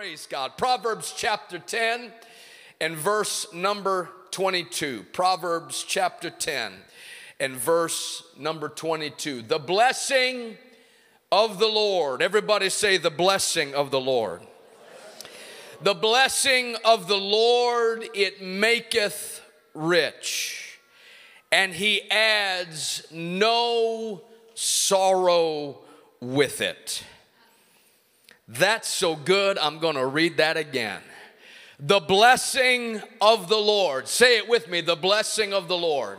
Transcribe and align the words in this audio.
Praise 0.00 0.26
God. 0.26 0.56
Proverbs 0.56 1.12
chapter 1.14 1.58
10 1.58 2.10
and 2.80 2.96
verse 2.96 3.52
number 3.52 4.08
22. 4.30 5.04
Proverbs 5.12 5.84
chapter 5.86 6.30
10 6.30 6.72
and 7.38 7.54
verse 7.54 8.22
number 8.38 8.70
22. 8.70 9.42
The 9.42 9.58
blessing 9.58 10.56
of 11.30 11.58
the 11.58 11.66
Lord. 11.66 12.22
Everybody 12.22 12.70
say, 12.70 12.96
the 12.96 13.10
blessing 13.10 13.74
of 13.74 13.90
the 13.90 14.00
Lord. 14.00 14.40
The 15.82 15.92
blessing 15.92 16.76
of 16.82 17.06
the 17.06 17.18
Lord, 17.18 18.08
it 18.14 18.40
maketh 18.40 19.42
rich, 19.74 20.80
and 21.52 21.74
he 21.74 22.10
adds 22.10 23.06
no 23.12 24.22
sorrow 24.54 25.80
with 26.22 26.62
it. 26.62 27.04
That's 28.52 28.88
so 28.88 29.14
good, 29.14 29.58
I'm 29.58 29.78
gonna 29.78 30.04
read 30.04 30.38
that 30.38 30.56
again. 30.56 31.00
The 31.78 32.00
blessing 32.00 33.00
of 33.20 33.48
the 33.48 33.56
Lord. 33.56 34.08
Say 34.08 34.38
it 34.38 34.48
with 34.48 34.68
me 34.68 34.80
the 34.80 34.96
blessing 34.96 35.52
of 35.52 35.68
the 35.68 35.76
Lord. 35.76 36.18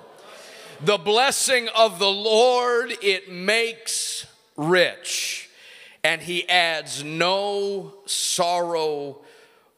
The 0.80 0.98
blessing 0.98 1.68
of 1.76 2.00
the 2.00 2.10
Lord, 2.10 2.94
it 3.02 3.30
makes 3.30 4.26
rich, 4.56 5.50
and 6.06 6.22
he 6.22 6.48
adds 6.48 7.04
no 7.04 7.96
sorrow 8.06 9.18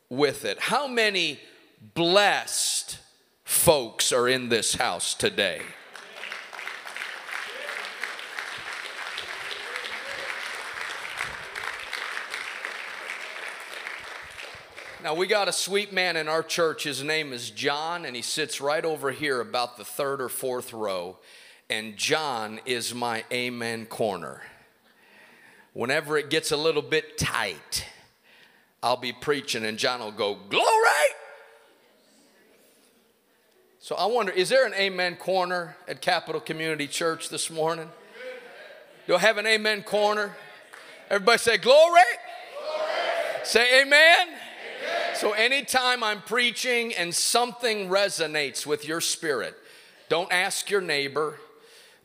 with 0.10 0.46
it. 0.46 0.60
How 0.60 0.88
many 0.88 1.40
blessed 1.96 3.00
folks 3.44 4.12
are 4.14 4.30
in 4.30 4.50
this 4.50 4.76
house 4.76 5.16
today? 5.16 5.62
Now, 15.04 15.16
we 15.16 15.28
got 15.28 15.50
a 15.50 15.52
sweet 15.52 15.92
man 15.92 16.16
in 16.16 16.30
our 16.30 16.42
church. 16.42 16.86
His 16.86 17.04
name 17.04 17.34
is 17.34 17.50
John, 17.50 18.06
and 18.06 18.16
he 18.16 18.22
sits 18.22 18.62
right 18.62 18.86
over 18.86 19.12
here 19.12 19.42
about 19.42 19.76
the 19.76 19.84
third 19.84 20.22
or 20.22 20.30
fourth 20.30 20.72
row. 20.72 21.18
And 21.70 21.98
John 21.98 22.62
is 22.66 22.96
my 22.96 23.26
amen 23.30 23.88
corner. 23.88 24.44
Whenever 25.74 26.18
it 26.18 26.30
gets 26.30 26.54
a 26.54 26.58
little 26.58 26.82
bit 26.82 27.18
tight, 27.18 27.86
I'll 28.82 28.96
be 28.96 29.12
preaching, 29.12 29.66
and 29.66 29.78
John 29.78 30.00
will 30.00 30.14
go, 30.14 30.36
Glory! 30.50 30.66
So 33.80 33.96
I 33.96 34.06
wonder, 34.06 34.32
is 34.32 34.48
there 34.48 34.66
an 34.66 34.74
amen 34.74 35.18
corner 35.18 35.76
at 35.86 36.00
Capital 36.00 36.40
Community 36.40 36.88
Church 36.88 37.28
this 37.28 37.50
morning? 37.50 37.90
Do 39.06 39.16
I 39.16 39.20
have 39.20 39.38
an 39.38 39.48
amen 39.48 39.84
corner? 39.84 40.34
Everybody 41.10 41.40
say, 41.40 41.58
Glory! 41.58 41.92
Glory. 41.92 43.44
Say, 43.44 43.82
Amen. 43.82 44.30
So, 45.16 45.34
anytime 45.34 46.04
I'm 46.04 46.22
preaching 46.22 46.94
and 46.94 47.14
something 47.14 47.88
resonates 47.88 48.66
with 48.66 48.88
your 48.88 49.00
spirit, 49.00 49.56
don't 50.10 50.32
ask 50.32 50.70
your 50.70 50.82
neighbor, 50.82 51.40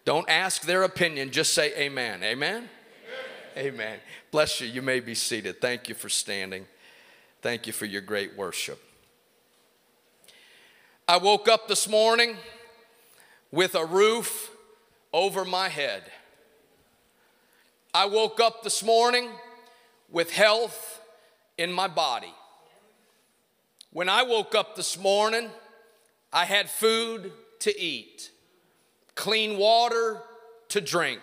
don't 0.05 0.29
ask 0.29 0.63
their 0.63 0.83
opinion, 0.83 1.31
just 1.31 1.55
say 1.55 1.75
amen. 1.79 2.23
Amen? 2.23 2.69
Amen. 3.57 3.75
amen. 3.75 3.99
Bless 4.31 4.61
you. 4.61 4.69
You 4.69 4.83
may 4.83 5.01
be 5.01 5.15
seated. 5.15 5.61
Thank 5.61 5.89
you 5.89 5.95
for 5.95 6.09
standing. 6.09 6.67
Thank 7.41 7.67
you 7.67 7.73
for 7.73 7.87
your 7.87 8.03
great 8.03 8.37
worship. 8.37 8.83
I 11.07 11.17
woke 11.17 11.49
up 11.49 11.67
this 11.69 11.89
morning 11.89 12.37
with 13.51 13.75
a 13.75 13.85
roof 13.85 14.51
over 15.13 15.45
my 15.45 15.69
head. 15.69 16.03
I 17.95 18.05
woke 18.05 18.39
up 18.39 18.63
this 18.63 18.83
morning 18.83 19.31
with 20.11 20.31
health 20.31 21.01
in 21.57 21.73
my 21.73 21.89
body. 21.89 22.35
When 23.91 24.09
I 24.11 24.23
woke 24.23 24.55
up 24.55 24.77
this 24.77 24.99
morning, 24.99 25.49
I 26.31 26.45
had 26.45 26.69
food 26.69 27.33
to 27.61 27.81
eat, 27.81 28.31
clean 29.15 29.57
water 29.57 30.21
to 30.69 30.81
drink, 30.83 31.21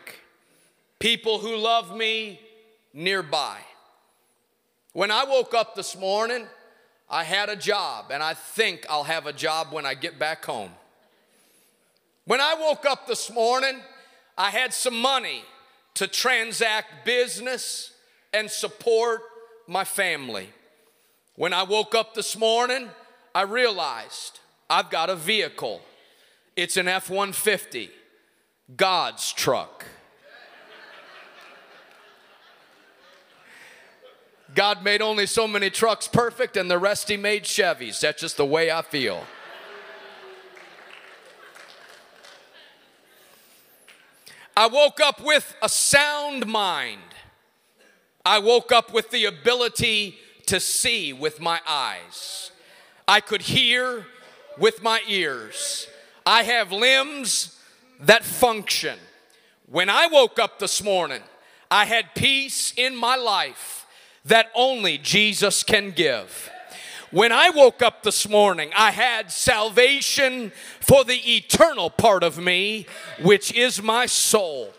people 0.99 1.37
who 1.37 1.55
love 1.57 1.95
me 1.95 2.39
nearby. 2.91 3.59
When 4.93 5.11
I 5.11 5.25
woke 5.25 5.53
up 5.53 5.75
this 5.75 5.95
morning, 5.95 6.47
I 7.07 7.23
had 7.23 7.49
a 7.49 7.55
job, 7.55 8.05
and 8.09 8.23
I 8.23 8.33
think 8.33 8.87
I'll 8.89 9.03
have 9.03 9.27
a 9.27 9.33
job 9.33 9.71
when 9.71 9.85
I 9.85 9.93
get 9.93 10.17
back 10.17 10.43
home. 10.43 10.71
When 12.25 12.41
I 12.41 12.55
woke 12.55 12.87
up 12.87 13.05
this 13.05 13.31
morning, 13.31 13.79
I 14.35 14.49
had 14.49 14.73
some 14.73 14.99
money 14.99 15.43
to 15.93 16.07
transact 16.07 17.05
business 17.05 17.91
and 18.33 18.49
support 18.49 19.21
my 19.67 19.83
family. 19.83 20.49
When 21.37 21.51
I 21.51 21.63
woke 21.63 21.93
up 21.93 22.13
this 22.13 22.37
morning, 22.37 22.89
I 23.33 23.41
realized 23.41 24.39
I've 24.69 24.89
got 24.89 25.09
a 25.09 25.15
vehicle. 25.17 25.81
It's 26.55 26.77
an 26.77 26.87
F 26.87 27.09
150, 27.09 27.89
God's 28.77 29.33
truck. 29.33 29.85
God 34.53 34.81
made 34.85 35.01
only 35.01 35.25
so 35.25 35.45
many 35.49 35.69
trucks 35.69 36.07
perfect, 36.07 36.55
and 36.55 36.71
the 36.71 36.79
rest 36.79 37.09
He 37.09 37.17
made 37.17 37.43
Chevys. 37.43 37.99
That's 37.99 38.21
just 38.21 38.37
the 38.37 38.45
way 38.45 38.71
I 38.71 38.81
feel. 38.81 39.25
I 44.55 44.67
woke 44.67 45.01
up 45.01 45.21
with 45.21 45.53
a 45.61 45.67
sound 45.67 46.47
mind. 46.47 47.01
I 48.25 48.39
woke 48.39 48.71
up 48.71 48.93
with 48.93 49.09
the 49.11 49.25
ability 49.25 50.17
to 50.47 50.59
see 50.59 51.13
with 51.13 51.39
my 51.39 51.59
eyes. 51.67 52.51
I 53.07 53.19
could 53.19 53.43
hear 53.43 54.05
with 54.57 54.81
my 54.81 55.01
ears. 55.07 55.87
I 56.25 56.43
have 56.43 56.71
limbs 56.71 57.59
that 57.99 58.23
function. 58.23 58.97
When 59.67 59.89
I 59.89 60.07
woke 60.07 60.39
up 60.39 60.59
this 60.59 60.83
morning, 60.83 61.21
I 61.69 61.85
had 61.85 62.15
peace 62.15 62.73
in 62.77 62.95
my 62.95 63.15
life 63.15 63.85
that 64.25 64.51
only 64.55 64.97
Jesus 64.97 65.63
can 65.63 65.91
give. 65.91 66.49
When 67.11 67.31
I 67.31 67.49
woke 67.49 67.81
up 67.81 68.03
this 68.03 68.27
morning, 68.27 68.71
I 68.75 68.91
had 68.91 69.31
salvation 69.31 70.51
for 70.81 71.03
the 71.03 71.35
eternal 71.35 71.89
part 71.89 72.23
of 72.23 72.37
me, 72.37 72.87
which 73.21 73.53
is 73.53 73.81
my 73.81 74.05
soul. 74.05 74.73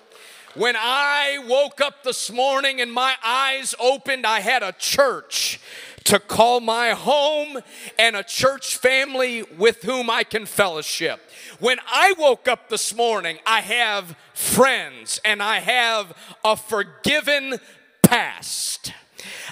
When 0.56 0.75
I 0.75 1.44
woke 1.47 1.83
up 1.83 2.03
this 2.03 2.33
morning 2.33 2.81
and 2.81 2.91
my 2.91 3.17
eyes 3.22 3.75
opened, 3.78 4.25
I 4.25 4.41
had 4.41 4.62
a 4.62 4.72
church 4.72 5.61
to 6.05 6.19
call 6.19 6.61
my 6.61 6.93
home 6.93 7.59
and 7.99 8.17
a 8.17 8.22
church 8.22 8.78
family 8.78 9.43
with 9.43 9.83
whom 9.83 10.09
I 10.09 10.25
can 10.25 10.47
fellowship. 10.47 11.21
When 11.61 11.77
I 11.87 12.15
woke 12.19 12.49
up 12.49 12.71
this 12.71 12.97
morning, 12.97 13.39
I 13.44 13.61
have 13.61 14.17
friends 14.33 15.21
and 15.27 15.43
I 15.43 15.59
have 15.59 16.15
a 16.43 16.56
forgiven 16.56 17.59
past. 18.03 18.94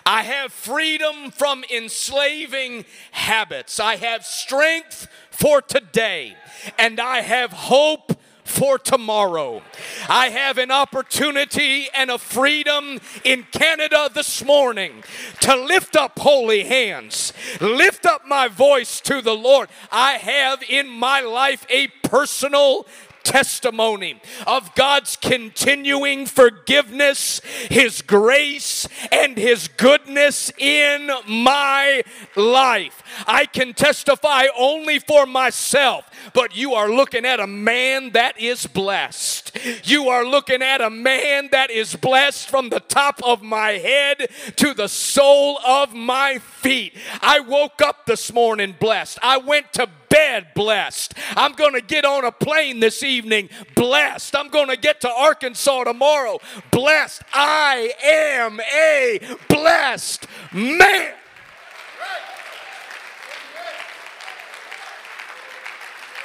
I 0.06 0.22
have 0.22 0.54
freedom 0.54 1.30
from 1.30 1.64
enslaving 1.70 2.86
habits. 3.10 3.78
I 3.78 3.96
have 3.96 4.24
strength 4.24 5.06
for 5.30 5.60
today. 5.60 6.34
And 6.78 6.98
I 6.98 7.20
have 7.20 7.52
hope 7.52 8.12
for 8.44 8.78
tomorrow. 8.78 9.62
I 10.08 10.28
have 10.28 10.58
an 10.58 10.70
opportunity 10.70 11.88
and 11.96 12.10
a 12.10 12.18
freedom 12.18 13.00
in 13.24 13.46
Canada 13.50 14.10
this 14.12 14.44
morning 14.44 15.02
to 15.40 15.56
lift 15.56 15.96
up 15.96 16.18
holy 16.18 16.64
hands, 16.64 17.32
lift 17.60 18.06
up 18.06 18.26
my 18.26 18.48
voice 18.48 19.00
to 19.02 19.20
the 19.22 19.34
Lord. 19.34 19.68
I 19.90 20.12
have 20.12 20.62
in 20.68 20.88
my 20.88 21.20
life 21.20 21.66
a 21.68 21.88
personal 22.02 22.86
testimony 23.24 24.20
of 24.46 24.74
God's 24.74 25.16
continuing 25.16 26.26
forgiveness, 26.26 27.40
His 27.70 28.02
grace, 28.02 28.86
and 29.10 29.36
His 29.36 29.66
goodness 29.66 30.52
in 30.58 31.10
my 31.26 32.04
life. 32.36 33.02
I 33.26 33.46
can 33.46 33.74
testify 33.74 34.46
only 34.56 34.98
for 34.98 35.26
myself, 35.26 36.08
but 36.32 36.56
you 36.56 36.74
are 36.74 36.90
looking 36.90 37.24
at 37.24 37.40
a 37.40 37.46
man 37.46 38.10
that 38.10 38.38
is 38.38 38.66
blessed. 38.66 39.58
You 39.84 40.08
are 40.08 40.24
looking 40.24 40.62
at 40.62 40.80
a 40.80 40.90
man 40.90 41.48
that 41.50 41.70
is 41.70 41.96
blessed 41.96 42.48
from 42.48 42.68
the 42.68 42.80
top 42.80 43.20
of 43.24 43.42
my 43.42 43.72
head 43.72 44.28
to 44.56 44.74
the 44.74 44.88
sole 44.88 45.58
of 45.66 45.94
my 45.94 46.38
feet. 46.38 46.94
I 47.20 47.40
woke 47.40 47.80
up 47.80 48.06
this 48.06 48.32
morning 48.32 48.74
blessed. 48.78 49.18
I 49.22 49.38
went 49.38 49.72
to 49.74 49.88
bed 50.14 50.46
blessed. 50.54 51.14
I'm 51.36 51.54
going 51.54 51.72
to 51.72 51.80
get 51.80 52.04
on 52.04 52.24
a 52.24 52.30
plane 52.30 52.78
this 52.78 53.02
evening 53.02 53.48
blessed. 53.74 54.36
I'm 54.36 54.48
going 54.48 54.68
to 54.68 54.76
get 54.76 55.00
to 55.00 55.10
Arkansas 55.10 55.84
tomorrow 55.84 56.38
blessed. 56.70 57.22
I 57.32 57.92
am 58.04 58.60
a 58.60 59.18
blessed 59.48 60.28
man. 60.52 61.14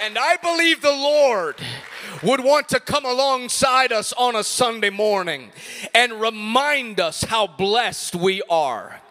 And 0.02 0.18
I 0.18 0.38
believe 0.38 0.82
the 0.82 0.92
Lord 0.92 1.56
would 2.24 2.42
want 2.42 2.70
to 2.70 2.80
come 2.80 3.04
alongside 3.06 3.92
us 3.92 4.14
on 4.14 4.36
a 4.36 4.44
Sunday 4.44 4.90
morning 4.90 5.52
and 5.94 6.22
remind 6.22 7.02
us 7.02 7.24
how 7.24 7.48
blessed 7.48 8.16
we 8.16 8.42
are. 8.50 9.02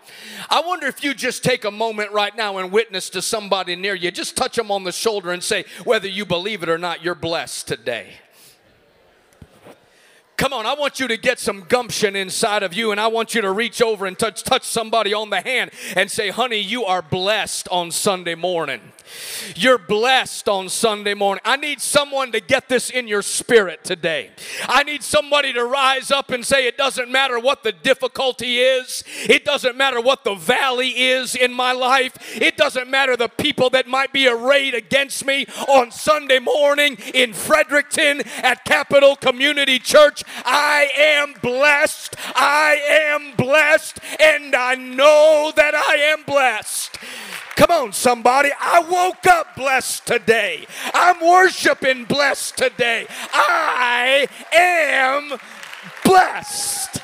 I 0.48 0.62
wonder 0.62 0.86
if 0.86 1.04
you 1.04 1.12
just 1.12 1.44
take 1.44 1.64
a 1.64 1.70
moment 1.70 2.12
right 2.12 2.34
now 2.34 2.56
and 2.56 2.72
witness 2.72 3.10
to 3.10 3.20
somebody 3.20 3.76
near 3.76 3.94
you. 3.94 4.10
Just 4.10 4.36
touch 4.36 4.56
them 4.56 4.70
on 4.70 4.84
the 4.84 4.92
shoulder 4.92 5.30
and 5.30 5.42
say, 5.42 5.64
whether 5.84 6.08
you 6.08 6.24
believe 6.24 6.62
it 6.62 6.70
or 6.70 6.78
not, 6.78 7.02
you're 7.02 7.14
blessed 7.14 7.68
today. 7.68 8.14
Come 10.38 10.52
on, 10.52 10.66
I 10.66 10.74
want 10.74 11.00
you 11.00 11.08
to 11.08 11.16
get 11.16 11.40
some 11.40 11.62
gumption 11.62 12.14
inside 12.14 12.62
of 12.62 12.72
you, 12.72 12.92
and 12.92 13.00
I 13.00 13.08
want 13.08 13.34
you 13.34 13.40
to 13.40 13.50
reach 13.50 13.82
over 13.82 14.06
and 14.06 14.16
touch, 14.16 14.44
touch 14.44 14.62
somebody 14.62 15.12
on 15.12 15.30
the 15.30 15.40
hand 15.40 15.72
and 15.96 16.08
say, 16.08 16.30
Honey, 16.30 16.60
you 16.60 16.84
are 16.84 17.02
blessed 17.02 17.68
on 17.72 17.90
Sunday 17.90 18.36
morning. 18.36 18.80
You're 19.56 19.78
blessed 19.78 20.48
on 20.48 20.68
Sunday 20.68 21.14
morning. 21.14 21.42
I 21.44 21.56
need 21.56 21.80
someone 21.80 22.32
to 22.32 22.40
get 22.40 22.68
this 22.68 22.90
in 22.90 23.08
your 23.08 23.22
spirit 23.22 23.84
today. 23.84 24.30
I 24.62 24.82
need 24.82 25.02
somebody 25.02 25.52
to 25.52 25.64
rise 25.64 26.10
up 26.10 26.30
and 26.30 26.44
say, 26.44 26.66
It 26.66 26.76
doesn't 26.76 27.10
matter 27.10 27.38
what 27.38 27.62
the 27.62 27.72
difficulty 27.72 28.58
is, 28.58 29.04
it 29.28 29.44
doesn't 29.44 29.76
matter 29.76 30.00
what 30.00 30.24
the 30.24 30.34
valley 30.34 30.88
is 30.88 31.34
in 31.34 31.52
my 31.52 31.72
life, 31.72 32.16
it 32.40 32.56
doesn't 32.56 32.88
matter 32.88 33.16
the 33.16 33.28
people 33.28 33.70
that 33.70 33.86
might 33.86 34.12
be 34.12 34.28
arrayed 34.28 34.74
against 34.74 35.24
me 35.24 35.46
on 35.68 35.90
Sunday 35.90 36.38
morning 36.38 36.96
in 37.14 37.32
Fredericton 37.32 38.22
at 38.42 38.64
Capital 38.64 39.16
Community 39.16 39.78
Church. 39.78 40.22
I 40.44 40.90
am 40.96 41.34
blessed. 41.40 42.16
I 42.34 42.80
am 43.10 43.34
blessed, 43.36 43.98
and 44.20 44.54
I 44.54 44.74
know 44.74 45.52
that 45.56 45.74
I 45.74 45.96
am 45.96 46.22
blessed. 46.24 46.98
Come 47.58 47.72
on, 47.72 47.92
somebody. 47.92 48.50
I 48.56 48.78
woke 48.88 49.26
up 49.26 49.56
blessed 49.56 50.06
today. 50.06 50.64
I'm 50.94 51.18
worshiping 51.20 52.04
blessed 52.04 52.56
today. 52.56 53.08
I 53.32 54.28
am 54.52 55.36
blessed. 56.04 57.02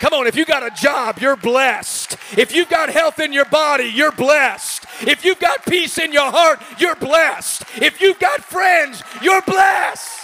Come 0.00 0.14
on, 0.14 0.26
if 0.26 0.34
you 0.34 0.44
got 0.44 0.64
a 0.66 0.70
job, 0.70 1.20
you're 1.20 1.36
blessed. 1.36 2.16
If 2.36 2.52
you've 2.52 2.68
got 2.68 2.90
health 2.90 3.20
in 3.20 3.32
your 3.32 3.44
body, 3.44 3.84
you're 3.84 4.10
blessed. 4.10 4.84
If 5.02 5.24
you've 5.24 5.38
got 5.38 5.64
peace 5.64 5.96
in 5.96 6.12
your 6.12 6.32
heart, 6.32 6.60
you're 6.76 6.96
blessed. 6.96 7.62
If 7.80 8.00
you've 8.00 8.18
got 8.18 8.42
friends, 8.42 9.00
you're 9.22 9.42
blessed. 9.42 10.18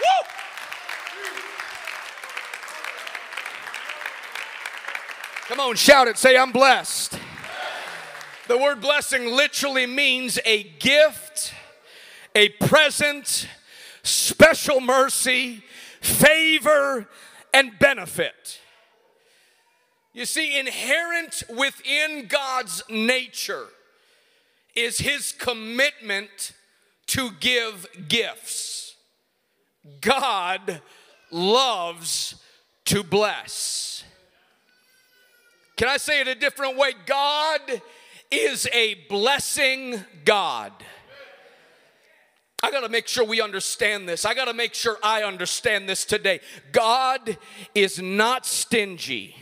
Woo! 0.00 0.33
Come 5.46 5.60
on, 5.60 5.76
shout 5.76 6.08
it. 6.08 6.16
Say, 6.16 6.38
I'm 6.38 6.52
blessed. 6.52 7.18
The 8.48 8.56
word 8.56 8.80
blessing 8.80 9.26
literally 9.26 9.84
means 9.84 10.38
a 10.46 10.62
gift, 10.62 11.52
a 12.34 12.48
present, 12.48 13.46
special 14.02 14.80
mercy, 14.80 15.62
favor, 16.00 17.06
and 17.52 17.78
benefit. 17.78 18.58
You 20.14 20.24
see, 20.24 20.58
inherent 20.58 21.42
within 21.54 22.26
God's 22.26 22.82
nature 22.88 23.66
is 24.74 24.96
his 24.96 25.32
commitment 25.32 26.52
to 27.08 27.30
give 27.40 27.86
gifts. 28.08 28.96
God 30.00 30.80
loves 31.30 32.36
to 32.86 33.02
bless. 33.02 34.04
Can 35.76 35.88
I 35.88 35.96
say 35.96 36.20
it 36.20 36.28
a 36.28 36.34
different 36.34 36.76
way? 36.76 36.92
God 37.06 37.82
is 38.30 38.68
a 38.72 38.94
blessing 39.08 40.04
God. 40.24 40.72
I 42.62 42.70
got 42.70 42.80
to 42.80 42.88
make 42.88 43.08
sure 43.08 43.24
we 43.24 43.42
understand 43.42 44.08
this. 44.08 44.24
I 44.24 44.32
got 44.34 44.46
to 44.46 44.54
make 44.54 44.72
sure 44.72 44.96
I 45.02 45.22
understand 45.22 45.88
this 45.88 46.04
today. 46.04 46.40
God 46.72 47.36
is 47.74 48.00
not 48.00 48.46
stingy. 48.46 49.36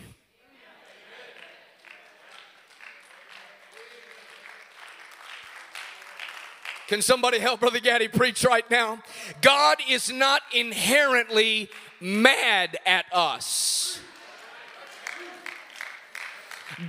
Can 6.88 7.00
somebody 7.00 7.38
help 7.38 7.60
Brother 7.60 7.80
Gaddy 7.80 8.08
preach 8.08 8.44
right 8.44 8.68
now? 8.70 9.02
God 9.40 9.78
is 9.88 10.12
not 10.12 10.42
inherently 10.52 11.70
mad 12.00 12.76
at 12.84 13.06
us. 13.12 14.00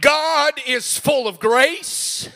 God 0.02 0.54
is 0.66 0.98
full 0.98 1.28
of 1.28 1.40
grace. 1.40 2.30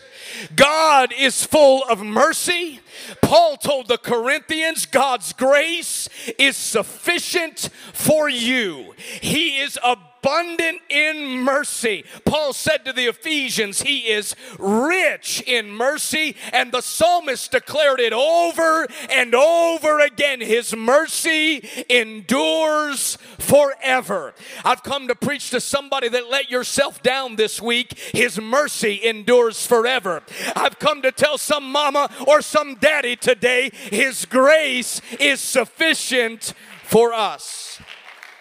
God 0.55 1.13
is 1.17 1.45
full 1.45 1.83
of 1.89 2.03
mercy. 2.03 2.79
Paul 3.21 3.57
told 3.57 3.87
the 3.87 3.97
Corinthians, 3.97 4.85
God's 4.85 5.33
grace 5.33 6.09
is 6.37 6.55
sufficient 6.55 7.69
for 7.93 8.29
you. 8.29 8.93
He 9.21 9.59
is 9.59 9.79
a 9.83 9.97
abundant 10.27 10.81
in 10.89 11.39
mercy. 11.39 12.03
Paul 12.25 12.51
said 12.51 12.83
to 12.85 12.93
the 12.93 13.05
Ephesians, 13.05 13.81
He 13.81 14.09
is 14.09 14.35
rich 14.59 15.41
in 15.47 15.71
mercy, 15.71 16.35
and 16.51 16.71
the 16.71 16.81
psalmist 16.81 17.51
declared 17.51 17.99
it 17.99 18.11
over 18.11 18.87
and 19.09 19.33
over 19.33 19.99
again. 19.99 20.41
His 20.41 20.75
mercy 20.75 21.67
endures 21.89 23.17
forever. 23.39 24.33
I've 24.65 24.83
come 24.83 25.07
to 25.07 25.15
preach 25.15 25.49
to 25.51 25.61
somebody 25.61 26.09
that 26.09 26.29
let 26.29 26.51
yourself 26.51 27.01
down 27.01 27.37
this 27.37 27.61
week. 27.61 27.97
His 27.97 28.39
mercy 28.39 28.99
endures 29.03 29.65
forever. 29.65 30.23
I've 30.55 30.77
come 30.77 31.01
to 31.03 31.11
tell 31.11 31.37
some 31.37 31.71
mama 31.71 32.09
or 32.27 32.41
some 32.41 32.75
daddy 32.75 33.15
today, 33.15 33.71
His 33.73 34.25
grace 34.25 35.01
is 35.19 35.39
sufficient 35.39 36.53
for 36.83 37.13
us. 37.13 37.79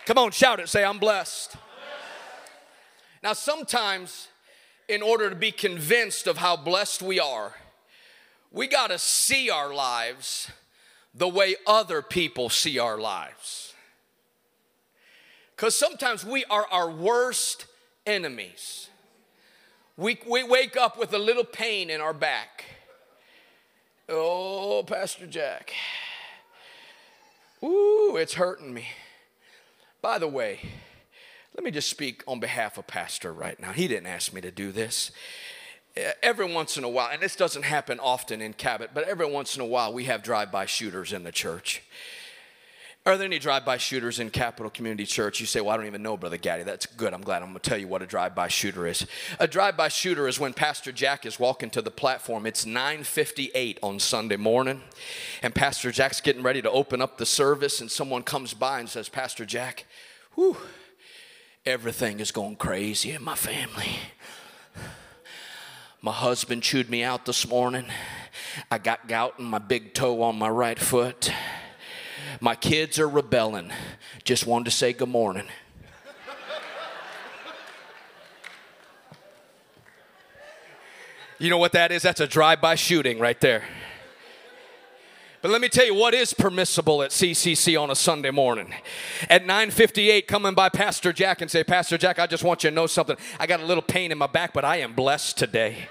Come 0.06 0.18
on, 0.18 0.30
shout 0.30 0.60
it. 0.60 0.68
Say, 0.68 0.84
I'm 0.84 0.98
blessed. 0.98 1.55
Now, 3.26 3.32
sometimes, 3.32 4.28
in 4.88 5.02
order 5.02 5.28
to 5.28 5.34
be 5.34 5.50
convinced 5.50 6.28
of 6.28 6.36
how 6.36 6.56
blessed 6.56 7.02
we 7.02 7.18
are, 7.18 7.54
we 8.52 8.68
got 8.68 8.90
to 8.90 9.00
see 9.00 9.50
our 9.50 9.74
lives 9.74 10.48
the 11.12 11.26
way 11.26 11.56
other 11.66 12.02
people 12.02 12.48
see 12.50 12.78
our 12.78 12.96
lives. 12.96 13.74
Because 15.56 15.74
sometimes 15.74 16.24
we 16.24 16.44
are 16.44 16.68
our 16.70 16.88
worst 16.88 17.66
enemies. 18.06 18.90
We, 19.96 20.20
we 20.24 20.44
wake 20.44 20.76
up 20.76 20.96
with 20.96 21.12
a 21.12 21.18
little 21.18 21.42
pain 21.42 21.90
in 21.90 22.00
our 22.00 22.14
back. 22.14 22.64
Oh, 24.08 24.84
Pastor 24.86 25.26
Jack. 25.26 25.72
Ooh, 27.60 28.16
it's 28.20 28.34
hurting 28.34 28.72
me. 28.72 28.86
By 30.00 30.20
the 30.20 30.28
way, 30.28 30.60
let 31.56 31.64
me 31.64 31.70
just 31.70 31.88
speak 31.88 32.22
on 32.28 32.38
behalf 32.38 32.78
of 32.78 32.86
Pastor 32.86 33.32
right 33.32 33.58
now. 33.58 33.72
He 33.72 33.88
didn't 33.88 34.06
ask 34.06 34.32
me 34.32 34.40
to 34.42 34.50
do 34.50 34.70
this. 34.70 35.10
Eh, 35.96 36.12
every 36.22 36.52
once 36.52 36.76
in 36.76 36.84
a 36.84 36.88
while, 36.88 37.08
and 37.10 37.22
this 37.22 37.34
doesn't 37.34 37.64
happen 37.64 37.98
often 37.98 38.42
in 38.42 38.52
Cabot, 38.52 38.90
but 38.92 39.08
every 39.08 39.28
once 39.28 39.56
in 39.56 39.62
a 39.62 39.66
while 39.66 39.92
we 39.92 40.04
have 40.04 40.22
drive 40.22 40.52
by 40.52 40.66
shooters 40.66 41.12
in 41.12 41.24
the 41.24 41.32
church. 41.32 41.82
Are 43.06 43.16
there 43.16 43.26
any 43.26 43.38
drive-by 43.38 43.76
shooters 43.76 44.18
in 44.18 44.30
Capital 44.30 44.68
Community 44.68 45.06
Church? 45.06 45.38
You 45.38 45.46
say, 45.46 45.60
"Well, 45.60 45.70
I 45.72 45.76
don't 45.76 45.86
even 45.86 46.02
know, 46.02 46.16
Brother 46.16 46.38
Gaddy." 46.38 46.64
That's 46.64 46.86
good. 46.86 47.14
I'm 47.14 47.20
glad. 47.20 47.40
I'm 47.40 47.50
going 47.50 47.60
to 47.60 47.70
tell 47.70 47.78
you 47.78 47.86
what 47.86 48.02
a 48.02 48.06
drive-by 48.06 48.48
shooter 48.48 48.84
is. 48.84 49.06
A 49.38 49.46
drive-by 49.46 49.86
shooter 49.86 50.26
is 50.26 50.40
when 50.40 50.52
Pastor 50.52 50.90
Jack 50.90 51.24
is 51.24 51.38
walking 51.38 51.70
to 51.70 51.80
the 51.80 51.92
platform. 51.92 52.46
It's 52.46 52.64
9:58 52.64 53.78
on 53.80 54.00
Sunday 54.00 54.34
morning, 54.34 54.82
and 55.40 55.54
Pastor 55.54 55.92
Jack's 55.92 56.20
getting 56.20 56.42
ready 56.42 56.60
to 56.62 56.70
open 56.72 57.00
up 57.00 57.16
the 57.16 57.26
service, 57.26 57.80
and 57.80 57.88
someone 57.88 58.24
comes 58.24 58.54
by 58.54 58.80
and 58.80 58.90
says, 58.90 59.08
"Pastor 59.08 59.46
Jack, 59.46 59.84
whew, 60.34 60.56
Everything 61.66 62.20
is 62.20 62.30
going 62.30 62.54
crazy 62.54 63.10
in 63.10 63.24
my 63.24 63.34
family. 63.34 63.98
My 66.00 66.12
husband 66.12 66.62
chewed 66.62 66.88
me 66.88 67.02
out 67.02 67.26
this 67.26 67.48
morning. 67.48 67.86
I 68.70 68.78
got 68.78 69.08
gout 69.08 69.40
in 69.40 69.46
my 69.46 69.58
big 69.58 69.92
toe 69.92 70.22
on 70.22 70.38
my 70.38 70.48
right 70.48 70.78
foot. 70.78 71.32
My 72.40 72.54
kids 72.54 73.00
are 73.00 73.08
rebelling. 73.08 73.72
Just 74.22 74.46
wanted 74.46 74.66
to 74.66 74.70
say 74.70 74.92
good 74.92 75.08
morning. 75.08 75.46
You 81.40 81.50
know 81.50 81.58
what 81.58 81.72
that 81.72 81.90
is? 81.90 82.02
That's 82.02 82.20
a 82.20 82.28
drive 82.28 82.60
by 82.60 82.76
shooting 82.76 83.18
right 83.18 83.40
there. 83.40 83.64
But 85.46 85.52
let 85.52 85.60
me 85.60 85.68
tell 85.68 85.86
you 85.86 85.94
what 85.94 86.12
is 86.12 86.34
permissible 86.34 87.04
at 87.04 87.12
CCC 87.12 87.80
on 87.80 87.88
a 87.88 87.94
Sunday 87.94 88.32
morning. 88.32 88.74
At 89.30 89.46
9:58 89.46 90.26
coming 90.26 90.54
by 90.54 90.68
Pastor 90.68 91.12
Jack 91.12 91.40
and 91.40 91.48
say, 91.48 91.62
"Pastor 91.62 91.96
Jack, 91.96 92.18
I 92.18 92.26
just 92.26 92.42
want 92.42 92.64
you 92.64 92.70
to 92.70 92.74
know 92.74 92.88
something. 92.88 93.16
I 93.38 93.46
got 93.46 93.60
a 93.60 93.64
little 93.64 93.80
pain 93.80 94.10
in 94.10 94.18
my 94.18 94.26
back, 94.26 94.52
but 94.52 94.64
I 94.64 94.78
am 94.78 94.92
blessed 94.92 95.38
today. 95.38 95.88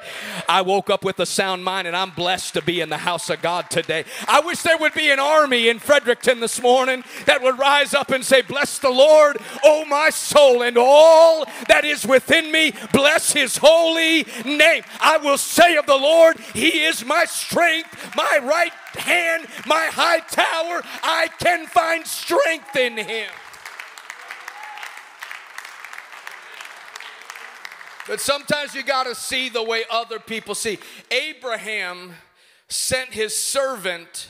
I 0.50 0.62
woke 0.62 0.90
up 0.90 1.06
with 1.06 1.22
a 1.22 1.26
sound 1.26 1.64
mind 1.64 1.88
and 1.88 1.96
I'm 1.96 2.10
blessed 2.10 2.56
to 2.56 2.62
be 2.62 2.82
in 2.82 2.90
the 2.90 2.98
house 2.98 3.30
of 3.30 3.42
God 3.42 3.70
today. 3.70 4.04
I 4.28 4.42
wish 4.42 4.62
there 4.62 4.78
would 4.78 4.94
be 4.94 5.10
an 5.10 5.20
army 5.22 5.70
in 5.70 5.80
Fredericton 5.80 6.42
this 6.42 6.62
morning 6.62 7.06
that 7.24 7.42
would 7.42 7.58
rise 7.58 7.94
up 7.94 8.12
and 8.12 8.26
say, 8.26 8.42
"Bless 8.42 8.78
the 8.78 8.90
Lord, 8.90 9.38
oh 9.64 9.86
my 9.86 10.10
soul, 10.10 10.64
and 10.64 10.78
all 10.78 11.46
that 11.70 11.86
is 11.86 12.06
within 12.06 12.52
me, 12.52 12.74
bless 12.92 13.32
his 13.32 13.56
holy 13.56 14.28
name. 14.44 14.84
I 15.00 15.16
will 15.16 15.38
say 15.38 15.78
of 15.78 15.86
the 15.86 15.96
Lord, 15.96 16.42
he 16.54 16.84
is 16.84 17.06
my 17.06 17.24
strength, 17.24 18.14
my 18.18 18.40
right 18.44 18.74
hand, 18.96 19.48
my 19.66 19.88
high 19.92 20.20
tower. 20.20 20.82
I 21.04 21.30
can 21.40 21.68
find 21.68 22.06
strength 22.06 22.76
in 22.76 22.98
him. 22.98 23.30
But 28.08 28.20
sometimes 28.20 28.76
you 28.76 28.84
got 28.84 29.06
to 29.06 29.16
see 29.16 29.50
the 29.50 29.64
way 29.64 29.84
other 29.90 30.20
people 30.20 30.54
see. 30.54 30.78
Abraham 31.10 32.14
sent 32.68 33.12
his 33.12 33.36
servant 33.36 34.30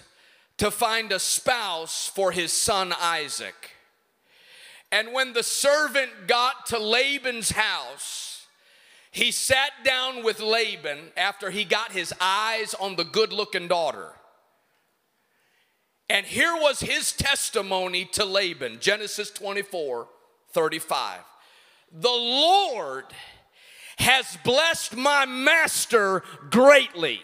to 0.58 0.72
find 0.72 1.12
a 1.12 1.20
spouse 1.20 2.08
for 2.08 2.32
his 2.32 2.54
son 2.54 2.94
Isaac. 3.00 3.72
And 4.92 5.12
when 5.12 5.34
the 5.34 5.44
servant 5.44 6.28
got 6.28 6.68
to 6.68 6.80
Laban's 6.80 7.52
house, 7.52 8.48
he 9.12 9.32
sat 9.32 9.72
down 9.84 10.24
with 10.24 10.40
Laban 10.40 11.12
after 11.18 11.50
he 11.50 11.66
got 11.66 11.92
his 11.92 12.14
eyes 12.22 12.74
on 12.74 12.96
the 12.96 13.04
good 13.04 13.34
looking 13.34 13.68
daughter. 13.68 14.14
And 16.10 16.26
here 16.26 16.56
was 16.56 16.82
his 16.82 17.12
testimony 17.12 18.06
to 18.14 18.26
Laban 18.26 18.80
Genesis 18.80 19.32
24 19.32 20.08
35. 20.52 21.20
The 21.92 22.08
Lord 22.10 23.06
has 23.98 24.38
blessed 24.44 24.96
my 24.96 25.26
master 25.26 26.24
greatly. 26.50 27.22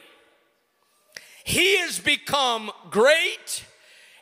He 1.43 1.77
has 1.79 1.99
become 1.99 2.71
great 2.89 3.65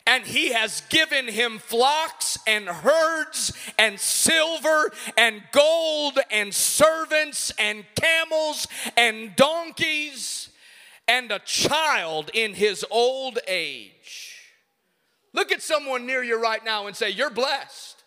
and 0.06 0.24
he 0.24 0.52
has 0.52 0.82
given 0.88 1.28
him 1.28 1.58
flocks 1.58 2.38
and 2.46 2.66
herds 2.66 3.52
and 3.78 4.00
silver 4.00 4.90
and 5.16 5.42
gold 5.52 6.18
and 6.30 6.52
servants 6.52 7.52
and 7.58 7.84
camels 7.94 8.66
and 8.96 9.36
donkeys 9.36 10.50
and 11.06 11.30
a 11.30 11.38
child 11.40 12.30
in 12.34 12.54
his 12.54 12.84
old 12.90 13.38
age. 13.46 14.29
Look 15.32 15.52
at 15.52 15.62
someone 15.62 16.06
near 16.06 16.22
you 16.22 16.40
right 16.40 16.64
now 16.64 16.86
and 16.86 16.96
say, 16.96 17.10
You're 17.10 17.30
blessed. 17.30 18.00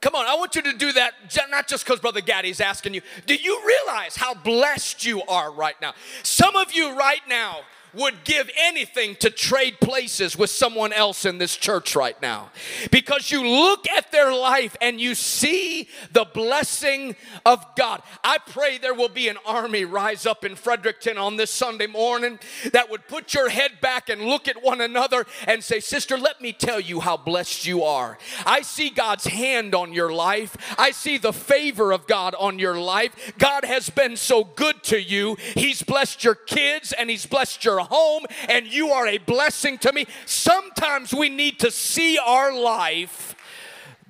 Come 0.00 0.14
on, 0.14 0.26
I 0.26 0.34
want 0.36 0.56
you 0.56 0.62
to 0.62 0.72
do 0.72 0.92
that 0.92 1.12
not 1.50 1.68
just 1.68 1.84
because 1.84 2.00
Brother 2.00 2.22
Gaddy's 2.22 2.60
asking 2.60 2.94
you. 2.94 3.02
Do 3.26 3.34
you 3.34 3.60
realize 3.66 4.16
how 4.16 4.32
blessed 4.32 5.04
you 5.04 5.22
are 5.28 5.52
right 5.52 5.78
now? 5.82 5.92
Some 6.22 6.56
of 6.56 6.72
you 6.72 6.96
right 6.96 7.20
now 7.28 7.60
would 7.94 8.24
give 8.24 8.50
anything 8.58 9.16
to 9.16 9.30
trade 9.30 9.80
places 9.80 10.36
with 10.36 10.50
someone 10.50 10.92
else 10.92 11.24
in 11.24 11.38
this 11.38 11.56
church 11.56 11.96
right 11.96 12.20
now. 12.22 12.50
Because 12.90 13.30
you 13.30 13.46
look 13.46 13.88
at 13.90 14.12
their 14.12 14.32
life 14.32 14.76
and 14.80 15.00
you 15.00 15.14
see 15.14 15.88
the 16.12 16.24
blessing 16.24 17.16
of 17.44 17.64
God. 17.76 18.02
I 18.22 18.38
pray 18.38 18.78
there 18.78 18.94
will 18.94 19.08
be 19.08 19.28
an 19.28 19.38
army 19.46 19.84
rise 19.84 20.26
up 20.26 20.44
in 20.44 20.56
Fredericton 20.56 21.18
on 21.18 21.36
this 21.36 21.50
Sunday 21.50 21.86
morning 21.86 22.38
that 22.72 22.90
would 22.90 23.06
put 23.08 23.34
your 23.34 23.48
head 23.48 23.80
back 23.80 24.08
and 24.08 24.22
look 24.22 24.48
at 24.48 24.62
one 24.62 24.80
another 24.80 25.26
and 25.46 25.62
say, 25.62 25.80
Sister, 25.80 26.16
let 26.16 26.40
me 26.40 26.52
tell 26.52 26.80
you 26.80 27.00
how 27.00 27.16
blessed 27.16 27.66
you 27.66 27.82
are. 27.82 28.18
I 28.46 28.62
see 28.62 28.90
God's 28.90 29.26
hand 29.26 29.74
on 29.74 29.92
your 29.92 30.12
life, 30.12 30.56
I 30.78 30.90
see 30.90 31.18
the 31.18 31.32
favor 31.32 31.92
of 31.92 32.06
God 32.06 32.34
on 32.38 32.58
your 32.58 32.78
life. 32.78 33.32
God 33.38 33.64
has 33.64 33.90
been 33.90 34.16
so 34.16 34.44
good 34.44 34.82
to 34.84 35.00
you. 35.00 35.36
He's 35.54 35.82
blessed 35.82 36.24
your 36.24 36.34
kids 36.34 36.92
and 36.92 37.10
He's 37.10 37.26
blessed 37.26 37.64
your 37.64 37.79
home 37.84 38.24
and 38.48 38.66
you 38.66 38.90
are 38.90 39.06
a 39.06 39.18
blessing 39.18 39.78
to 39.78 39.92
me. 39.92 40.06
Sometimes 40.26 41.12
we 41.12 41.28
need 41.28 41.58
to 41.60 41.70
see 41.70 42.18
our 42.18 42.52
life 42.52 43.34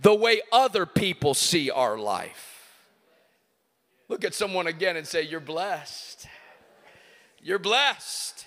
the 0.02 0.14
way 0.14 0.40
other 0.52 0.86
people 0.86 1.34
see 1.34 1.70
our 1.70 1.98
life. 1.98 2.50
Look 4.08 4.24
at 4.24 4.34
someone 4.34 4.66
again 4.66 4.96
and 4.96 5.06
say, 5.06 5.22
You're 5.22 5.40
blessed. 5.40 6.26
You're 7.42 7.58
blessed. 7.58 8.46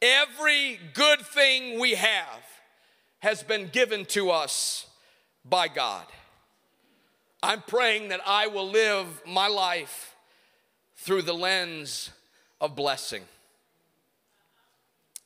Every 0.00 0.78
good 0.92 1.20
thing 1.20 1.80
we 1.80 1.92
have 1.94 2.44
has 3.20 3.42
been 3.42 3.68
given 3.68 4.04
to 4.06 4.30
us 4.30 4.86
by 5.44 5.68
God. 5.68 6.04
I'm 7.42 7.62
praying 7.62 8.08
that 8.08 8.20
I 8.26 8.46
will 8.46 8.70
live 8.70 9.22
my 9.26 9.48
life 9.48 10.14
through 10.96 11.22
the 11.22 11.34
lens 11.34 12.10
of 12.60 12.76
blessing. 12.76 13.22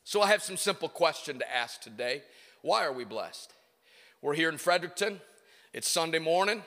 So 0.08 0.22
I 0.22 0.28
have 0.28 0.42
some 0.42 0.56
simple 0.56 0.88
question 0.88 1.38
to 1.38 1.54
ask 1.54 1.82
today. 1.82 2.22
Why 2.62 2.86
are 2.86 2.94
we 2.94 3.04
blessed? 3.04 3.52
We're 4.22 4.32
here 4.32 4.48
in 4.48 4.56
Fredericton. 4.56 5.20
It's 5.74 5.86
Sunday 5.86 6.18
morning. 6.18 6.62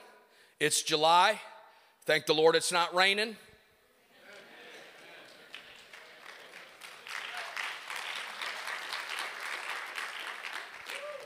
It's 0.59 0.83
July. 0.83 1.41
Thank 2.05 2.27
the 2.27 2.35
Lord 2.35 2.55
it's 2.55 2.71
not 2.71 2.93
raining. 2.93 3.35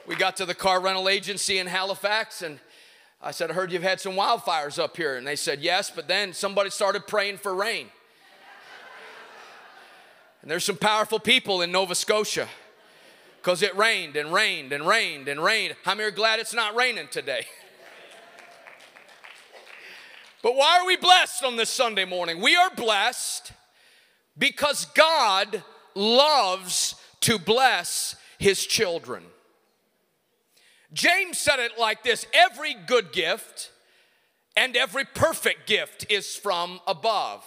We 0.08 0.16
got 0.16 0.38
to 0.38 0.46
the 0.46 0.56
car 0.56 0.80
rental 0.80 1.10
agency 1.10 1.58
in 1.58 1.68
Halifax 1.68 2.42
and 2.42 2.62
I 3.22 3.32
said, 3.32 3.52
I 3.52 3.54
heard 3.56 3.74
you've 3.74 3.84
had 3.84 4.00
some 4.00 4.14
wildfires 4.14 4.82
up 4.82 4.96
here. 4.96 5.18
And 5.18 5.28
they 5.28 5.36
said, 5.36 5.60
Yes, 5.60 5.92
but 5.94 6.08
then 6.08 6.32
somebody 6.32 6.70
started 6.70 7.08
praying 7.08 7.40
for 7.40 7.54
rain. 7.54 7.88
And 10.46 10.52
there's 10.52 10.64
some 10.64 10.78
powerful 10.78 11.18
people 11.20 11.64
in 11.64 11.72
Nova 11.72 11.96
Scotia 11.96 12.48
because 13.42 13.64
it 13.64 13.76
rained 13.76 14.16
and 14.16 14.32
rained 14.32 14.74
and 14.74 14.86
rained 14.86 15.28
and 15.28 15.44
rained. 15.44 15.76
Many 15.88 16.04
are 16.04 16.12
glad 16.12 16.40
it's 16.40 16.54
not 16.54 16.76
raining 16.76 17.08
today? 17.08 17.48
but 20.44 20.56
why 20.56 20.78
are 20.80 20.86
we 20.86 20.98
blessed 20.98 21.44
on 21.44 21.56
this 21.56 21.72
Sunday 21.72 22.06
morning? 22.06 22.44
We 22.44 22.56
are 22.56 22.70
blessed 22.70 23.54
because 24.38 24.86
God 24.94 25.64
loves 25.96 26.94
to 27.22 27.40
bless 27.40 28.16
his 28.38 28.64
children. 28.68 29.24
James 30.94 31.40
said 31.40 31.58
it 31.58 31.80
like 31.80 32.04
this 32.04 32.28
every 32.36 32.76
good 32.76 33.12
gift 33.12 33.72
and 34.56 34.78
every 34.78 35.06
perfect 35.06 35.66
gift 35.66 36.06
is 36.12 36.36
from 36.36 36.82
above 36.86 37.44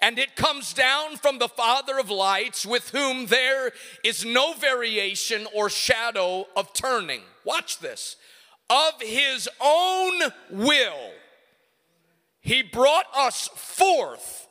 and 0.00 0.18
it 0.18 0.36
comes 0.36 0.72
down 0.72 1.16
from 1.16 1.38
the 1.38 1.48
Father 1.48 1.98
of 1.98 2.10
lights, 2.10 2.64
with 2.64 2.90
whom 2.90 3.26
there 3.26 3.72
is 4.04 4.24
no 4.24 4.52
variation 4.54 5.46
or 5.54 5.68
shadow 5.68 6.46
of 6.56 6.72
turning. 6.72 7.22
Watch 7.44 7.80
this. 7.80 8.16
Of 8.70 9.00
his 9.00 9.48
own 9.60 10.20
will, 10.50 11.10
he 12.40 12.62
brought 12.62 13.06
us 13.16 13.48
forth 13.54 14.46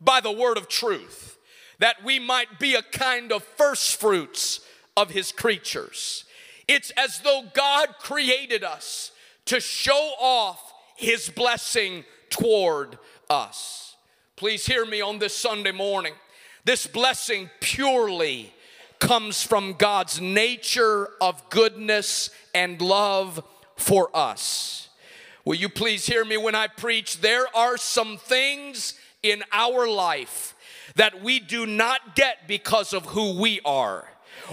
by 0.00 0.20
the 0.20 0.32
word 0.32 0.56
of 0.56 0.68
truth, 0.68 1.38
that 1.78 2.02
we 2.02 2.18
might 2.18 2.58
be 2.58 2.74
a 2.74 2.82
kind 2.82 3.30
of 3.30 3.42
first 3.42 3.96
fruits 3.96 4.60
of 4.96 5.10
his 5.10 5.30
creatures. 5.32 6.24
It's 6.66 6.90
as 6.90 7.20
though 7.20 7.44
God 7.54 7.94
created 8.00 8.64
us 8.64 9.12
to 9.46 9.60
show 9.60 10.12
off 10.20 10.72
his 10.96 11.30
blessing 11.30 12.04
toward 12.30 12.98
us. 13.30 13.87
Please 14.38 14.64
hear 14.66 14.86
me 14.86 15.00
on 15.00 15.18
this 15.18 15.36
Sunday 15.36 15.72
morning. 15.72 16.12
This 16.64 16.86
blessing 16.86 17.50
purely 17.58 18.54
comes 19.00 19.42
from 19.42 19.72
God's 19.72 20.20
nature 20.20 21.08
of 21.20 21.50
goodness 21.50 22.30
and 22.54 22.80
love 22.80 23.42
for 23.74 24.08
us. 24.14 24.90
Will 25.44 25.56
you 25.56 25.68
please 25.68 26.06
hear 26.06 26.24
me 26.24 26.36
when 26.36 26.54
I 26.54 26.68
preach? 26.68 27.20
There 27.20 27.46
are 27.52 27.76
some 27.76 28.16
things 28.16 28.94
in 29.24 29.42
our 29.50 29.88
life 29.88 30.54
that 30.94 31.20
we 31.20 31.40
do 31.40 31.66
not 31.66 32.14
get 32.14 32.46
because 32.46 32.92
of 32.92 33.06
who 33.06 33.40
we 33.40 33.58
are 33.64 34.08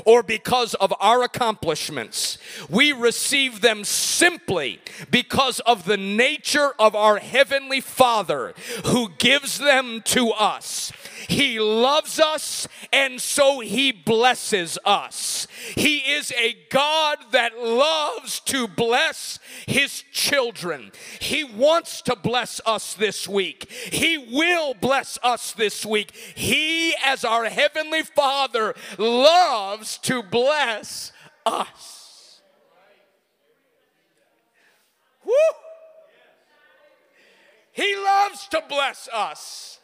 or 0.06 0.24
because 0.24 0.74
of 0.76 0.94
our 1.00 1.24
accomplishments. 1.24 2.38
We 2.70 2.92
receive 2.92 3.62
them 3.62 3.84
simply 3.84 4.82
because 5.10 5.60
of 5.62 5.86
the 5.86 5.98
nature 5.98 6.72
of 6.80 6.96
our 6.96 7.18
Heavenly 7.18 7.82
Father 7.82 8.54
who 8.86 9.10
gives 9.18 9.58
them 9.58 10.02
to 10.06 10.30
us. 10.30 10.92
He 11.28 11.60
loves 11.60 12.20
us, 12.20 12.68
and 12.94 13.20
so 13.20 13.60
He 13.60 13.92
blesses 13.92 14.78
us. 14.86 15.48
He 15.76 15.98
is 15.98 16.32
a 16.34 16.56
God 16.70 17.18
that 17.32 17.58
loves 17.58 18.40
to 18.42 18.68
bless 18.68 19.40
His 19.66 20.04
children. 20.12 20.92
He 21.20 21.44
wants 21.44 22.02
to 22.04 22.16
bless 22.16 22.62
us 22.66 22.94
this 22.94 23.28
week. 23.28 23.70
He 23.70 24.18
will 24.18 24.74
bless 24.74 25.18
us 25.24 25.54
this 25.54 25.86
week. 25.86 26.12
He, 26.12 26.94
as 27.04 27.26
our 27.26 27.46
Heavenly 27.46 28.04
Father, 28.04 28.76
loves 28.98 29.75
to 30.00 30.24
bless 30.24 31.12
us. 31.46 32.42
Woo! 35.26 35.34
He 37.72 37.96
loves 37.96 38.48
to 38.50 38.64
bless 38.70 39.10
us. 39.12 39.80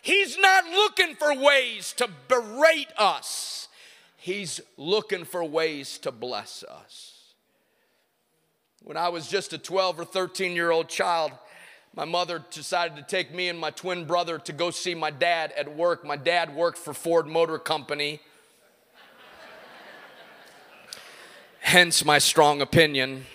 He's 0.00 0.38
not 0.38 0.64
looking 0.66 1.16
for 1.16 1.34
ways 1.34 1.92
to 1.94 2.08
berate 2.28 2.92
us, 2.96 3.68
He's 4.16 4.60
looking 4.76 5.24
for 5.24 5.44
ways 5.44 5.98
to 5.98 6.12
bless 6.12 6.62
us. 6.64 7.34
When 8.82 8.96
I 8.96 9.08
was 9.08 9.26
just 9.26 9.52
a 9.52 9.58
12 9.58 10.00
or 10.00 10.04
13 10.04 10.52
year 10.52 10.70
old 10.70 10.88
child, 10.88 11.32
my 11.96 12.04
mother 12.04 12.44
decided 12.50 12.96
to 12.96 13.02
take 13.02 13.34
me 13.34 13.48
and 13.48 13.58
my 13.58 13.70
twin 13.70 14.04
brother 14.04 14.38
to 14.38 14.52
go 14.52 14.70
see 14.70 14.94
my 14.94 15.10
dad 15.10 15.52
at 15.56 15.74
work. 15.76 16.04
My 16.04 16.16
dad 16.16 16.54
worked 16.54 16.78
for 16.78 16.94
Ford 16.94 17.26
Motor 17.26 17.58
Company. 17.58 18.20
Hence 21.66 22.04
my 22.04 22.18
strong 22.18 22.62
opinion. 22.62 23.26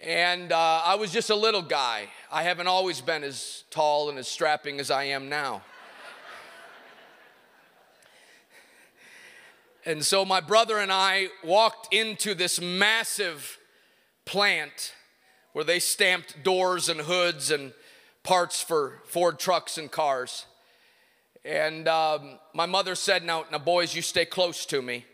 And 0.00 0.50
uh, 0.50 0.82
I 0.84 0.96
was 0.96 1.12
just 1.12 1.30
a 1.30 1.36
little 1.36 1.62
guy. 1.62 2.08
I 2.32 2.42
haven't 2.42 2.66
always 2.66 3.00
been 3.00 3.22
as 3.22 3.62
tall 3.70 4.08
and 4.10 4.18
as 4.18 4.26
strapping 4.26 4.80
as 4.80 4.90
I 4.90 5.04
am 5.04 5.28
now. 5.28 5.62
and 9.86 10.04
so 10.04 10.24
my 10.24 10.40
brother 10.40 10.78
and 10.78 10.90
I 10.90 11.28
walked 11.44 11.94
into 11.94 12.34
this 12.34 12.60
massive 12.60 13.60
plant 14.24 14.94
where 15.52 15.64
they 15.64 15.78
stamped 15.78 16.42
doors 16.42 16.88
and 16.88 17.02
hoods 17.02 17.52
and 17.52 17.72
parts 18.24 18.60
for 18.60 19.00
Ford 19.04 19.38
trucks 19.38 19.78
and 19.78 19.92
cars. 19.92 20.46
And 21.44 21.88
um, 21.88 22.38
my 22.54 22.66
mother 22.66 22.94
said, 22.94 23.24
now, 23.24 23.44
now, 23.52 23.58
boys, 23.58 23.94
you 23.94 24.00
stay 24.00 24.24
close 24.24 24.64
to 24.66 24.80
me, 24.80 25.04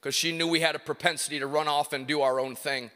because 0.00 0.14
she 0.14 0.36
knew 0.36 0.48
we 0.48 0.60
had 0.60 0.74
a 0.74 0.80
propensity 0.80 1.38
to 1.38 1.46
run 1.46 1.68
off 1.68 1.92
and 1.92 2.06
do 2.06 2.22
our 2.22 2.40
own 2.40 2.56
thing. 2.56 2.90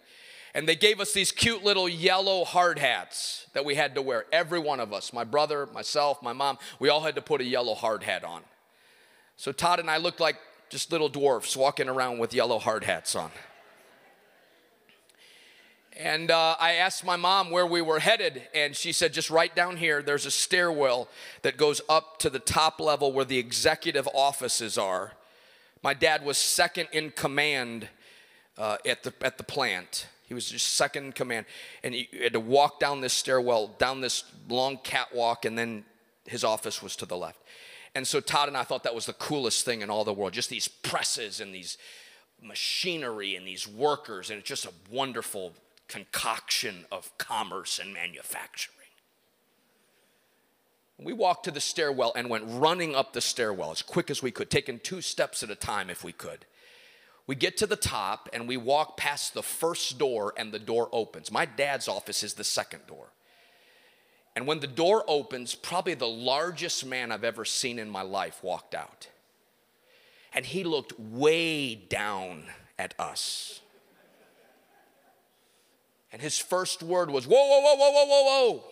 And 0.55 0.69
they 0.69 0.75
gave 0.75 0.99
us 0.99 1.13
these 1.13 1.31
cute 1.31 1.63
little 1.63 1.89
yellow 1.89 2.45
hard 2.45 2.81
hats 2.81 3.47
that 3.53 3.65
we 3.65 3.77
had 3.77 3.95
to 3.95 4.03
wear. 4.03 4.27
Every 4.33 4.59
one 4.59 4.81
of 4.81 4.93
us, 4.93 5.13
my 5.13 5.23
brother, 5.23 5.67
myself, 5.73 6.21
my 6.23 6.33
mom, 6.33 6.59
we 6.81 6.89
all 6.89 7.03
had 7.03 7.15
to 7.15 7.23
put 7.23 7.41
a 7.41 7.45
yellow 7.45 7.75
hard 7.75 8.03
hat 8.03 8.25
on. 8.25 8.43
So 9.37 9.53
Todd 9.53 9.79
and 9.79 9.89
I 9.89 9.99
looked 9.99 10.19
like 10.19 10.37
just 10.69 10.91
little 10.91 11.09
dwarfs 11.09 11.57
walking 11.57 11.89
around 11.89 12.19
with 12.19 12.35
yellow 12.35 12.59
hard 12.59 12.83
hats 12.83 13.15
on. 13.15 13.31
And 15.99 16.31
uh, 16.31 16.57
I 16.59 16.75
asked 16.75 17.05
my 17.05 17.17
mom 17.17 17.51
where 17.51 17.67
we 17.67 17.83
were 17.83 17.99
headed, 17.99 18.43
and 18.55 18.77
she 18.77 18.93
said, 18.93 19.13
just 19.13 19.29
right 19.29 19.55
down 19.55 19.77
here, 19.77 20.03
there's 20.03 20.25
a 20.25 20.31
stairwell 20.31 21.09
that 21.43 21.57
goes 21.57 21.81
up 21.89 22.19
to 22.21 22.31
the 22.31 22.39
top 22.39 22.81
level 22.81 23.13
where 23.13 23.25
the 23.25 23.39
executive 23.39 24.09
offices 24.15 24.79
are. 24.79 25.13
My 25.83 25.95
dad 25.95 26.25
was 26.25 26.39
second 26.39 26.89
in 26.93 27.11
command 27.11 27.89
uh, 28.57 28.77
at, 28.87 29.03
the, 29.03 29.13
at 29.21 29.37
the 29.37 29.45
plant. 29.45 30.07
He 30.27 30.35
was 30.35 30.49
just 30.49 30.75
second 30.75 31.07
in 31.07 31.13
command. 31.13 31.47
And 31.83 31.93
he 31.93 32.09
had 32.23 32.35
to 32.35 32.41
walk 32.41 32.79
down 32.79 33.01
this 33.01 33.13
stairwell, 33.13 33.75
down 33.79 34.01
this 34.01 34.25
long 34.49 34.79
catwalk, 34.85 35.45
and 35.45 35.59
then 35.59 35.85
his 36.25 36.45
office 36.45 36.81
was 36.81 36.95
to 36.97 37.07
the 37.07 37.17
left. 37.17 37.41
And 37.97 38.07
so 38.07 38.21
Todd 38.21 38.47
and 38.47 38.57
I 38.57 38.63
thought 38.63 38.85
that 38.85 38.95
was 38.95 39.07
the 39.07 39.13
coolest 39.15 39.65
thing 39.65 39.81
in 39.81 39.91
all 39.91 40.05
the 40.05 40.13
world. 40.13 40.33
Just 40.33 40.51
these 40.51 40.69
presses 40.69 41.41
and 41.41 41.53
these 41.53 41.79
machinery 42.41 43.35
and 43.35 43.45
these 43.45 43.67
workers. 43.67 44.31
And 44.31 44.39
it's 44.39 44.49
just 44.49 44.67
a 44.67 44.73
wonderful 44.89 45.53
concoction 45.91 46.87
of 46.93 47.11
commerce 47.19 47.81
and 47.81 47.93
manufacturing. 47.93 48.77
We 51.03 51.13
walked 51.13 51.45
to 51.45 51.51
the 51.51 51.61
stairwell 51.61 52.13
and 52.15 52.31
went 52.31 52.45
running 52.47 52.95
up 52.95 53.13
the 53.13 53.21
stairwell 53.21 53.73
as 53.73 53.83
quick 53.83 54.09
as 54.09 54.23
we 54.23 54.31
could, 54.31 54.51
taking 54.51 54.79
two 54.79 55.01
steps 55.01 55.43
at 55.43 55.51
a 55.51 55.57
time 55.57 55.91
if 55.91 56.05
we 56.05 56.13
could. 56.13 56.47
We 57.27 57.35
get 57.35 57.57
to 57.57 57.67
the 57.67 57.77
top 57.77 58.29
and 58.33 58.47
we 58.47 58.57
walk 58.57 58.97
past 58.97 59.35
the 59.35 59.43
first 59.43 59.99
door, 59.99 60.33
and 60.37 60.53
the 60.53 60.59
door 60.59 60.89
opens. 60.93 61.33
My 61.33 61.45
dad's 61.45 61.89
office 61.89 62.23
is 62.23 62.35
the 62.35 62.45
second 62.45 62.87
door. 62.87 63.09
And 64.37 64.47
when 64.47 64.61
the 64.61 64.67
door 64.69 65.05
opens, 65.09 65.57
probably 65.57 65.95
the 65.95 66.07
largest 66.07 66.87
man 66.87 67.11
I've 67.11 67.25
ever 67.25 67.45
seen 67.45 67.79
in 67.79 67.91
my 67.91 68.03
life 68.03 68.45
walked 68.45 68.75
out. 68.75 69.09
And 70.33 70.47
he 70.47 70.63
looked 70.63 70.99
way 71.01 71.75
down 71.75 72.45
at 72.79 72.95
us. 72.99 73.61
And 76.13 76.21
his 76.21 76.39
first 76.39 76.83
word 76.83 77.11
was, 77.11 77.27
Whoa, 77.27 77.37
whoa, 77.37 77.61
whoa, 77.61 77.77
whoa, 77.77 77.91
whoa, 77.91 78.07
whoa, 78.07 78.25
whoa. 78.25 78.65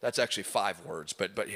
That's 0.00 0.18
actually 0.18 0.44
five 0.44 0.84
words, 0.84 1.12
but, 1.12 1.34
but 1.34 1.48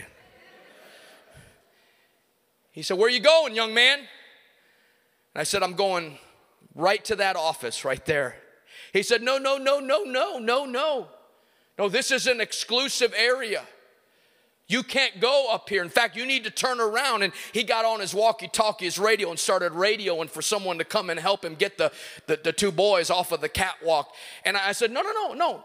he 2.73 2.83
said, 2.83 2.99
Where 2.99 3.07
are 3.07 3.11
you 3.11 3.21
going, 3.21 3.55
young 3.55 3.75
man? 3.75 3.99
And 3.99 5.41
I 5.41 5.45
said, 5.45 5.63
I'm 5.63 5.75
going 5.75 6.19
right 6.75 7.05
to 7.05 7.17
that 7.17 7.37
office 7.37 7.85
right 7.85 8.05
there. 8.05 8.37
He 8.93 9.03
said, 9.03 9.23
No, 9.23 9.39
no, 9.39 9.59
no, 9.59 9.79
no, 9.79 10.03
no, 10.05 10.39
no, 10.39 10.65
no. 10.65 11.09
No, 11.79 11.89
this 11.89 12.11
is 12.11 12.27
an 12.27 12.41
exclusive 12.41 13.15
area. 13.17 13.63
You 14.69 14.83
can't 14.83 15.21
go 15.21 15.49
up 15.51 15.69
here. 15.69 15.83
In 15.83 15.91
fact, 15.91 16.17
you 16.17 16.25
need 16.25 16.45
to 16.45 16.51
turn 16.51 16.81
around. 16.81 17.23
And 17.23 17.33
he 17.53 17.63
got 17.63 17.85
on 17.85 18.01
his 18.01 18.15
walkie 18.15 18.49
talkie, 18.49 18.87
his 18.87 18.99
radio, 18.99 19.31
and 19.31 19.39
started 19.39 19.73
radioing 19.73 20.31
for 20.31 20.41
someone 20.41 20.79
to 20.79 20.85
come 20.85 21.11
and 21.11 21.21
help 21.21 21.45
him 21.45 21.55
get 21.55 21.77
the, 21.79 21.93
the, 22.27 22.41
the, 22.43 22.53
two 22.53 22.73
boys 22.73 23.11
off 23.11 23.33
of 23.33 23.41
the 23.41 23.49
catwalk. 23.49 24.15
And 24.45 24.57
I 24.57 24.73
said, 24.73 24.91
No, 24.91 25.03
no, 25.03 25.13
no, 25.13 25.35
no. 25.35 25.65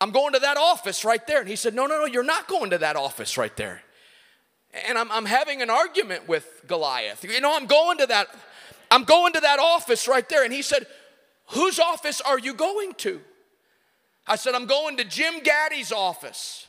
I'm 0.00 0.10
going 0.10 0.32
to 0.32 0.38
that 0.40 0.56
office 0.56 1.04
right 1.04 1.24
there. 1.26 1.40
And 1.40 1.48
he 1.48 1.56
said, 1.56 1.74
No, 1.74 1.86
no, 1.86 1.98
no, 1.98 2.06
you're 2.06 2.24
not 2.24 2.48
going 2.48 2.70
to 2.70 2.78
that 2.78 2.96
office 2.96 3.36
right 3.36 3.56
there. 3.56 3.82
And 4.88 4.98
I'm, 4.98 5.10
I'm 5.10 5.24
having 5.24 5.62
an 5.62 5.70
argument 5.70 6.28
with 6.28 6.62
Goliath. 6.66 7.24
You 7.24 7.40
know, 7.40 7.56
I'm 7.56 7.66
going 7.66 7.98
to 7.98 8.06
that 8.06 8.28
I'm 8.90 9.04
going 9.04 9.34
to 9.34 9.40
that 9.40 9.58
office 9.58 10.08
right 10.08 10.28
there. 10.28 10.44
And 10.44 10.52
he 10.52 10.62
said, 10.62 10.86
Whose 11.50 11.78
office 11.78 12.20
are 12.20 12.38
you 12.38 12.54
going 12.54 12.92
to? 12.98 13.20
I 14.26 14.36
said, 14.36 14.54
I'm 14.54 14.66
going 14.66 14.98
to 14.98 15.04
Jim 15.04 15.40
Gaddy's 15.42 15.92
office. 15.92 16.66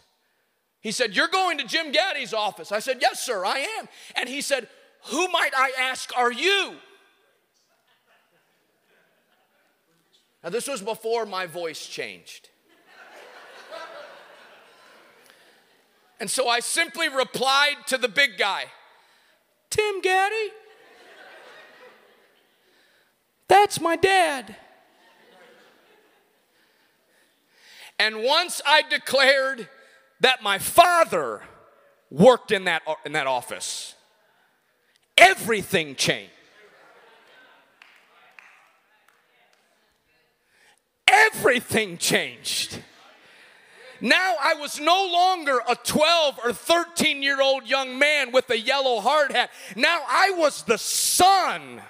He 0.81 0.91
said, 0.91 1.15
You're 1.15 1.27
going 1.27 1.57
to 1.57 1.65
Jim 1.65 1.91
Gaddy's 1.91 2.33
office. 2.33 2.71
I 2.71 2.79
said, 2.79 2.99
Yes, 3.01 3.21
sir, 3.21 3.45
I 3.45 3.59
am. 3.79 3.87
And 4.15 4.29
he 4.29 4.41
said, 4.41 4.67
Who 5.05 5.27
might 5.27 5.51
I 5.55 5.71
ask 5.79 6.15
are 6.17 6.31
you? 6.31 6.75
Now, 10.43 10.49
this 10.49 10.67
was 10.67 10.81
before 10.81 11.25
my 11.25 11.47
voice 11.47 11.85
changed. 11.85 12.49
and 16.19 16.31
so 16.31 16.47
I 16.47 16.61
simply 16.61 17.09
replied 17.09 17.75
to 17.87 17.97
the 17.97 18.07
big 18.07 18.37
guy 18.37 18.65
Tim 19.69 20.01
Gaddy. 20.01 20.51
That's 23.49 23.81
my 23.81 23.95
dad. 23.95 24.55
And 27.97 28.23
once 28.23 28.61
I 28.65 28.83
declared 28.83 29.67
that 30.21 30.41
my 30.43 30.57
father 30.57 31.41
worked 32.09 32.51
in 32.51 32.65
that, 32.65 32.81
in 33.05 33.13
that 33.13 33.27
office, 33.27 33.95
everything 35.17 35.95
changed. 35.95 36.31
Everything 41.07 41.97
changed. 41.97 42.79
Now 44.01 44.35
I 44.41 44.53
was 44.55 44.79
no 44.79 45.09
longer 45.11 45.59
a 45.67 45.75
12 45.75 46.39
or 46.43 46.53
13 46.53 47.21
year 47.21 47.41
old 47.41 47.67
young 47.67 47.99
man 47.99 48.31
with 48.31 48.49
a 48.49 48.57
yellow 48.57 49.01
hard 49.01 49.31
hat. 49.31 49.49
Now 49.75 50.01
I 50.07 50.31
was 50.37 50.63
the 50.63 50.77
son 50.77 51.81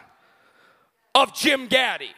of 1.14 1.36
Jim 1.36 1.68
Gaddy. 1.68 2.12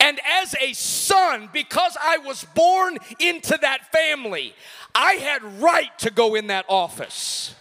And 0.00 0.20
as 0.42 0.54
a 0.60 0.72
son, 0.72 1.48
because 1.52 1.96
I 2.00 2.18
was 2.18 2.44
born 2.54 2.98
into 3.18 3.56
that 3.60 3.90
family, 3.92 4.54
I 4.94 5.14
had 5.14 5.60
right 5.60 5.96
to 6.00 6.10
go 6.10 6.34
in 6.34 6.48
that 6.48 6.66
office. 6.68 7.54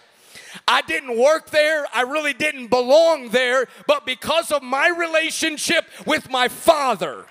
I 0.67 0.81
didn't 0.81 1.17
work 1.17 1.49
there. 1.49 1.85
I 1.93 2.01
really 2.01 2.33
didn't 2.33 2.67
belong 2.67 3.29
there. 3.29 3.67
But 3.87 4.05
because 4.05 4.51
of 4.51 4.61
my 4.61 4.89
relationship 4.89 5.85
with 6.05 6.29
my 6.29 6.47
father, 6.47 7.25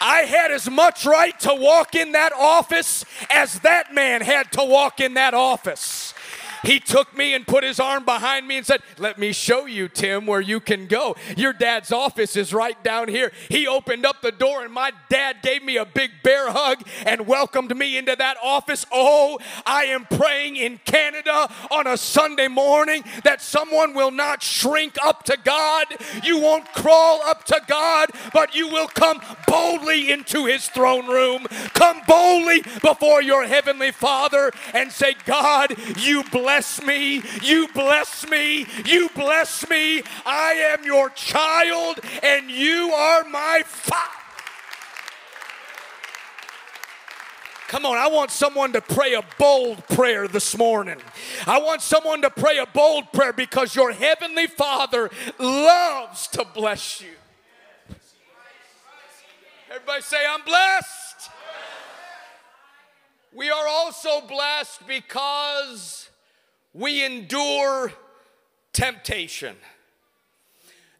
I 0.00 0.20
had 0.20 0.50
as 0.50 0.70
much 0.70 1.06
right 1.06 1.38
to 1.40 1.54
walk 1.54 1.94
in 1.94 2.12
that 2.12 2.32
office 2.34 3.06
as 3.30 3.60
that 3.60 3.94
man 3.94 4.20
had 4.20 4.52
to 4.52 4.64
walk 4.64 5.00
in 5.00 5.14
that 5.14 5.32
office. 5.32 6.03
He 6.64 6.80
took 6.80 7.16
me 7.16 7.34
and 7.34 7.46
put 7.46 7.62
his 7.62 7.78
arm 7.78 8.04
behind 8.04 8.48
me 8.48 8.56
and 8.56 8.66
said, 8.66 8.80
Let 8.98 9.18
me 9.18 9.32
show 9.32 9.66
you, 9.66 9.88
Tim, 9.88 10.26
where 10.26 10.40
you 10.40 10.60
can 10.60 10.86
go. 10.86 11.16
Your 11.36 11.52
dad's 11.52 11.92
office 11.92 12.36
is 12.36 12.54
right 12.54 12.82
down 12.82 13.08
here. 13.08 13.32
He 13.48 13.66
opened 13.66 14.06
up 14.06 14.22
the 14.22 14.32
door, 14.32 14.64
and 14.64 14.72
my 14.72 14.92
dad 15.08 15.36
gave 15.42 15.62
me 15.62 15.76
a 15.76 15.84
big 15.84 16.10
bear 16.22 16.50
hug 16.50 16.82
and 17.04 17.26
welcomed 17.26 17.76
me 17.76 17.96
into 17.96 18.16
that 18.16 18.36
office. 18.42 18.86
Oh, 18.90 19.38
I 19.66 19.84
am 19.84 20.06
praying 20.06 20.56
in 20.56 20.80
Canada 20.84 21.50
on 21.70 21.86
a 21.86 21.96
Sunday 21.96 22.48
morning 22.48 23.04
that 23.24 23.42
someone 23.42 23.94
will 23.94 24.10
not 24.10 24.42
shrink 24.42 24.96
up 25.02 25.24
to 25.24 25.36
God. 25.44 25.86
You 26.22 26.38
won't 26.38 26.72
crawl 26.72 27.20
up 27.24 27.44
to 27.44 27.60
God, 27.66 28.10
but 28.32 28.54
you 28.54 28.68
will 28.68 28.88
come 28.88 29.20
boldly 29.54 30.10
into 30.10 30.46
his 30.46 30.68
throne 30.68 31.06
room. 31.06 31.46
Come 31.74 32.00
boldly 32.08 32.62
before 32.82 33.22
your 33.22 33.44
heavenly 33.44 33.92
Father 33.92 34.50
and 34.72 34.90
say, 34.90 35.14
God, 35.24 35.74
you 35.98 36.24
bless 36.24 36.82
me. 36.82 37.22
You 37.42 37.68
bless 37.72 38.28
me. 38.28 38.66
You 38.84 39.08
bless 39.14 39.68
me. 39.68 40.02
I 40.26 40.74
am 40.74 40.84
your 40.84 41.08
child 41.10 42.00
and 42.22 42.50
you 42.50 42.90
are 42.92 43.24
my 43.24 43.62
father. 43.64 44.10
Come 47.68 47.86
on, 47.86 47.96
I 47.96 48.08
want 48.08 48.30
someone 48.30 48.72
to 48.72 48.80
pray 48.80 49.14
a 49.14 49.22
bold 49.38 49.86
prayer 49.88 50.28
this 50.28 50.56
morning. 50.56 50.98
I 51.46 51.58
want 51.58 51.80
someone 51.80 52.22
to 52.22 52.30
pray 52.30 52.58
a 52.58 52.66
bold 52.66 53.12
prayer 53.12 53.32
because 53.32 53.74
your 53.74 53.92
heavenly 53.92 54.46
Father 54.46 55.10
loves 55.38 56.28
to 56.28 56.44
bless 56.54 57.00
you. 57.00 57.14
Everybody 59.74 60.02
say, 60.02 60.18
I'm 60.28 60.44
blessed. 60.44 61.30
We 63.34 63.50
are 63.50 63.66
also 63.66 64.20
blessed 64.20 64.86
because 64.86 66.08
we 66.72 67.04
endure 67.04 67.92
temptation. 68.72 69.56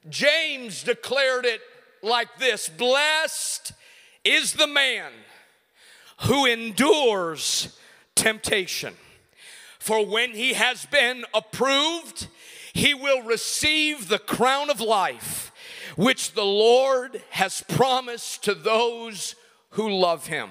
James 0.09 0.83
declared 0.83 1.45
it 1.45 1.61
like 2.03 2.37
this 2.39 2.69
Blessed 2.69 3.75
is 4.25 4.55
the 4.55 4.67
man 4.67 5.13
who 6.23 6.45
endures 6.45 7.79
temptation. 8.17 8.95
For 9.79 10.05
when 10.05 10.33
he 10.33 10.55
has 10.55 10.85
been 10.87 11.25
approved, 11.33 12.27
he 12.73 12.93
will 12.93 13.23
receive 13.23 14.09
the 14.09 14.19
crown 14.19 14.69
of 14.69 14.81
life, 14.81 15.53
which 15.97 16.33
the 16.33 16.45
Lord 16.45 17.23
has 17.31 17.63
promised 17.69 18.45
to 18.45 18.55
those 18.55 19.35
who 19.71 19.89
love 19.91 20.27
him. 20.27 20.51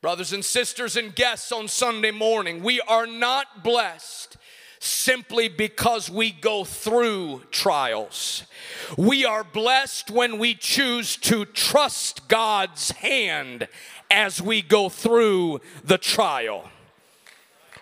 Brothers 0.00 0.32
and 0.32 0.44
sisters 0.44 0.96
and 0.96 1.14
guests 1.14 1.50
on 1.50 1.66
Sunday 1.68 2.12
morning, 2.12 2.62
we 2.62 2.80
are 2.82 3.06
not 3.06 3.64
blessed 3.64 4.36
simply 4.80 5.48
because 5.48 6.08
we 6.08 6.30
go 6.30 6.64
through 6.64 7.42
trials. 7.50 8.44
We 8.96 9.24
are 9.24 9.42
blessed 9.42 10.10
when 10.10 10.38
we 10.38 10.54
choose 10.54 11.16
to 11.18 11.44
trust 11.44 12.28
God's 12.28 12.92
hand 12.92 13.66
as 14.10 14.40
we 14.40 14.62
go 14.62 14.88
through 14.88 15.60
the 15.82 15.98
trial. 15.98 16.70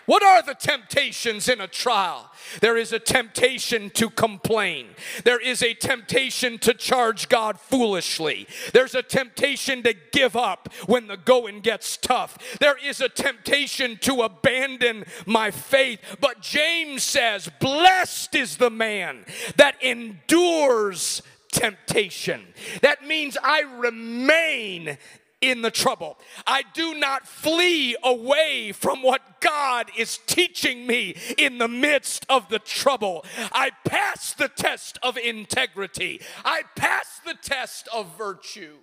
What 0.07 0.23
are 0.23 0.43
the 0.43 0.55
temptations 0.55 1.49
in 1.49 1.61
a 1.61 1.67
trial? 1.67 2.31
There 2.61 2.77
is 2.77 2.93
a 2.93 2.99
temptation 2.99 3.91
to 3.91 4.09
complain. 4.09 4.87
There 5.25 5.41
is 5.41 5.63
a 5.63 5.75
temptation 5.75 6.59
to 6.59 6.75
charge 6.75 7.29
God 7.29 7.61
foolishly. 7.61 8.47
There's 8.73 8.95
a 8.95 9.03
temptation 9.03 9.83
to 9.83 9.95
give 10.13 10.37
up 10.37 10.73
when 10.87 11.09
the 11.09 11.17
going 11.17 11.61
gets 11.61 11.97
tough. 11.97 12.39
There 12.61 12.79
is 12.83 13.01
a 13.01 13.09
temptation 13.09 13.99
to 14.03 14.23
abandon 14.23 15.05
my 15.27 15.51
faith. 15.51 16.01
But 16.21 16.41
James 16.41 17.03
says, 17.03 17.51
Blessed 17.61 18.35
is 18.37 18.57
the 18.57 18.71
man 18.71 19.25
that 19.57 19.83
endures 19.83 21.23
temptation. 21.51 22.43
That 22.83 23.07
means 23.07 23.37
I 23.43 23.63
remain 23.63 24.99
in 25.41 25.63
the 25.63 25.71
trouble. 25.71 26.19
I 26.47 26.63
do 26.75 26.95
not 26.95 27.27
flee 27.27 27.97
away 28.03 28.73
from 28.73 29.03
what 29.03 29.36
God 29.47 29.91
is 29.97 30.19
teaching 30.27 30.87
me 30.87 31.17
in 31.39 31.59
the 31.59 31.69
midst 31.69 32.27
of 32.29 32.49
the 32.49 32.59
trouble. 32.59 33.25
I 33.53 33.71
pass 33.85 34.35
the 34.35 34.49
test 34.49 34.99
of 35.03 35.17
integrity, 35.17 36.21
I 36.45 36.63
pass 36.75 37.21
the 37.25 37.35
test 37.35 37.89
of 37.95 38.17
virtue. 38.19 38.77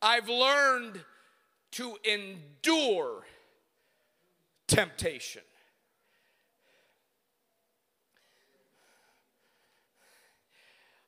I've 0.00 0.28
learned 0.28 1.00
to 1.72 1.96
endure 2.04 3.24
temptation. 4.68 5.42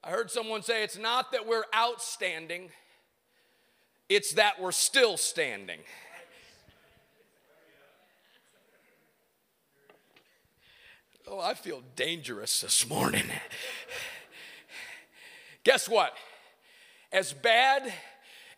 I 0.03 0.11
heard 0.11 0.31
someone 0.31 0.63
say 0.63 0.83
it's 0.83 0.99
not 0.99 1.31
that 1.33 1.47
we're 1.47 1.65
outstanding 1.75 2.71
it's 4.11 4.33
that 4.33 4.61
we're 4.61 4.73
still 4.73 5.17
standing. 5.17 5.79
Oh, 11.33 11.39
I 11.39 11.55
feel 11.55 11.81
dangerous 11.95 12.61
this 12.61 12.89
morning. 12.89 13.23
Guess 15.63 15.89
what? 15.89 16.13
As 17.13 17.33
bad 17.33 17.93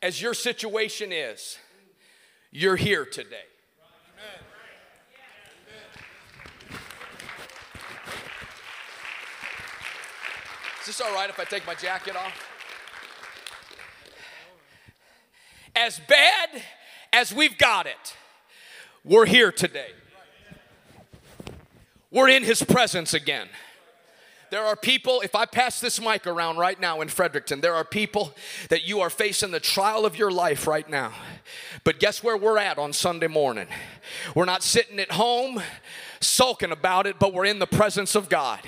as 0.01 0.23
your 0.23 0.33
situation 0.33 1.13
is, 1.13 1.59
you're 2.51 2.77
here 2.77 3.05
today. 3.05 3.45
Is 10.81 10.87
this 10.87 11.01
all 11.03 11.13
right 11.13 11.29
if 11.29 11.39
I 11.39 11.45
take 11.45 11.67
my 11.67 11.75
jacket 11.75 12.17
off? 12.17 12.49
as 15.75 16.01
bad 16.09 16.63
as 17.13 17.33
we've 17.35 17.57
got 17.59 17.87
it, 17.87 18.17
we're 19.05 19.27
here 19.27 19.51
today. 19.53 19.91
We're 22.13 22.29
in 22.29 22.45
His 22.45 22.63
presence 22.63 23.15
again. 23.15 23.49
There 24.51 24.63
are 24.63 24.77
people, 24.77 25.23
if 25.23 25.35
I 25.35 25.47
pass 25.47 25.81
this 25.81 25.99
mic 25.99 26.27
around 26.27 26.59
right 26.59 26.79
now 26.79 27.01
in 27.01 27.09
Fredericton, 27.09 27.63
there 27.63 27.75
are 27.75 27.85
people 27.85 28.35
that 28.69 28.87
you 28.87 29.01
are 29.01 29.09
facing 29.09 29.51
the 29.51 29.61
trial 29.61 30.05
of 30.05 30.19
your 30.19 30.31
life 30.31 30.67
right 30.67 30.87
now. 30.87 31.15
But 31.85 31.99
guess 31.99 32.23
where 32.23 32.37
we're 32.37 32.59
at 32.59 32.77
on 32.77 32.93
Sunday 32.93 33.29
morning? 33.29 33.67
We're 34.35 34.45
not 34.45 34.63
sitting 34.63 35.01
at 35.01 35.13
home 35.13 35.63
sulking 36.21 36.71
about 36.71 37.07
it, 37.07 37.19
but 37.19 37.33
we're 37.33 37.47
in 37.47 37.61
the 37.61 37.67
presence 37.67 38.15
of 38.15 38.29
God. 38.29 38.61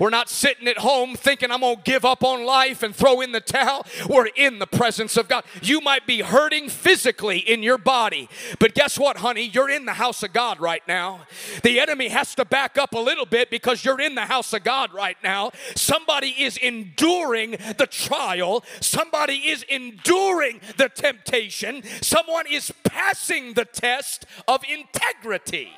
We're 0.00 0.08
not 0.08 0.30
sitting 0.30 0.66
at 0.66 0.78
home 0.78 1.14
thinking 1.14 1.50
I'm 1.50 1.60
going 1.60 1.76
to 1.76 1.82
give 1.82 2.06
up 2.06 2.24
on 2.24 2.46
life 2.46 2.82
and 2.82 2.96
throw 2.96 3.20
in 3.20 3.32
the 3.32 3.40
towel. 3.40 3.86
We're 4.08 4.28
in 4.34 4.58
the 4.58 4.66
presence 4.66 5.18
of 5.18 5.28
God. 5.28 5.44
You 5.60 5.82
might 5.82 6.06
be 6.06 6.22
hurting 6.22 6.70
physically 6.70 7.38
in 7.38 7.62
your 7.62 7.76
body, 7.76 8.30
but 8.58 8.74
guess 8.74 8.98
what, 8.98 9.18
honey? 9.18 9.50
You're 9.52 9.68
in 9.68 9.84
the 9.84 9.92
house 9.92 10.22
of 10.22 10.32
God 10.32 10.58
right 10.58 10.82
now. 10.88 11.26
The 11.62 11.78
enemy 11.78 12.08
has 12.08 12.34
to 12.36 12.46
back 12.46 12.78
up 12.78 12.94
a 12.94 12.98
little 12.98 13.26
bit 13.26 13.50
because 13.50 13.84
you're 13.84 14.00
in 14.00 14.14
the 14.14 14.22
house 14.22 14.54
of 14.54 14.64
God 14.64 14.94
right 14.94 15.18
now. 15.22 15.52
Somebody 15.76 16.28
is 16.28 16.56
enduring 16.56 17.58
the 17.76 17.86
trial, 17.86 18.64
somebody 18.80 19.34
is 19.34 19.64
enduring 19.64 20.62
the 20.78 20.88
temptation, 20.88 21.82
someone 22.00 22.46
is 22.50 22.72
passing 22.84 23.52
the 23.52 23.66
test 23.66 24.24
of 24.48 24.62
integrity. 24.66 25.72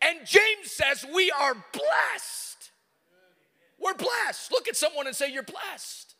And 0.00 0.20
James 0.24 0.70
says, 0.70 1.04
We 1.12 1.32
are 1.32 1.54
blessed 1.72 2.47
we're 3.80 3.94
blessed. 3.94 4.50
Look 4.50 4.68
at 4.68 4.76
someone 4.76 5.06
and 5.06 5.14
say, 5.14 5.32
You're 5.32 5.42
blessed. 5.42 6.14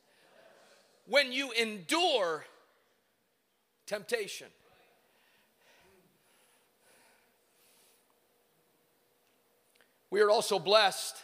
When 1.06 1.32
you 1.32 1.50
endure 1.52 2.44
temptation. 3.86 4.48
We 10.10 10.20
are 10.20 10.30
also 10.30 10.58
blessed 10.58 11.16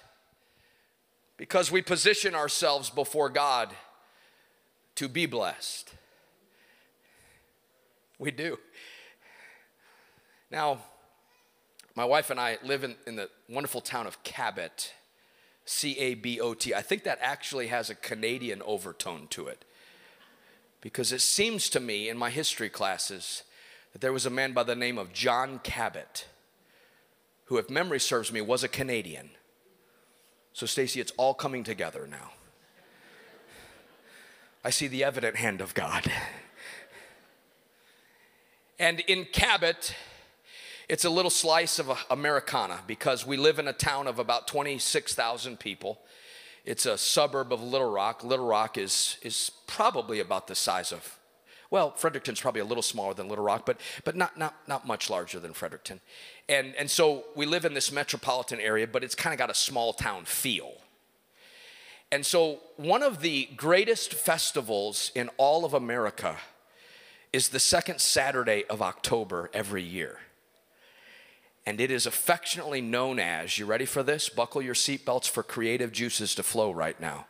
because 1.36 1.70
we 1.70 1.82
position 1.82 2.34
ourselves 2.34 2.90
before 2.90 3.28
God 3.28 3.70
to 4.96 5.08
be 5.08 5.26
blessed. 5.26 5.92
We 8.18 8.30
do. 8.30 8.58
Now, 10.50 10.78
my 11.94 12.04
wife 12.04 12.30
and 12.30 12.38
I 12.38 12.58
live 12.62 12.84
in, 12.84 12.94
in 13.06 13.16
the 13.16 13.28
wonderful 13.48 13.80
town 13.80 14.06
of 14.06 14.22
Cabot. 14.22 14.92
C 15.64 15.98
A 15.98 16.14
B 16.14 16.40
O 16.40 16.54
T. 16.54 16.74
I 16.74 16.82
think 16.82 17.04
that 17.04 17.18
actually 17.20 17.68
has 17.68 17.90
a 17.90 17.94
Canadian 17.94 18.62
overtone 18.62 19.26
to 19.28 19.46
it. 19.46 19.64
Because 20.80 21.12
it 21.12 21.22
seems 21.22 21.70
to 21.70 21.80
me 21.80 22.08
in 22.08 22.18
my 22.18 22.28
history 22.30 22.68
classes 22.68 23.42
that 23.92 24.00
there 24.00 24.12
was 24.12 24.26
a 24.26 24.30
man 24.30 24.52
by 24.52 24.62
the 24.62 24.76
name 24.76 24.98
of 24.98 25.12
John 25.12 25.60
Cabot, 25.62 26.26
who, 27.46 27.56
if 27.56 27.70
memory 27.70 28.00
serves 28.00 28.30
me, 28.30 28.40
was 28.40 28.62
a 28.62 28.68
Canadian. 28.68 29.30
So, 30.52 30.66
Stacy, 30.66 31.00
it's 31.00 31.12
all 31.16 31.32
coming 31.32 31.64
together 31.64 32.06
now. 32.06 32.32
I 34.62 34.70
see 34.70 34.86
the 34.86 35.04
evident 35.04 35.36
hand 35.36 35.60
of 35.60 35.74
God. 35.74 36.10
And 38.78 39.00
in 39.00 39.24
Cabot, 39.26 39.94
it's 40.88 41.04
a 41.04 41.10
little 41.10 41.30
slice 41.30 41.78
of 41.78 41.90
uh, 41.90 41.96
Americana 42.10 42.80
because 42.86 43.26
we 43.26 43.36
live 43.36 43.58
in 43.58 43.68
a 43.68 43.72
town 43.72 44.06
of 44.06 44.18
about 44.18 44.46
26,000 44.46 45.58
people. 45.58 46.00
It's 46.64 46.86
a 46.86 46.98
suburb 46.98 47.52
of 47.52 47.62
Little 47.62 47.90
Rock. 47.90 48.24
Little 48.24 48.46
Rock 48.46 48.78
is, 48.78 49.16
is 49.22 49.50
probably 49.66 50.20
about 50.20 50.46
the 50.46 50.54
size 50.54 50.92
of, 50.92 51.18
well, 51.70 51.92
Fredericton's 51.92 52.40
probably 52.40 52.60
a 52.60 52.66
little 52.66 52.82
smaller 52.82 53.14
than 53.14 53.28
Little 53.28 53.44
Rock, 53.44 53.64
but, 53.66 53.80
but 54.04 54.16
not, 54.16 54.38
not, 54.38 54.54
not 54.66 54.86
much 54.86 55.08
larger 55.08 55.40
than 55.40 55.52
Fredericton. 55.52 56.00
And, 56.48 56.74
and 56.76 56.90
so 56.90 57.24
we 57.34 57.46
live 57.46 57.64
in 57.64 57.74
this 57.74 57.90
metropolitan 57.90 58.60
area, 58.60 58.86
but 58.86 59.02
it's 59.02 59.14
kind 59.14 59.32
of 59.32 59.38
got 59.38 59.50
a 59.50 59.54
small 59.54 59.92
town 59.92 60.24
feel. 60.24 60.72
And 62.12 62.24
so 62.24 62.60
one 62.76 63.02
of 63.02 63.22
the 63.22 63.48
greatest 63.56 64.14
festivals 64.14 65.10
in 65.14 65.30
all 65.36 65.64
of 65.64 65.74
America 65.74 66.36
is 67.32 67.48
the 67.48 67.58
second 67.58 68.00
Saturday 68.00 68.64
of 68.70 68.80
October 68.80 69.50
every 69.52 69.82
year. 69.82 70.18
And 71.66 71.80
it 71.80 71.90
is 71.90 72.04
affectionately 72.06 72.80
known 72.82 73.18
as, 73.18 73.58
you 73.58 73.64
ready 73.64 73.86
for 73.86 74.02
this? 74.02 74.28
Buckle 74.28 74.60
your 74.60 74.74
seatbelts 74.74 75.28
for 75.28 75.42
creative 75.42 75.92
juices 75.92 76.34
to 76.34 76.42
flow 76.42 76.70
right 76.70 77.00
now. 77.00 77.26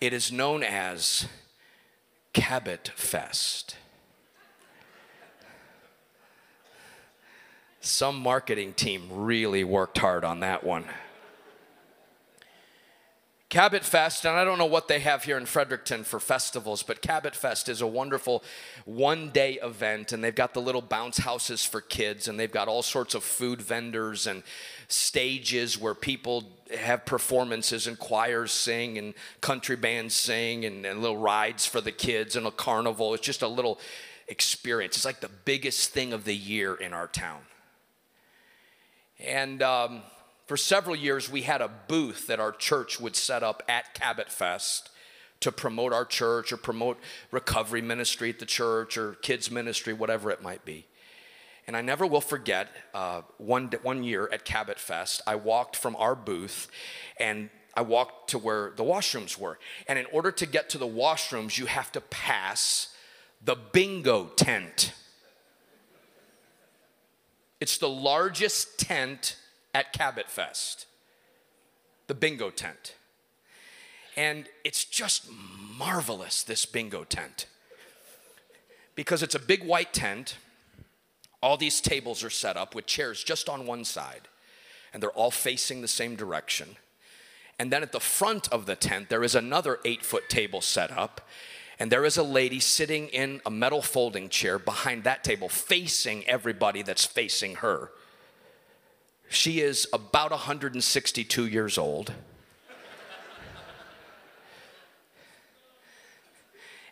It 0.00 0.12
is 0.12 0.32
known 0.32 0.62
as 0.64 1.26
Cabot 2.32 2.90
Fest. 2.96 3.76
Some 7.80 8.18
marketing 8.18 8.72
team 8.72 9.08
really 9.10 9.62
worked 9.62 9.98
hard 9.98 10.24
on 10.24 10.40
that 10.40 10.64
one. 10.64 10.84
Cabot 13.48 13.82
Fest, 13.82 14.26
and 14.26 14.36
I 14.36 14.44
don't 14.44 14.58
know 14.58 14.66
what 14.66 14.88
they 14.88 15.00
have 15.00 15.24
here 15.24 15.38
in 15.38 15.46
Fredericton 15.46 16.04
for 16.04 16.20
festivals, 16.20 16.82
but 16.82 17.00
Cabot 17.00 17.34
Fest 17.34 17.70
is 17.70 17.80
a 17.80 17.86
wonderful 17.86 18.44
one 18.84 19.30
day 19.30 19.58
event, 19.62 20.12
and 20.12 20.22
they've 20.22 20.34
got 20.34 20.52
the 20.52 20.60
little 20.60 20.82
bounce 20.82 21.16
houses 21.16 21.64
for 21.64 21.80
kids, 21.80 22.28
and 22.28 22.38
they've 22.38 22.52
got 22.52 22.68
all 22.68 22.82
sorts 22.82 23.14
of 23.14 23.24
food 23.24 23.62
vendors 23.62 24.26
and 24.26 24.42
stages 24.88 25.80
where 25.80 25.94
people 25.94 26.44
have 26.78 27.06
performances 27.06 27.86
and 27.86 27.98
choirs 27.98 28.52
sing 28.52 28.98
and 28.98 29.14
country 29.40 29.76
bands 29.76 30.14
sing 30.14 30.66
and, 30.66 30.84
and 30.84 31.00
little 31.00 31.16
rides 31.16 31.64
for 31.64 31.80
the 31.80 31.92
kids 31.92 32.36
and 32.36 32.46
a 32.46 32.50
carnival. 32.50 33.14
It's 33.14 33.24
just 33.24 33.40
a 33.40 33.48
little 33.48 33.80
experience. 34.28 34.96
It's 34.96 35.06
like 35.06 35.20
the 35.20 35.30
biggest 35.46 35.88
thing 35.94 36.12
of 36.12 36.24
the 36.24 36.36
year 36.36 36.74
in 36.74 36.92
our 36.92 37.06
town. 37.06 37.40
And 39.18 39.62
um, 39.62 40.02
for 40.48 40.56
several 40.56 40.96
years, 40.96 41.30
we 41.30 41.42
had 41.42 41.60
a 41.60 41.68
booth 41.68 42.26
that 42.26 42.40
our 42.40 42.52
church 42.52 42.98
would 42.98 43.14
set 43.14 43.42
up 43.42 43.62
at 43.68 43.92
Cabot 43.92 44.32
Fest 44.32 44.88
to 45.40 45.52
promote 45.52 45.92
our 45.92 46.06
church 46.06 46.52
or 46.52 46.56
promote 46.56 46.98
recovery 47.30 47.82
ministry 47.82 48.30
at 48.30 48.38
the 48.38 48.46
church 48.46 48.96
or 48.96 49.12
kids 49.16 49.50
ministry, 49.50 49.92
whatever 49.92 50.30
it 50.30 50.42
might 50.42 50.64
be. 50.64 50.86
And 51.66 51.76
I 51.76 51.82
never 51.82 52.06
will 52.06 52.22
forget 52.22 52.68
uh, 52.94 53.20
one, 53.36 53.70
one 53.82 54.02
year 54.02 54.26
at 54.32 54.46
Cabot 54.46 54.78
Fest, 54.78 55.20
I 55.26 55.34
walked 55.34 55.76
from 55.76 55.94
our 55.96 56.14
booth 56.14 56.68
and 57.20 57.50
I 57.74 57.82
walked 57.82 58.30
to 58.30 58.38
where 58.38 58.72
the 58.74 58.84
washrooms 58.84 59.36
were. 59.38 59.58
And 59.86 59.98
in 59.98 60.06
order 60.06 60.32
to 60.32 60.46
get 60.46 60.70
to 60.70 60.78
the 60.78 60.88
washrooms, 60.88 61.58
you 61.58 61.66
have 61.66 61.92
to 61.92 62.00
pass 62.00 62.96
the 63.44 63.54
bingo 63.54 64.28
tent. 64.34 64.94
It's 67.60 67.76
the 67.76 67.88
largest 67.90 68.78
tent 68.78 69.36
at 69.78 69.92
Cabot 69.92 70.28
Fest, 70.28 70.86
the 72.08 72.14
bingo 72.14 72.50
tent. 72.50 72.96
And 74.16 74.48
it's 74.64 74.84
just 74.84 75.28
marvelous, 75.78 76.42
this 76.42 76.66
bingo 76.66 77.04
tent. 77.04 77.46
Because 78.96 79.22
it's 79.22 79.36
a 79.36 79.38
big 79.38 79.62
white 79.62 79.92
tent. 79.92 80.36
All 81.40 81.56
these 81.56 81.80
tables 81.80 82.24
are 82.24 82.30
set 82.30 82.56
up 82.56 82.74
with 82.74 82.86
chairs 82.86 83.22
just 83.22 83.48
on 83.48 83.66
one 83.66 83.84
side, 83.84 84.22
and 84.92 85.00
they're 85.00 85.10
all 85.10 85.30
facing 85.30 85.80
the 85.80 85.86
same 85.86 86.16
direction. 86.16 86.70
And 87.56 87.72
then 87.72 87.84
at 87.84 87.92
the 87.92 88.00
front 88.00 88.52
of 88.52 88.66
the 88.66 88.74
tent, 88.74 89.08
there 89.08 89.22
is 89.22 89.36
another 89.36 89.78
eight 89.84 90.04
foot 90.04 90.28
table 90.28 90.60
set 90.60 90.90
up, 90.90 91.20
and 91.78 91.92
there 91.92 92.04
is 92.04 92.16
a 92.16 92.24
lady 92.24 92.58
sitting 92.58 93.06
in 93.06 93.40
a 93.46 93.50
metal 93.50 93.82
folding 93.82 94.28
chair 94.28 94.58
behind 94.58 95.04
that 95.04 95.22
table, 95.22 95.48
facing 95.48 96.26
everybody 96.26 96.82
that's 96.82 97.04
facing 97.04 97.56
her. 97.56 97.92
She 99.28 99.60
is 99.60 99.86
about 99.92 100.30
162 100.30 101.46
years 101.46 101.78
old. 101.78 102.12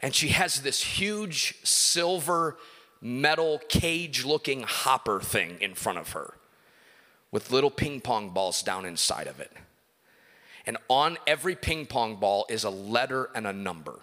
and 0.02 0.14
she 0.14 0.28
has 0.28 0.60
this 0.60 0.82
huge 0.82 1.56
silver 1.64 2.56
metal 3.00 3.60
cage 3.68 4.24
looking 4.24 4.62
hopper 4.62 5.20
thing 5.20 5.58
in 5.60 5.74
front 5.74 5.98
of 5.98 6.12
her 6.12 6.34
with 7.32 7.50
little 7.50 7.70
ping 7.70 8.00
pong 8.00 8.30
balls 8.30 8.62
down 8.62 8.84
inside 8.84 9.26
of 9.26 9.40
it. 9.40 9.52
And 10.66 10.76
on 10.88 11.16
every 11.26 11.54
ping 11.54 11.86
pong 11.86 12.16
ball 12.16 12.46
is 12.48 12.64
a 12.64 12.70
letter 12.70 13.30
and 13.34 13.46
a 13.46 13.52
number. 13.52 14.00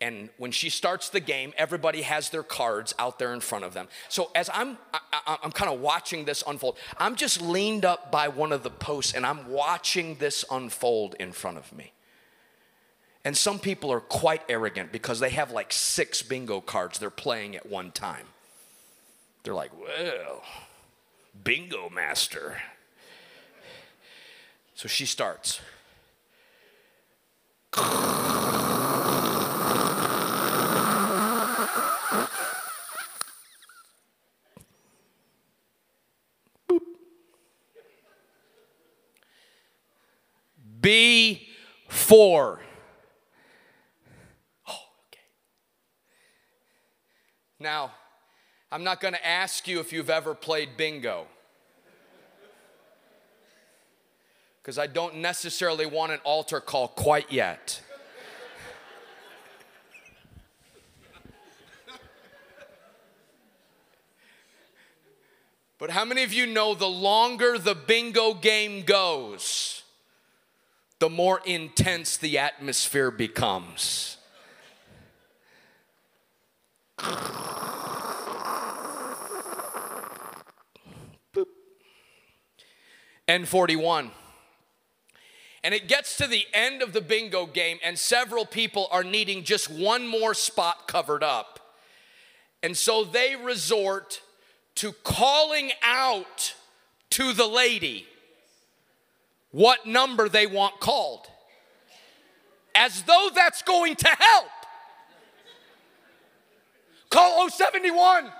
And 0.00 0.28
when 0.36 0.52
she 0.52 0.70
starts 0.70 1.08
the 1.08 1.18
game, 1.18 1.52
everybody 1.58 2.02
has 2.02 2.30
their 2.30 2.44
cards 2.44 2.94
out 3.00 3.18
there 3.18 3.34
in 3.34 3.40
front 3.40 3.64
of 3.64 3.74
them. 3.74 3.88
So 4.08 4.30
as 4.34 4.48
I'm, 4.54 4.78
I, 4.92 5.38
am 5.42 5.50
kind 5.50 5.72
of 5.72 5.80
watching 5.80 6.24
this 6.24 6.44
unfold, 6.46 6.78
I'm 6.98 7.16
just 7.16 7.42
leaned 7.42 7.84
up 7.84 8.12
by 8.12 8.28
one 8.28 8.52
of 8.52 8.62
the 8.62 8.70
posts 8.70 9.12
and 9.14 9.26
I'm 9.26 9.48
watching 9.50 10.14
this 10.16 10.44
unfold 10.50 11.16
in 11.18 11.32
front 11.32 11.58
of 11.58 11.72
me. 11.72 11.92
And 13.24 13.36
some 13.36 13.58
people 13.58 13.92
are 13.92 14.00
quite 14.00 14.42
arrogant 14.48 14.92
because 14.92 15.18
they 15.18 15.30
have 15.30 15.50
like 15.50 15.72
six 15.72 16.22
bingo 16.22 16.60
cards 16.60 17.00
they're 17.00 17.10
playing 17.10 17.56
at 17.56 17.66
one 17.66 17.90
time. 17.90 18.26
They're 19.42 19.54
like, 19.54 19.72
well, 19.76 20.42
bingo 21.42 21.90
master. 21.90 22.58
So 24.76 24.86
she 24.86 25.06
starts. 25.06 25.60
B4. 40.88 41.40
Oh, 41.90 42.58
okay. 44.66 45.20
Now, 47.60 47.92
I'm 48.72 48.84
not 48.84 48.98
going 49.00 49.12
to 49.12 49.26
ask 49.26 49.68
you 49.68 49.80
if 49.80 49.92
you've 49.92 50.08
ever 50.08 50.34
played 50.34 50.78
bingo. 50.78 51.26
Because 54.62 54.78
I 54.78 54.86
don't 54.86 55.16
necessarily 55.16 55.84
want 55.84 56.12
an 56.12 56.20
altar 56.24 56.58
call 56.58 56.88
quite 56.88 57.30
yet. 57.30 57.82
But 65.78 65.90
how 65.90 66.06
many 66.06 66.24
of 66.24 66.32
you 66.32 66.46
know 66.46 66.74
the 66.74 66.88
longer 66.88 67.58
the 67.58 67.74
bingo 67.74 68.32
game 68.34 68.82
goes, 68.82 69.77
the 70.98 71.08
more 71.08 71.40
intense 71.44 72.16
the 72.16 72.38
atmosphere 72.38 73.10
becomes. 73.10 74.16
N41. 83.28 84.10
And 85.62 85.74
it 85.74 85.86
gets 85.88 86.16
to 86.16 86.26
the 86.26 86.46
end 86.54 86.82
of 86.82 86.92
the 86.92 87.00
bingo 87.00 87.46
game, 87.46 87.78
and 87.84 87.98
several 87.98 88.46
people 88.46 88.88
are 88.90 89.04
needing 89.04 89.44
just 89.44 89.68
one 89.70 90.06
more 90.06 90.32
spot 90.32 90.88
covered 90.88 91.22
up. 91.22 91.74
And 92.62 92.76
so 92.76 93.04
they 93.04 93.36
resort 93.36 94.22
to 94.76 94.92
calling 95.04 95.72
out 95.82 96.54
to 97.10 97.32
the 97.32 97.46
lady 97.46 98.06
what 99.50 99.86
number 99.86 100.28
they 100.28 100.46
want 100.46 100.80
called, 100.80 101.26
as 102.74 103.02
though 103.02 103.30
that's 103.34 103.62
going 103.62 103.96
to 103.96 104.08
help. 104.08 104.46
Call 107.10 107.48
071. 107.48 108.30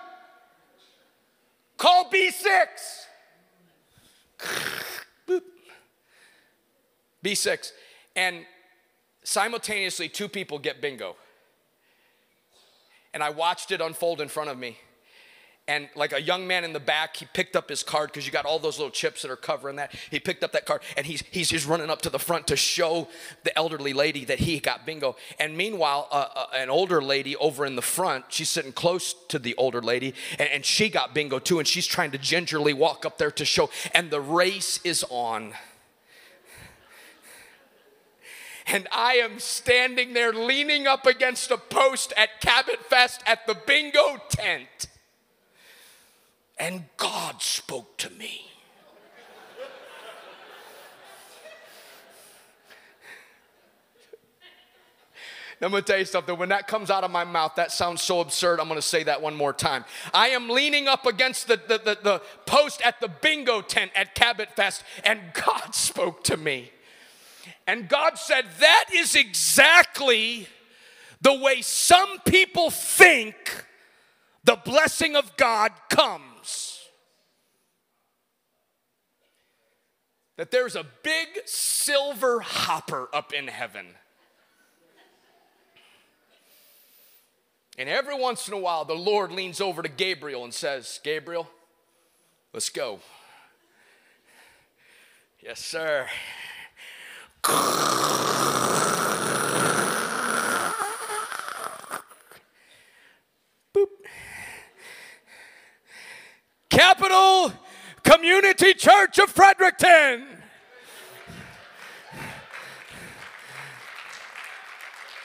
Call 1.79 2.11
B6. 2.11 3.07
B6. 7.25 7.73
And 8.14 8.44
simultaneously, 9.25 10.09
two 10.09 10.29
people 10.29 10.59
get 10.59 10.81
bingo. 10.81 11.16
And 13.14 13.23
I 13.23 13.31
watched 13.31 13.71
it 13.71 13.81
unfold 13.81 14.21
in 14.21 14.29
front 14.29 14.51
of 14.51 14.59
me. 14.59 14.77
And 15.68 15.88
like 15.94 16.14
a 16.14 16.20
young 16.20 16.46
man 16.46 16.64
in 16.64 16.72
the 16.72 16.81
back, 16.81 17.16
he 17.16 17.26
picked 17.26 17.54
up 17.54 17.68
his 17.68 17.83
card 17.83 18.11
because 18.11 18.26
you 18.26 18.33
got 18.33 18.46
all 18.46 18.59
those 18.59 18.78
little 18.78 18.90
chips 18.90 19.22
that 19.22 19.31
are 19.31 19.37
covering 19.37 19.76
that. 19.76 19.94
He 20.11 20.18
picked 20.18 20.42
up 20.42 20.52
that 20.52 20.64
card 20.64 20.81
and 20.96 21.04
he's, 21.07 21.22
he's 21.31 21.50
just 21.50 21.68
running 21.68 21.90
up 21.90 22.00
to 22.02 22.11
the 22.11 22.18
front 22.18 22.46
to 22.48 22.57
show 22.57 23.07
the 23.44 23.57
elderly 23.57 23.92
lady 23.92 24.24
that 24.24 24.38
he 24.38 24.59
got 24.61 24.87
bingo. 24.87 25.14
And 25.38 25.57
meanwhile, 25.57 26.09
uh, 26.11 26.28
uh, 26.35 26.46
an 26.57 26.70
older 26.70 27.02
lady 27.02 27.37
over 27.37 27.66
in 27.66 27.76
the 27.76 27.83
front, 27.83 28.24
she's 28.31 28.48
sitting 28.48 28.72
close 28.72 29.14
to 29.28 29.38
the 29.38 29.54
older 29.57 29.83
lady 29.83 30.14
and, 30.38 30.48
and 30.48 30.64
she 30.64 30.88
got 30.88 31.14
bingo 31.14 31.38
too. 31.38 31.59
And 31.59 31.68
she's 31.68 31.87
trying 31.87 32.12
to 32.12 32.18
gingerly 32.18 32.72
walk 32.72 33.04
up 33.04 33.18
there 33.18 33.31
to 33.33 33.44
show. 33.44 33.68
And 33.94 34.11
the 34.11 34.20
race 34.20 34.81
is 34.85 35.04
on 35.11 35.52
and 38.70 38.87
I 38.92 39.14
am 39.14 39.38
standing 39.38 40.12
there 40.12 40.33
leaning 40.33 40.87
up 40.87 41.07
against 41.07 41.50
a 41.50 41.57
post 41.57 42.12
at 42.18 42.40
Cabot 42.42 42.85
Fest 42.85 43.22
at 43.26 43.46
the 43.46 43.54
bingo 43.54 44.18
tent. 44.28 44.88
And 46.59 46.85
God 46.97 47.40
spoke 47.40 47.97
to 47.99 48.11
me. 48.11 48.49
I'm 55.61 55.73
gonna 55.73 55.83
tell 55.83 55.99
you 55.99 56.05
something. 56.05 56.38
When 56.38 56.51
that 56.51 56.68
comes 56.68 56.88
out 56.88 57.03
of 57.03 57.11
my 57.11 57.25
mouth, 57.25 57.57
that 57.57 57.73
sounds 57.73 58.01
so 58.01 58.21
absurd. 58.21 58.61
I'm 58.61 58.68
gonna 58.68 58.81
say 58.81 59.03
that 59.05 59.21
one 59.21 59.35
more 59.35 59.53
time. 59.53 59.85
I 60.14 60.29
am 60.29 60.49
leaning 60.49 60.87
up 60.87 61.05
against 61.05 61.49
the, 61.49 61.57
the, 61.57 61.79
the, 61.79 61.99
the 62.03 62.23
post 62.47 62.81
at 62.83 63.01
the 63.01 63.09
bingo 63.09 63.61
tent 63.61 63.90
at 63.97 64.14
Cabot 64.14 64.55
Fest, 64.55 64.85
and 65.03 65.21
God 65.35 65.75
spoke 65.75 66.23
to 66.25 66.37
me. 66.37 66.71
And 67.66 67.88
God 67.88 68.18
said, 68.18 68.44
That 68.61 68.87
is 68.94 69.14
exactly 69.16 70.47
the 71.21 71.35
way 71.35 71.61
some 71.62 72.21
people 72.21 72.71
think 72.71 73.64
the 74.44 74.57
blessing 74.57 75.16
of 75.16 75.37
God 75.37 75.73
comes. 75.90 76.23
That 80.38 80.53
there's 80.53 80.77
a 80.77 80.87
big 81.03 81.29
silver 81.46 82.38
hopper 82.38 83.09
up 83.12 83.33
in 83.33 83.48
heaven. 83.48 83.87
And 87.77 87.88
every 87.88 88.16
once 88.16 88.46
in 88.46 88.55
a 88.55 88.59
while, 88.59 88.85
the 88.85 88.94
Lord 88.94 89.33
leans 89.33 89.61
over 89.61 89.83
to 89.83 89.88
Gabriel 89.88 90.44
and 90.44 90.55
says, 90.55 91.01
Gabriel, 91.03 91.48
let's 92.55 92.70
go. 92.70 93.01
Yes, 95.40 95.59
sir. 95.59 96.07
Boop. 103.74 103.88
Capital 106.70 107.53
Community 108.09 108.73
Church 108.73 109.18
of 109.18 109.29
Fredericton. 109.29 110.27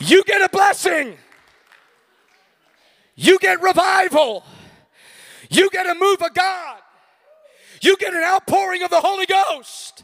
You 0.02 0.22
get 0.26 0.42
a 0.42 0.50
blessing. 0.50 1.18
You 3.16 3.40
get 3.40 3.62
revival. 3.62 4.44
You 5.50 5.70
get 5.70 5.88
a 5.88 5.96
move 5.96 6.22
of 6.22 6.34
God. 6.34 6.80
You 7.82 7.96
get 7.96 8.14
an 8.14 8.24
outpouring 8.24 8.84
of 8.84 8.90
the 8.90 9.00
Holy 9.00 9.28
Ghost. 9.28 10.04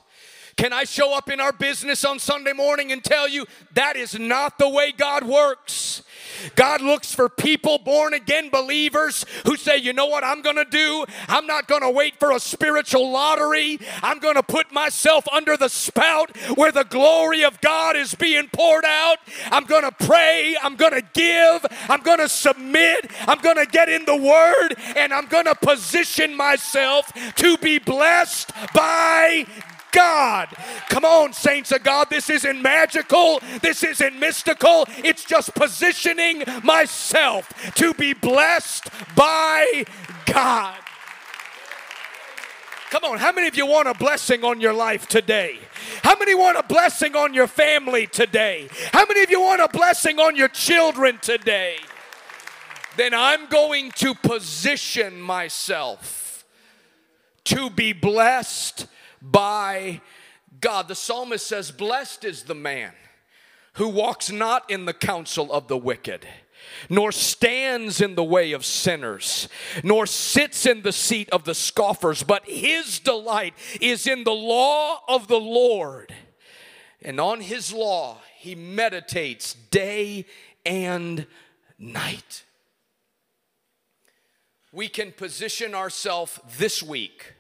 Can 0.60 0.74
I 0.74 0.84
show 0.84 1.16
up 1.16 1.30
in 1.30 1.40
our 1.40 1.54
business 1.54 2.04
on 2.04 2.20
Sunday 2.20 2.52
morning 2.52 2.92
and 2.92 3.02
tell 3.02 3.30
you 3.30 3.46
that 3.76 3.96
is 3.96 4.20
not 4.20 4.58
the 4.58 4.68
way 4.68 4.92
God 4.92 5.24
works? 5.24 6.04
God 6.56 6.82
looks 6.82 7.16
for 7.16 7.30
people, 7.30 7.78
born 7.78 8.14
again 8.14 8.50
believers, 8.50 9.24
who 9.46 9.56
say, 9.56 9.78
you 9.78 9.94
know 9.94 10.08
what 10.08 10.26
I'm 10.26 10.42
going 10.42 10.58
to 10.58 10.66
do? 10.66 11.06
I'm 11.30 11.48
not 11.48 11.70
going 11.70 11.82
to 11.82 11.90
wait 11.90 12.20
for 12.20 12.34
a 12.34 12.42
spiritual 12.42 13.10
lottery. 13.10 13.80
I'm 14.04 14.20
going 14.20 14.36
to 14.36 14.44
put 14.44 14.70
myself 14.74 15.26
under 15.32 15.56
the 15.56 15.70
spout 15.70 16.36
where 16.56 16.74
the 16.74 16.84
glory 16.84 17.46
of 17.46 17.62
God 17.62 17.96
is 17.96 18.14
being 18.14 18.50
poured 18.52 18.84
out. 18.84 19.20
I'm 19.52 19.64
going 19.64 19.84
to 19.84 19.94
pray. 20.06 20.58
I'm 20.62 20.76
going 20.76 20.92
to 20.92 21.06
give. 21.14 21.66
I'm 21.88 22.02
going 22.02 22.20
to 22.20 22.28
submit. 22.28 23.10
I'm 23.30 23.40
going 23.40 23.56
to 23.56 23.66
get 23.66 23.88
in 23.88 24.04
the 24.04 24.18
Word 24.18 24.76
and 24.98 25.14
I'm 25.14 25.28
going 25.28 25.46
to 25.46 25.56
position 25.56 26.36
myself 26.36 27.14
to 27.36 27.56
be 27.60 27.80
blessed 27.80 28.52
by 28.74 29.46
God. 29.92 30.50
Come 30.90 31.06
on, 31.06 31.34
saints 31.34 31.72
of 31.72 31.84
God. 31.84 32.10
This 32.10 32.30
isn't 32.30 32.62
magical. 32.62 33.40
This 33.62 33.84
isn't 33.84 34.20
mystical. 34.20 34.86
It's 35.04 35.24
just 35.24 35.54
positioning 35.56 36.44
myself 36.64 37.50
to 37.76 37.94
be 37.94 38.14
blessed 38.14 38.90
by 39.16 39.86
God. 40.26 40.78
Come 42.90 43.04
on, 43.04 43.20
how 43.20 43.32
many 43.32 43.48
of 43.48 43.56
you 43.56 43.68
want 43.68 43.88
a 43.88 43.94
blessing 43.94 44.44
on 44.44 44.60
your 44.60 44.74
life 44.74 45.08
today? 45.08 45.60
How 46.02 46.18
many 46.18 46.34
want 46.34 46.58
a 46.58 46.64
blessing 46.64 47.16
on 47.16 47.36
your 47.36 47.46
family 47.46 48.08
today? 48.08 48.68
How 48.92 49.06
many 49.06 49.22
of 49.22 49.30
you 49.30 49.42
want 49.42 49.62
a 49.62 49.68
blessing 49.68 50.20
on 50.20 50.36
your 50.36 50.48
children 50.48 51.20
today? 51.22 51.78
Then 52.98 53.14
I'm 53.14 53.46
going 53.46 53.92
to 53.98 54.16
position 54.16 55.22
myself 55.22 56.44
to 57.46 57.70
be 57.70 57.94
blessed 57.94 58.88
by 59.22 60.02
God. 60.62 60.88
The 60.88 60.96
psalmist 60.96 61.46
says, 61.46 61.72
Blessed 61.72 62.26
is 62.26 62.44
the 62.44 62.56
man 62.56 62.94
who 63.74 63.88
walks 63.88 64.32
not 64.32 64.70
in 64.70 64.86
the 64.86 64.94
counsel 64.94 65.52
of 65.54 65.68
the 65.68 65.78
wicked, 65.78 66.28
nor 66.90 67.12
stands 67.12 68.02
in 68.02 68.16
the 68.16 68.24
way 68.24 68.52
of 68.52 68.66
sinners, 68.66 69.48
nor 69.84 70.06
sits 70.06 70.66
in 70.66 70.82
the 70.82 70.92
seat 70.92 71.30
of 71.30 71.46
the 71.46 71.56
scoffers, 71.56 72.24
but 72.24 72.44
his 72.46 73.00
delight 73.00 73.54
is 73.80 74.06
in 74.08 74.24
the 74.24 74.32
law 74.32 75.00
of 75.08 75.28
the 75.28 75.40
Lord. 75.40 76.14
And 77.02 77.20
on 77.20 77.42
his 77.42 77.72
law 77.72 78.18
he 78.38 78.56
meditates 78.56 79.54
day 79.54 80.26
and 80.66 81.26
night. 81.78 82.44
We 84.72 84.88
can 84.88 85.12
position 85.12 85.74
ourselves 85.74 86.40
this 86.58 86.84
week 86.84 87.34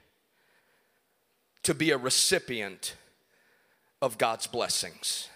to 1.69 1.75
be 1.75 1.91
a 1.91 1.97
recipient 1.99 2.95
of 4.01 4.17
God's 4.17 4.47
blessings. 4.47 5.29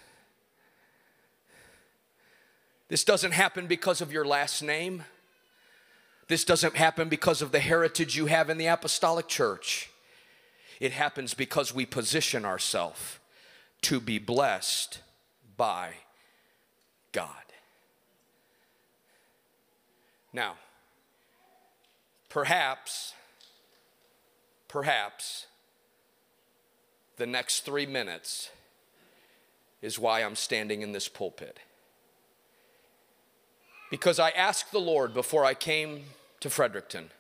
This 2.90 3.04
doesn't 3.04 3.34
happen 3.34 3.68
because 3.68 4.02
of 4.02 4.12
your 4.12 4.26
last 4.26 4.64
name. 4.64 5.04
This 6.30 6.44
doesn't 6.44 6.76
happen 6.76 7.08
because 7.08 7.44
of 7.44 7.52
the 7.52 7.60
heritage 7.60 8.18
you 8.18 8.26
have 8.26 8.50
in 8.50 8.58
the 8.58 8.66
apostolic 8.66 9.28
church. 9.28 9.92
It 10.80 10.92
happens 10.92 11.36
because 11.36 11.72
we 11.72 11.86
position 11.86 12.46
ourselves 12.46 13.20
to 13.84 14.00
be 14.00 14.18
blessed 14.18 15.02
by 15.56 15.92
God. 17.12 17.30
Now, 20.34 20.56
perhaps, 22.28 23.14
perhaps, 24.68 25.46
the 27.18 27.26
next 27.26 27.62
three 27.62 27.86
minutes 27.86 28.50
is 29.82 30.00
why 30.00 30.22
I'm 30.22 30.36
standing 30.36 30.82
in 30.82 30.92
this 30.92 31.08
pulpit. 31.08 31.60
Because 33.92 34.20
I 34.20 34.30
asked 34.32 34.72
the 34.72 34.80
Lord 34.80 35.14
before 35.14 35.46
I 35.46 35.54
came 35.54 36.06
to 36.40 36.50
Fredericton, 36.50 37.12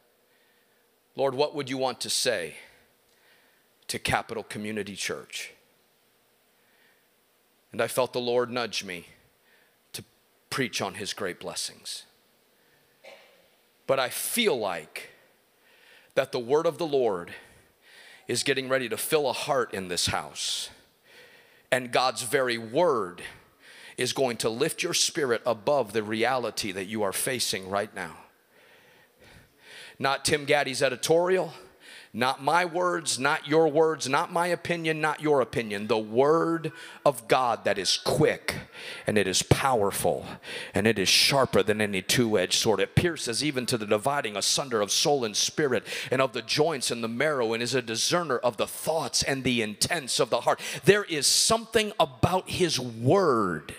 Lord, 1.15 1.35
what 1.35 1.53
would 1.53 1.69
you 1.69 1.77
want 1.77 2.01
to 2.01 2.09
say 2.09 2.55
to 3.87 3.99
Capital 3.99 4.43
Community 4.43 4.95
Church? 4.95 5.51
And 7.71 7.81
I 7.81 7.87
felt 7.87 8.13
the 8.13 8.19
Lord 8.19 8.49
nudge 8.49 8.83
me 8.83 9.07
to 9.91 10.03
preach 10.49 10.81
on 10.81 10.95
his 10.95 11.13
great 11.13 11.39
blessings. 11.39 12.05
But 13.85 13.99
I 13.99 14.09
feel 14.09 14.57
like 14.57 15.09
that 16.15 16.31
the 16.31 16.39
word 16.39 16.65
of 16.65 16.77
the 16.77 16.87
Lord 16.87 17.33
is 18.27 18.43
getting 18.43 18.69
ready 18.69 18.89
to 18.89 18.97
fill 18.97 19.29
a 19.29 19.33
heart 19.33 19.73
in 19.73 19.87
this 19.87 20.07
house. 20.07 20.69
And 21.71 21.91
God's 21.91 22.23
very 22.23 22.57
word 22.57 23.21
is 23.97 24.13
going 24.13 24.37
to 24.37 24.49
lift 24.49 24.83
your 24.83 24.93
spirit 24.93 25.41
above 25.45 25.93
the 25.93 26.03
reality 26.03 26.71
that 26.71 26.85
you 26.85 27.03
are 27.03 27.13
facing 27.13 27.69
right 27.69 27.93
now. 27.93 28.17
Not 29.99 30.25
Tim 30.25 30.45
Gaddy's 30.45 30.81
editorial, 30.81 31.53
not 32.15 32.43
my 32.43 32.63
words, 32.63 33.17
not 33.17 33.47
your 33.47 33.67
words, 33.67 34.07
not 34.07 34.31
my 34.31 34.45
opinion, 34.45 35.01
not 35.01 35.19
your 35.19 35.41
opinion. 35.41 35.87
The 35.87 35.97
word 35.97 36.71
of 37.03 37.27
God 37.27 37.63
that 37.65 37.79
is 37.79 37.97
quick 37.97 38.55
and 39.07 39.17
it 39.17 39.25
is 39.25 39.41
powerful 39.41 40.23
and 40.75 40.85
it 40.85 40.99
is 40.99 41.09
sharper 41.09 41.63
than 41.63 41.81
any 41.81 42.03
two 42.03 42.37
edged 42.37 42.53
sword. 42.53 42.81
It 42.81 42.93
pierces 42.93 43.43
even 43.43 43.65
to 43.65 43.79
the 43.79 43.87
dividing 43.87 44.37
asunder 44.37 44.79
of 44.79 44.91
soul 44.91 45.25
and 45.25 45.35
spirit 45.35 45.87
and 46.11 46.21
of 46.21 46.33
the 46.33 46.43
joints 46.43 46.91
and 46.91 47.03
the 47.03 47.07
marrow 47.07 47.51
and 47.53 47.63
is 47.63 47.73
a 47.73 47.81
discerner 47.81 48.37
of 48.37 48.57
the 48.57 48.67
thoughts 48.67 49.23
and 49.23 49.43
the 49.43 49.63
intents 49.63 50.19
of 50.19 50.29
the 50.29 50.41
heart. 50.41 50.59
There 50.85 51.05
is 51.05 51.25
something 51.25 51.93
about 51.99 52.47
his 52.47 52.79
word 52.79 53.73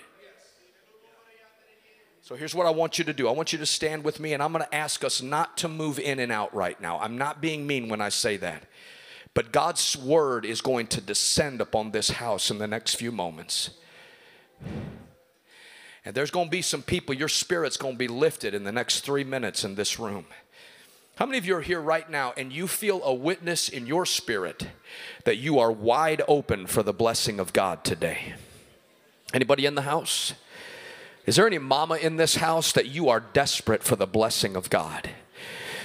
So 2.25 2.37
here's 2.37 2.55
what 2.55 2.67
I 2.67 2.71
want 2.71 2.97
you 2.97 3.05
to 3.05 3.13
do 3.13 3.29
I 3.29 3.33
want 3.33 3.53
you 3.53 3.59
to 3.59 3.67
stand 3.67 4.03
with 4.03 4.19
me, 4.19 4.33
and 4.33 4.43
I'm 4.43 4.51
going 4.51 4.65
to 4.65 4.75
ask 4.75 5.05
us 5.05 5.21
not 5.21 5.59
to 5.59 5.69
move 5.69 5.99
in 5.99 6.19
and 6.19 6.33
out 6.33 6.55
right 6.55 6.81
now. 6.81 6.99
I'm 6.99 7.19
not 7.19 7.43
being 7.43 7.67
mean 7.67 7.91
when 7.91 8.01
I 8.01 8.09
say 8.09 8.39
that. 8.39 8.63
But 9.35 9.53
God's 9.53 9.95
word 9.95 10.47
is 10.47 10.63
going 10.63 10.87
to 10.87 11.03
descend 11.03 11.61
upon 11.61 11.91
this 11.91 12.13
house 12.13 12.51
in 12.51 12.57
the 12.57 12.67
next 12.67 12.95
few 12.95 13.13
moments. 13.13 13.71
And 16.07 16.15
there's 16.15 16.31
going 16.31 16.47
to 16.47 16.51
be 16.51 16.63
some 16.63 16.81
people, 16.81 17.15
your 17.15 17.29
spirit's 17.29 17.77
going 17.77 17.95
to 17.95 17.99
be 17.99 18.09
lifted 18.09 18.55
in 18.55 18.65
the 18.65 18.73
next 18.73 19.01
three 19.01 19.25
minutes 19.25 19.63
in 19.63 19.75
this 19.75 19.99
room. 19.99 20.25
How 21.17 21.27
many 21.27 21.37
of 21.37 21.45
you 21.45 21.57
are 21.57 21.61
here 21.61 21.81
right 21.81 22.09
now 22.09 22.33
and 22.39 22.51
you 22.51 22.69
feel 22.69 23.03
a 23.03 23.13
witness 23.13 23.69
in 23.69 23.87
your 23.87 24.07
spirit 24.07 24.69
that 25.25 25.37
you 25.37 25.59
are 25.59 25.71
wide 25.71 26.23
open 26.27 26.69
for 26.69 26.83
the 26.83 26.95
blessing 26.95 27.39
of 27.39 27.53
God 27.53 27.85
today? 27.85 28.33
Anybody 29.35 29.67
in 29.67 29.75
the 29.75 29.83
house? 29.83 30.33
Is 31.27 31.37
there 31.37 31.47
any 31.47 31.59
mama 31.59 31.97
in 31.97 32.17
this 32.17 32.37
house 32.37 32.73
that 32.73 32.87
you 32.87 33.09
are 33.09 33.21
desperate 33.21 33.83
for 33.83 33.97
the 33.97 34.07
blessing 34.07 34.57
of 34.57 34.69
God? 34.69 35.11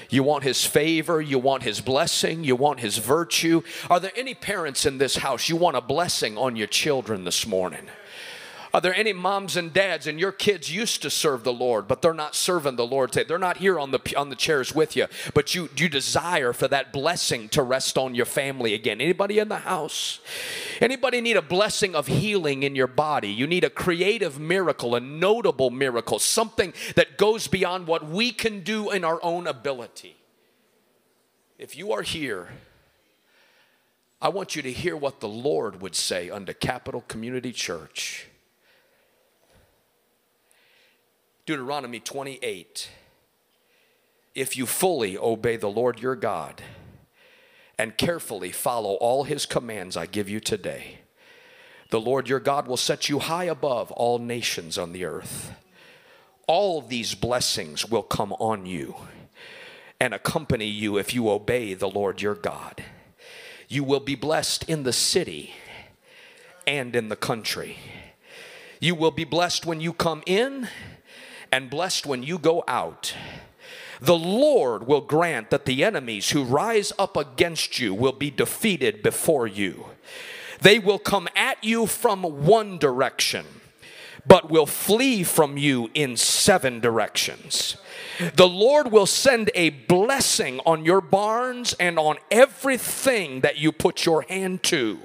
You 0.09 0.23
want 0.23 0.43
his 0.43 0.65
favor, 0.65 1.21
you 1.21 1.37
want 1.37 1.63
his 1.63 1.81
blessing, 1.81 2.43
you 2.43 2.55
want 2.55 2.79
his 2.79 2.97
virtue. 2.97 3.61
Are 3.89 3.99
there 3.99 4.11
any 4.15 4.33
parents 4.33 4.85
in 4.85 4.97
this 4.97 5.17
house 5.17 5.47
you 5.47 5.55
want 5.55 5.77
a 5.77 5.81
blessing 5.81 6.37
on 6.37 6.55
your 6.55 6.67
children 6.67 7.25
this 7.25 7.45
morning? 7.45 7.87
Are 8.73 8.81
there 8.81 8.93
any 8.93 9.13
moms 9.13 9.57
and 9.57 9.73
dads 9.73 10.05
and 10.05 10.19
your 10.19 10.31
kids 10.31 10.73
used 10.73 11.01
to 11.01 11.09
serve 11.09 11.43
the 11.43 11.53
Lord, 11.53 11.87
but 11.87 12.01
they're 12.01 12.13
not 12.13 12.35
serving 12.35 12.75
the 12.75 12.85
Lord 12.85 13.11
today? 13.11 13.27
They're 13.27 13.39
not 13.39 13.57
here 13.57 13.79
on 13.79 13.91
the 13.91 13.99
on 14.15 14.29
the 14.29 14.35
chairs 14.35 14.75
with 14.75 14.95
you, 14.95 15.07
but 15.33 15.55
you 15.55 15.69
you 15.75 15.89
desire 15.89 16.53
for 16.53 16.67
that 16.67 16.93
blessing 16.93 17.49
to 17.49 17.63
rest 17.63 17.97
on 17.97 18.13
your 18.13 18.27
family 18.27 18.75
again. 18.75 19.01
Anybody 19.01 19.39
in 19.39 19.49
the 19.49 19.57
house? 19.57 20.19
Anybody 20.79 21.19
need 21.19 21.35
a 21.35 21.41
blessing 21.41 21.95
of 21.95 22.07
healing 22.07 22.61
in 22.61 22.75
your 22.75 22.87
body? 22.87 23.29
You 23.29 23.47
need 23.47 23.63
a 23.63 23.71
creative 23.71 24.39
miracle, 24.39 24.93
a 24.93 24.99
notable 24.99 25.71
miracle, 25.71 26.19
something 26.19 26.73
that 26.95 27.17
goes 27.17 27.47
beyond 27.47 27.87
what 27.87 28.07
we 28.07 28.31
can 28.31 28.61
do 28.61 28.91
in 28.91 29.03
our 29.03 29.19
own 29.23 29.47
ability. 29.47 30.15
If 31.57 31.75
you 31.75 31.91
are 31.91 32.03
here, 32.03 32.49
I 34.21 34.29
want 34.29 34.55
you 34.55 34.61
to 34.61 34.71
hear 34.71 34.95
what 34.95 35.19
the 35.19 35.27
Lord 35.27 35.81
would 35.81 35.95
say 35.95 36.29
unto 36.29 36.53
Capital 36.53 37.01
Community 37.01 37.51
Church. 37.51 38.28
Deuteronomy 41.49 41.99
28. 41.99 42.91
If 44.35 44.55
you 44.55 44.67
fully 44.67 45.17
obey 45.17 45.55
the 45.55 45.67
Lord 45.67 45.99
your 45.99 46.15
God 46.15 46.61
and 47.75 47.97
carefully 47.97 48.51
follow 48.51 48.93
all 48.97 49.23
his 49.23 49.47
commands 49.47 49.97
I 49.97 50.05
give 50.05 50.29
you 50.29 50.39
today, 50.39 50.99
the 51.89 51.99
Lord 51.99 52.29
your 52.29 52.39
God 52.39 52.67
will 52.67 52.77
set 52.77 53.09
you 53.09 53.17
high 53.17 53.45
above 53.45 53.89
all 53.93 54.19
nations 54.19 54.77
on 54.77 54.93
the 54.93 55.05
earth. 55.05 55.53
All 56.45 56.81
these 56.81 57.15
blessings 57.15 57.83
will 57.83 58.03
come 58.03 58.33
on 58.33 58.67
you 58.67 58.93
and 59.99 60.13
accompany 60.13 60.67
you 60.67 60.99
if 60.99 61.15
you 61.15 61.31
obey 61.31 61.73
the 61.73 61.89
Lord 61.89 62.21
your 62.21 62.35
God. 62.35 62.83
You 63.67 63.83
will 63.83 64.01
be 64.01 64.13
blessed 64.13 64.69
in 64.69 64.83
the 64.83 64.93
city 64.93 65.55
and 66.67 66.95
in 66.95 67.09
the 67.09 67.15
country. 67.15 67.79
You 68.79 68.93
will 68.93 69.09
be 69.09 69.23
blessed 69.23 69.65
when 69.65 69.81
you 69.81 69.93
come 69.93 70.21
in 70.27 70.67
and 71.51 71.69
blessed 71.69 72.05
when 72.05 72.23
you 72.23 72.37
go 72.37 72.63
out. 72.67 73.13
The 74.01 74.17
Lord 74.17 74.87
will 74.87 75.01
grant 75.01 75.49
that 75.49 75.65
the 75.65 75.83
enemies 75.83 76.29
who 76.29 76.43
rise 76.43 76.93
up 76.97 77.17
against 77.17 77.79
you 77.79 77.93
will 77.93 78.13
be 78.13 78.31
defeated 78.31 79.03
before 79.03 79.45
you. 79.45 79.87
They 80.61 80.79
will 80.79 80.99
come 80.99 81.27
at 81.35 81.63
you 81.63 81.85
from 81.85 82.23
one 82.23 82.77
direction, 82.77 83.45
but 84.25 84.49
will 84.49 84.65
flee 84.65 85.23
from 85.23 85.57
you 85.57 85.89
in 85.93 86.15
seven 86.17 86.79
directions. 86.79 87.77
The 88.35 88.47
Lord 88.47 88.91
will 88.91 89.05
send 89.05 89.49
a 89.55 89.69
blessing 89.69 90.59
on 90.65 90.85
your 90.85 91.01
barns 91.01 91.73
and 91.73 91.97
on 91.97 92.17
everything 92.29 93.41
that 93.41 93.57
you 93.57 93.71
put 93.71 94.05
your 94.05 94.23
hand 94.23 94.63
to. 94.63 94.99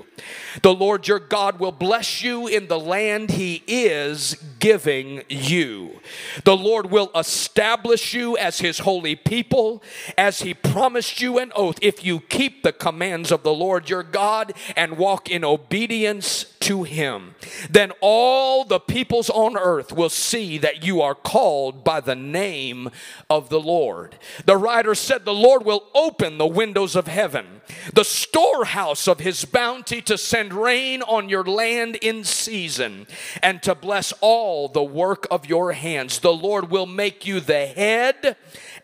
The 0.63 0.75
Lord 0.75 1.09
your 1.09 1.19
God 1.19 1.59
will 1.59 1.73
bless 1.73 2.23
you 2.23 2.47
in 2.47 2.69
the 2.69 2.79
land 2.79 3.33
he 3.33 3.63
is 3.67 4.35
giving 4.59 5.23
you. 5.29 6.01
The 6.45 6.57
Lord 6.57 6.91
will 6.91 7.11
establish 7.15 8.15
you 8.15 8.37
as 8.37 8.61
his 8.61 8.81
holy 8.81 9.17
people, 9.17 9.83
as 10.17 10.41
he 10.41 10.55
promised 10.55 11.21
you 11.21 11.39
an 11.39 11.53
oath, 11.57 11.79
if 11.83 12.05
you 12.05 12.21
keep 12.21 12.63
the 12.63 12.73
commands 12.73 13.33
of 13.33 13.43
the 13.43 13.53
Lord 13.53 13.91
your 13.91 14.03
God 14.03 14.55
and 14.77 14.97
walk 14.97 15.31
in 15.31 15.45
obedience 15.45 16.45
to 16.61 16.85
him. 16.85 17.35
Then 17.69 17.93
all 18.01 18.65
the 18.65 18.81
peoples 18.81 19.29
on 19.31 19.57
earth 19.57 19.93
will 19.93 20.09
see 20.09 20.57
that 20.59 20.83
you 20.85 21.03
are 21.03 21.15
called 21.15 21.85
by 21.85 22.01
the 22.01 22.15
name 22.15 22.84
of 23.29 23.49
the 23.49 23.61
Lord. 23.61 24.17
The 24.45 24.57
writer 24.57 24.95
said, 24.95 25.25
The 25.25 25.35
Lord 25.35 25.65
will 25.65 25.85
open 25.95 26.39
the 26.39 26.47
windows 26.47 26.97
of 26.97 27.07
heaven, 27.07 27.61
the 27.93 28.05
storehouse 28.05 29.07
of 29.09 29.21
his 29.21 29.45
bounty 29.45 30.01
to 30.03 30.19
send 30.19 30.53
rain 30.53 31.03
on 31.03 31.29
your 31.29 31.45
land 31.45 31.97
in 31.97 32.25
season 32.25 33.07
and 33.43 33.63
to 33.63 33.75
bless 33.75 34.13
all 34.21 34.69
the 34.69 34.83
work 34.83 35.27
of 35.31 35.47
your 35.47 35.73
hands. 35.73 36.19
The 36.19 36.33
Lord 36.33 36.71
will 36.71 36.87
make 36.87 37.27
you 37.27 37.41
the 37.41 37.67
head 37.67 38.37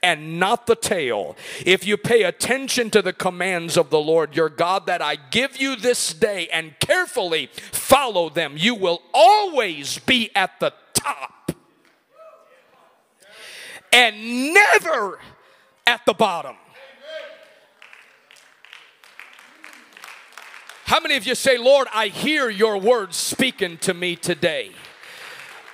and 0.02 0.38
not 0.38 0.66
the 0.66 0.76
tail. 0.76 1.36
If 1.64 1.86
you 1.86 1.96
pay 1.96 2.22
attention 2.22 2.90
to 2.90 3.02
the 3.02 3.12
commands 3.12 3.76
of 3.76 3.90
the 3.90 4.00
Lord 4.00 4.34
your 4.34 4.48
God 4.48 4.86
that 4.86 5.02
I 5.02 5.16
give 5.16 5.58
you 5.58 5.76
this 5.76 6.12
day 6.12 6.48
and 6.48 6.78
carefully 6.80 7.50
follow 7.72 8.28
them, 8.28 8.54
you 8.56 8.74
will 8.74 9.02
always 9.12 9.98
be 9.98 10.30
at 10.34 10.58
the 10.60 10.72
top 10.94 11.39
and 13.92 14.52
never 14.54 15.18
at 15.86 16.04
the 16.06 16.14
bottom. 16.14 16.56
How 20.84 20.98
many 20.98 21.16
of 21.16 21.24
you 21.24 21.36
say, 21.36 21.56
Lord, 21.56 21.86
I 21.94 22.08
hear 22.08 22.50
your 22.50 22.76
words 22.76 23.16
speaking 23.16 23.78
to 23.78 23.94
me 23.94 24.16
today? 24.16 24.72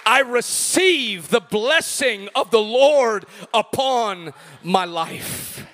I 0.05 0.21
receive 0.21 1.31
the 1.31 1.41
blessing 1.41 2.29
of 2.35 2.51
the 2.51 2.61
Lord 2.61 3.25
upon 3.53 4.35
my 4.62 4.85
life. 4.85 5.67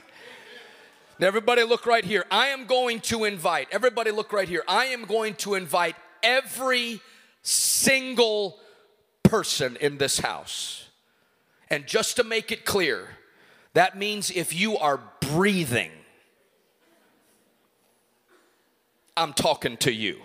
Now, 1.18 1.26
everybody, 1.26 1.62
look 1.64 1.86
right 1.86 2.04
here. 2.04 2.24
I 2.30 2.48
am 2.48 2.66
going 2.66 3.00
to 3.00 3.24
invite, 3.24 3.68
everybody, 3.70 4.10
look 4.10 4.32
right 4.32 4.48
here. 4.48 4.64
I 4.66 4.86
am 4.86 5.04
going 5.04 5.34
to 5.36 5.54
invite 5.54 5.96
every 6.22 7.00
single 7.42 8.58
person 9.22 9.76
in 9.76 9.98
this 9.98 10.18
house. 10.18 10.81
And 11.72 11.86
just 11.86 12.16
to 12.16 12.24
make 12.24 12.52
it 12.52 12.66
clear, 12.66 13.08
that 13.72 13.96
means 13.96 14.30
if 14.30 14.54
you 14.54 14.76
are 14.76 15.00
breathing, 15.22 15.90
I'm 19.16 19.32
talking 19.32 19.78
to 19.78 19.90
you. 19.90 20.18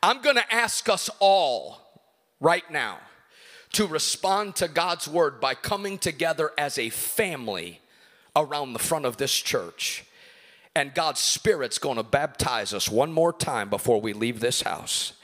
I'm 0.00 0.22
going 0.22 0.36
to 0.36 0.54
ask 0.54 0.88
us 0.88 1.10
all 1.18 1.80
right 2.38 2.68
now 2.70 2.98
to 3.72 3.84
respond 3.88 4.54
to 4.56 4.68
God's 4.68 5.08
word 5.08 5.40
by 5.40 5.54
coming 5.56 5.98
together 5.98 6.52
as 6.56 6.78
a 6.78 6.90
family 6.90 7.80
around 8.36 8.74
the 8.74 8.78
front 8.78 9.06
of 9.06 9.16
this 9.16 9.34
church. 9.34 10.04
And 10.76 10.94
God's 10.94 11.20
Spirit's 11.20 11.78
going 11.78 11.96
to 11.96 12.04
baptize 12.04 12.72
us 12.72 12.88
one 12.88 13.12
more 13.12 13.32
time 13.32 13.68
before 13.68 14.00
we 14.00 14.12
leave 14.12 14.38
this 14.38 14.62
house. 14.62 15.14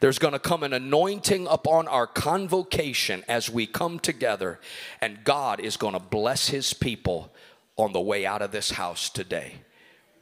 There's 0.00 0.18
going 0.18 0.32
to 0.32 0.38
come 0.38 0.62
an 0.62 0.72
anointing 0.72 1.46
upon 1.46 1.86
our 1.86 2.06
convocation 2.06 3.22
as 3.28 3.50
we 3.50 3.66
come 3.66 4.00
together, 4.00 4.58
and 5.00 5.24
God 5.24 5.60
is 5.60 5.76
going 5.76 5.92
to 5.92 6.00
bless 6.00 6.48
His 6.48 6.72
people 6.72 7.30
on 7.76 7.92
the 7.92 8.00
way 8.00 8.24
out 8.26 8.42
of 8.42 8.50
this 8.50 8.72
house 8.72 9.10
today. 9.10 9.56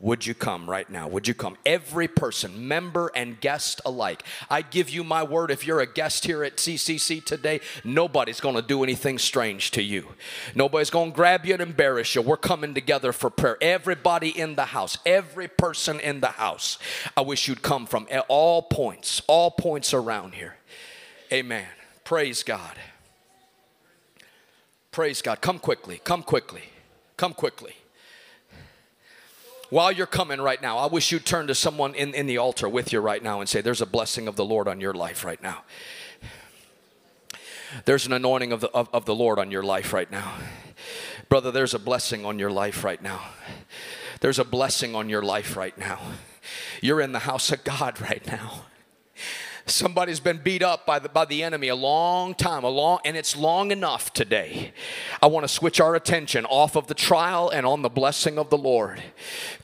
Would 0.01 0.27
you 0.27 0.35
come 0.35 0.71
right 0.71 0.89
now? 0.89 1.09
Would 1.09 1.27
you 1.27 1.35
come? 1.35 1.57
Every 1.67 2.07
person, 2.07 2.69
member 2.69 3.11
and 3.17 3.41
guest 3.41 3.81
alike. 3.85 4.23
I 4.49 4.63
give 4.63 4.89
you 4.89 5.03
my 5.03 5.25
word 5.25 5.51
if 5.51 5.67
you're 5.67 5.81
a 5.81 5.93
guest 5.93 6.25
here 6.25 6.45
at 6.45 6.59
CCC 6.59 7.25
today, 7.25 7.61
nobody's 7.83 8.39
going 8.39 8.55
to 8.55 8.63
do 8.63 8.85
anything 8.85 9.19
strange 9.19 9.73
to 9.73 9.83
you. 9.83 10.07
Nobody's 10.55 10.91
going 10.91 11.11
to 11.11 11.17
grab 11.17 11.45
you 11.45 11.55
and 11.55 11.63
embarrass 11.63 12.15
you. 12.15 12.23
We're 12.23 12.37
coming 12.37 12.75
together 12.75 13.13
for 13.13 13.29
prayer. 13.29 13.59
Everybody 13.61 14.29
in 14.29 14.55
the 14.55 14.67
house, 14.67 14.99
every 15.05 15.49
person 15.49 15.99
in 15.99 16.21
the 16.21 16.29
house. 16.29 16.79
I 17.17 17.23
wish 17.23 17.49
you'd 17.49 17.63
come 17.63 17.85
from 17.85 18.07
all 18.29 18.63
points, 18.63 19.21
all 19.27 19.51
points 19.51 19.93
around 19.93 20.35
here. 20.35 20.59
Amen. 21.33 21.67
Praise 22.05 22.45
God. 22.45 22.77
Praise 24.93 25.23
God. 25.23 25.41
Come 25.41 25.59
quickly. 25.59 26.01
Come 26.05 26.23
quickly. 26.23 26.63
Come 27.17 27.35
quickly 27.35 27.75
while 29.71 29.93
you're 29.93 30.07
coming 30.07 30.41
right 30.41 30.61
now, 30.61 30.79
I 30.79 30.87
wish 30.87 31.13
you'd 31.13 31.27
turn 31.27 31.47
to 31.49 31.55
someone 31.55 31.95
in, 31.95 32.15
in 32.15 32.27
the 32.27 32.39
altar 32.39 32.69
with 32.69 32.93
you 32.93 33.01
right 33.01 33.23
now 33.23 33.41
and 33.41 33.49
say, 33.49 33.61
There's 33.61 33.83
a 33.83 33.87
blessing 33.87 34.29
of 34.29 34.37
the 34.37 34.45
Lord 34.45 34.69
on 34.69 34.81
your 34.81 34.95
life 34.95 35.25
right 35.25 35.43
now. 35.43 35.65
There's 37.85 38.07
an 38.07 38.13
anointing 38.13 38.53
of 38.53 38.61
the, 38.61 38.71
of, 38.71 38.89
of 38.93 39.05
the 39.05 39.15
Lord 39.15 39.39
on 39.39 39.51
your 39.51 39.63
life 39.63 39.93
right 39.93 40.11
now. 40.11 40.35
Brother, 41.29 41.51
there's 41.51 41.75
a 41.75 41.79
blessing 41.79 42.25
on 42.25 42.39
your 42.39 42.51
life 42.51 42.83
right 42.83 43.03
now. 43.03 43.21
There's 44.21 44.39
a 44.39 44.45
blessing 44.45 44.95
on 44.95 45.09
your 45.09 45.23
life 45.23 45.57
right 45.57 45.77
now. 45.77 46.01
You're 46.81 47.01
in 47.01 47.13
the 47.13 47.21
house 47.21 47.53
of 47.53 47.65
God 47.65 48.01
right 48.01 48.27
now. 48.27 48.65
Somebody's 49.67 50.21
been 50.21 50.39
beat 50.39 50.63
up 50.63 50.87
by 50.87 50.99
the, 50.99 51.11
by 51.11 51.27
the 51.27 51.43
enemy 51.43 51.69
a 51.69 51.77
long 51.77 52.35
time, 52.35 52.65
a 52.65 52.71
long, 52.71 53.01
and 53.05 53.19
it's 53.19 53.37
long 53.37 53.71
enough 53.71 54.15
today. 54.15 54.73
I 55.21 55.27
want 55.27 55.45
to 55.45 55.49
switch 55.49 55.81
our 55.81 55.95
attention 55.95 56.45
off 56.47 56.77
of 56.77 56.87
the 56.87 56.95
trial 56.95 57.51
and 57.51 57.67
on 57.67 57.83
the 57.83 57.89
blessing 57.89 58.39
of 58.39 58.51
the 58.51 58.59
Lord. 58.59 59.03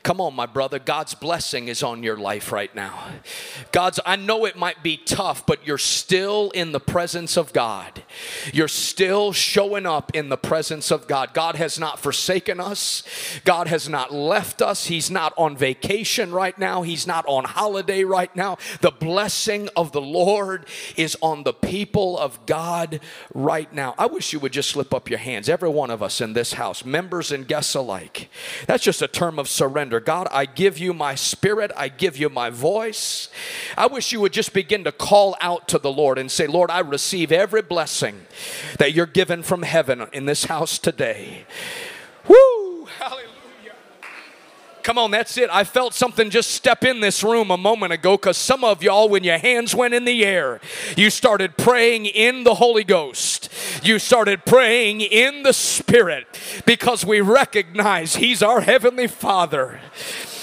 Come 0.03 0.21
on, 0.21 0.35
my 0.35 0.47
brother. 0.47 0.79
God's 0.79 1.15
blessing 1.15 1.69
is 1.69 1.83
on 1.83 2.03
your 2.03 2.17
life 2.17 2.53
right 2.53 2.75
now. 2.75 3.05
God's, 3.73 4.01
I 4.05 4.17
know 4.17 4.45
it 4.45 4.57
might 4.57 4.83
be 4.83 4.97
tough, 4.97 5.47
but 5.47 5.67
you're 5.67 5.79
still 5.79 6.51
in 6.51 6.73
the 6.73 6.81
presence 6.81 7.37
of 7.37 7.53
God. 7.53 8.03
You're 8.53 8.69
still 8.69 9.33
showing 9.33 9.87
up 9.87 10.15
in 10.15 10.29
the 10.29 10.37
presence 10.37 10.91
of 10.91 11.09
God. 11.09 11.33
God 11.33 11.55
has 11.57 11.79
not 11.79 11.99
forsaken 11.99 12.61
us, 12.61 13.03
God 13.45 13.69
has 13.69 13.89
not 13.89 14.13
left 14.13 14.61
us. 14.61 14.87
He's 14.87 15.11
not 15.11 15.33
on 15.39 15.57
vacation 15.57 16.33
right 16.33 16.59
now, 16.59 16.83
He's 16.83 17.07
not 17.07 17.25
on 17.27 17.45
holiday 17.45 18.05
right 18.05 18.35
now. 18.37 18.59
The 18.81 18.91
blessing 18.91 19.69
of 19.77 19.93
the 19.93 20.01
Lord 20.01 20.67
is 20.97 21.17
on 21.23 21.45
the 21.45 21.53
people 21.53 22.19
of 22.19 22.45
God 22.47 23.01
right 23.33 23.73
now. 23.73 23.95
I 23.97 24.07
wish 24.07 24.33
you 24.33 24.41
would 24.41 24.53
just 24.53 24.71
slip 24.71 24.93
up 24.93 25.09
your 25.09 25.19
hands, 25.19 25.44
every 25.49 25.69
one 25.69 25.91
of 25.91 26.03
us 26.03 26.21
in 26.21 26.33
this 26.33 26.55
house, 26.55 26.85
members 26.85 27.31
and 27.31 27.47
guests 27.47 27.75
alike. 27.75 28.29
That's 28.67 28.85
just 28.85 29.03
a 29.03 29.09
term 29.09 29.39
of 29.39 29.49
surrender 29.49 29.75
surrender. 29.75 29.99
God, 29.99 30.29
I 30.31 30.47
give 30.47 30.79
you 30.79 30.95
my 30.95 31.15
spirit, 31.15 31.73
I 31.77 31.89
give 31.89 32.17
you 32.17 32.29
my 32.29 32.49
voice. 32.49 33.29
I 33.77 33.87
wish 33.87 34.13
you 34.13 34.21
would 34.21 34.33
just 34.33 34.53
begin 34.53 34.85
to 34.85 34.93
call 34.93 35.37
out 35.41 35.69
to 35.69 35.79
the 35.79 35.91
Lord 35.91 36.17
and 36.17 36.31
say, 36.31 36.47
Lord, 36.47 36.71
I 36.71 36.79
receive 36.81 37.33
every 37.33 37.63
blessing 37.63 38.27
that 38.79 38.93
you're 38.93 39.07
given 39.07 39.43
from 39.43 39.63
heaven 39.63 40.07
in 40.13 40.27
this 40.27 40.45
house 40.45 40.79
today. 40.79 41.45
Woo! 42.29 42.85
Hallelujah. 42.99 43.34
Come 44.85 44.99
on, 44.99 45.11
that's 45.13 45.39
it. 45.39 45.49
I 45.51 45.65
felt 45.65 45.95
something 45.95 46.29
just 46.29 46.51
step 46.51 46.85
in 46.85 47.01
this 47.01 47.25
room 47.25 47.51
a 47.51 47.57
moment 47.57 47.95
ago 47.95 48.19
because 48.19 48.37
some 48.37 48.63
of 48.63 48.83
y'all, 48.83 49.09
when 49.09 49.25
your 49.25 49.39
hands 49.39 49.75
went 49.75 49.95
in 49.95 50.05
the 50.05 50.23
air, 50.27 50.61
you 50.95 51.09
started 51.09 51.57
praying 51.57 52.05
in 52.05 52.45
the 52.45 52.57
Holy 52.57 52.85
Ghost. 52.85 53.49
You 53.83 53.99
started 53.99 54.45
praying 54.45 55.01
in 55.01 55.43
the 55.43 55.55
Spirit 55.55 56.27
because 56.67 57.03
we 57.03 57.23
recognize 57.23 58.17
He's 58.17 58.43
our 58.43 58.61
Heavenly 58.61 59.07
Father. 59.07 59.81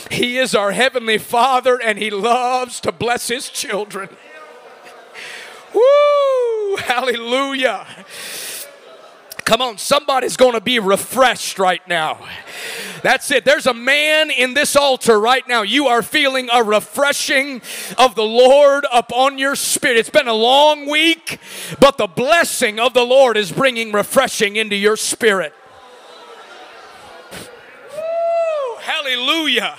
He 0.10 0.40
is 0.40 0.56
our 0.56 0.72
Heavenly 0.72 1.20
Father 1.20 1.80
and 1.80 2.00
He 2.00 2.10
loves 2.10 2.80
to 2.80 2.92
bless 2.92 3.28
His 3.28 3.48
children. 3.48 4.10
Woo! 5.76 6.78
Hallelujah. 6.78 7.86
Come 9.46 9.62
on, 9.62 9.78
somebody's 9.78 10.38
going 10.38 10.54
to 10.54 10.62
be 10.62 10.80
refreshed 10.80 11.60
right 11.60 11.86
now. 11.88 12.26
That's 13.02 13.32
it. 13.32 13.44
There's 13.44 13.66
a 13.66 13.74
man 13.74 14.30
in 14.30 14.54
this 14.54 14.76
altar 14.76 15.20
right 15.20 15.48
now. 15.48 15.64
You 15.64 15.88
are 15.88 16.02
feeling 16.02 16.50
a 16.54 16.64
refreshing 16.64 17.62
of 17.98 18.16
the 18.16 18.24
Lord 18.24 18.86
upon 18.94 19.38
your 19.38 19.56
spirit. 19.56 19.98
It's 19.98 20.10
been 20.10 20.28
a 20.28 20.34
long 20.34 20.90
week, 20.90 21.40
but 21.80 21.98
the 21.98 22.08
blessing 22.08 22.80
of 22.80 22.94
the 22.94 23.04
Lord 23.04 23.38
is 23.38 23.52
bringing 23.52 23.92
refreshing 23.92 24.56
into 24.56 24.76
your 24.76 24.96
spirit. 24.96 25.54
Woo, 27.32 28.78
hallelujah. 28.80 29.76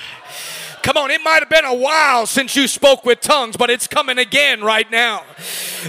Come 0.83 0.97
on, 0.97 1.13
it 1.13 1.21
might 1.23 1.39
have 1.39 1.49
been 1.49 1.65
a 1.65 1.75
while 1.75 2.27
since 2.27 2.57
you 2.57 2.67
spoke 2.67 3.05
with 3.05 3.21
tongues, 3.21 3.57
but 3.57 3.71
it's 3.71 3.87
coming 3.87 4.19
again 4.19 4.63
right 4.63 4.91
now. 4.91 5.25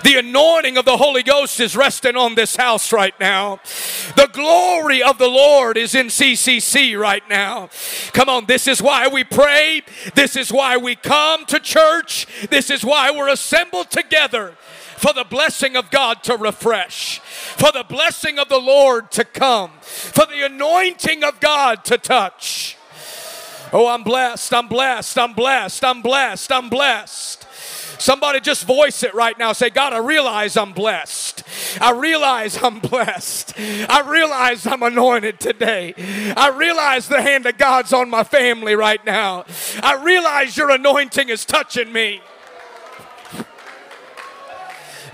The 0.04 0.20
anointing 0.20 0.78
of 0.78 0.86
the 0.86 0.98
Holy 0.98 1.24
Ghost 1.24 1.60
is 1.60 1.76
resting 1.76 2.16
on 2.16 2.36
this 2.36 2.56
house 2.56 2.94
right 2.94 3.20
now. 3.20 3.60
The 4.16 4.30
glory 4.32 5.02
of 5.02 5.18
the 5.18 5.28
Lord 5.28 5.78
is 5.78 5.96
in 5.96 6.08
CCC 6.08 6.98
right 7.00 7.28
now. 7.28 7.70
Come 8.14 8.30
on, 8.30 8.46
this 8.46 8.68
is 8.68 8.84
why 8.84 9.08
we 9.08 9.24
pray. 9.24 9.82
This 10.14 10.36
is 10.36 10.54
why 10.54 10.78
we 10.78 10.96
come 10.96 11.46
to 11.48 11.60
church. 11.60 12.28
This 12.52 12.70
is 12.70 12.86
why 12.86 13.10
we're 13.10 13.30
assembled 13.30 13.89
together 13.89 14.56
for 14.98 15.12
the 15.12 15.26
blessing 15.26 15.76
of 15.76 15.89
God 15.89 16.24
to 16.24 16.38
refresh, 16.38 17.20
for 17.20 17.72
the 17.72 17.84
blessing 17.84 18.38
of 18.38 18.48
the 18.48 18.60
Lord 18.60 19.12
to 19.12 19.26
come, 19.26 19.72
for 19.82 20.26
the 20.28 20.46
anointing 20.46 21.24
of 21.24 21.39
God 21.39 21.84
to 21.86 21.98
touch. 21.98 22.78
Oh, 23.76 23.88
I'm 23.88 24.04
blessed, 24.04 24.54
I'm 24.54 24.68
blessed, 24.68 25.18
I'm 25.18 25.34
blessed, 25.34 25.84
I'm 25.84 26.02
blessed, 26.04 26.52
I'm 26.52 26.70
blessed. 26.70 27.48
Somebody 28.00 28.40
just 28.40 28.66
voice 28.66 29.02
it 29.02 29.16
right 29.16 29.38
now. 29.40 29.54
Say, 29.54 29.70
God, 29.72 29.94
I 29.94 29.98
realize 29.98 30.58
I'm 30.58 30.74
blessed. 30.74 31.44
I 31.82 31.92
realize 31.92 32.62
I'm 32.62 32.80
blessed. 32.80 33.54
I 33.58 34.04
realize 34.06 34.68
I'm 34.68 34.84
anointed 34.84 35.40
today. 35.40 35.94
I 36.38 36.50
realize 36.50 37.08
the 37.08 37.22
hand 37.22 37.46
of 37.46 37.58
God's 37.58 37.94
on 37.94 38.10
my 38.10 38.24
family 38.24 38.76
right 38.76 39.04
now. 39.06 39.46
I 39.82 39.96
realize 40.04 40.56
your 40.56 40.70
anointing 40.70 41.30
is 41.30 41.46
touching 41.46 41.92
me. 41.92 42.22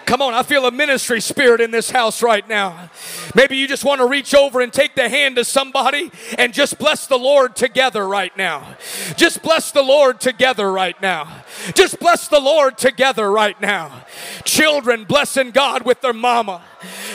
Come 0.09 0.23
on, 0.23 0.33
I 0.33 0.41
feel 0.41 0.65
a 0.65 0.71
ministry 0.71 1.21
spirit 1.21 1.61
in 1.61 1.69
this 1.69 1.91
house 1.91 2.23
right 2.23 2.49
now. 2.49 2.89
Maybe 3.35 3.57
you 3.57 3.67
just 3.67 3.85
want 3.85 4.01
to 4.01 4.07
reach 4.07 4.33
over 4.33 4.59
and 4.59 4.73
take 4.73 4.95
the 4.95 5.07
hand 5.07 5.37
of 5.37 5.45
somebody 5.45 6.11
and 6.35 6.51
just 6.51 6.79
bless 6.79 7.05
the 7.05 7.15
Lord 7.15 7.55
together 7.55 8.07
right 8.07 8.35
now. 8.35 8.75
Just 9.17 9.43
bless 9.43 9.71
the 9.71 9.83
Lord 9.83 10.19
together 10.19 10.71
right 10.71 10.99
now. 10.99 11.43
Just 11.75 11.99
bless 11.99 12.27
the 12.27 12.39
Lord 12.39 12.75
together 12.75 13.31
right 13.31 13.61
now. 13.61 14.03
Children 14.45 15.03
blessing 15.03 15.51
God 15.51 15.85
with 15.85 16.01
their 16.01 16.11
mama. 16.11 16.63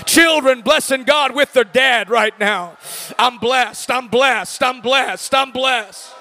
Children 0.05 0.61
blessing 0.61 1.03
God 1.03 1.35
with 1.35 1.53
their 1.53 1.65
dad 1.65 2.09
right 2.09 2.39
now. 2.39 2.77
I'm 3.19 3.39
blessed. 3.39 3.91
I'm 3.91 4.07
blessed. 4.07 4.63
I'm 4.63 4.81
blessed. 4.81 5.35
I'm 5.35 5.51
blessed. 5.51 6.14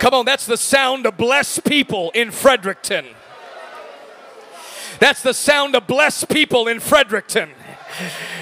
Come 0.00 0.14
on, 0.14 0.24
that's 0.24 0.46
the 0.46 0.56
sound 0.56 1.04
of 1.04 1.18
blessed 1.18 1.62
people 1.64 2.10
in 2.14 2.30
Fredericton. 2.30 3.04
That's 4.98 5.22
the 5.22 5.34
sound 5.34 5.76
of 5.76 5.86
blessed 5.86 6.30
people 6.30 6.68
in 6.68 6.80
Fredericton. 6.80 7.50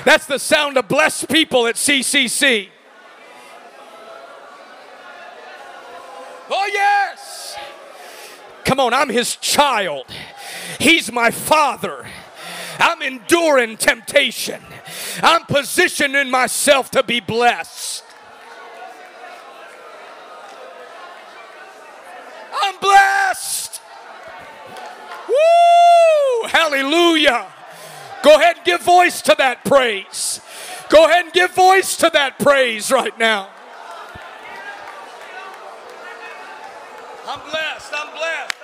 That's 0.05 0.25
the 0.27 0.39
sound 0.39 0.77
of 0.77 0.87
blessed 0.87 1.29
people 1.29 1.67
at 1.67 1.75
CCC. 1.75 2.69
Oh, 6.49 6.71
yes. 6.73 7.57
Come 8.65 8.79
on, 8.79 8.95
I'm 8.95 9.09
his 9.09 9.35
child. 9.35 10.07
He's 10.79 11.11
my 11.11 11.33
father. 11.33 12.07
I'm 12.79 13.03
enduring 13.03 13.79
temptation. 13.79 14.63
I'm 15.25 15.45
positioning 15.47 16.31
myself 16.31 16.93
to 16.93 17.03
be 17.03 17.19
blessed. 17.19 18.05
Blessed. 22.81 23.81
Woo! 25.29 26.49
Hallelujah. 26.49 27.47
Go 28.23 28.37
ahead 28.37 28.57
and 28.57 28.65
give 28.65 28.83
voice 28.83 29.23
to 29.23 29.35
that 29.39 29.65
praise. 29.65 30.41
Go 30.89 31.07
ahead 31.07 31.27
and 31.27 31.33
give 31.33 31.53
voice 31.53 31.97
to 31.99 32.11
that 32.13 32.39
praise 32.39 32.91
right 32.91 33.17
now. 33.19 33.49
I'm 37.27 37.41
blessed. 37.51 37.93
I'm 37.95 38.11
blessed. 38.17 38.58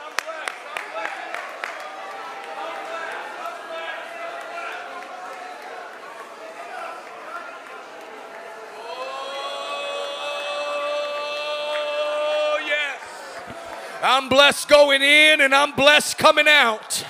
I'm 14.04 14.28
blessed 14.28 14.68
going 14.68 15.00
in 15.00 15.40
and 15.40 15.54
I'm 15.54 15.72
blessed 15.72 16.18
coming 16.18 16.46
out. 16.46 17.04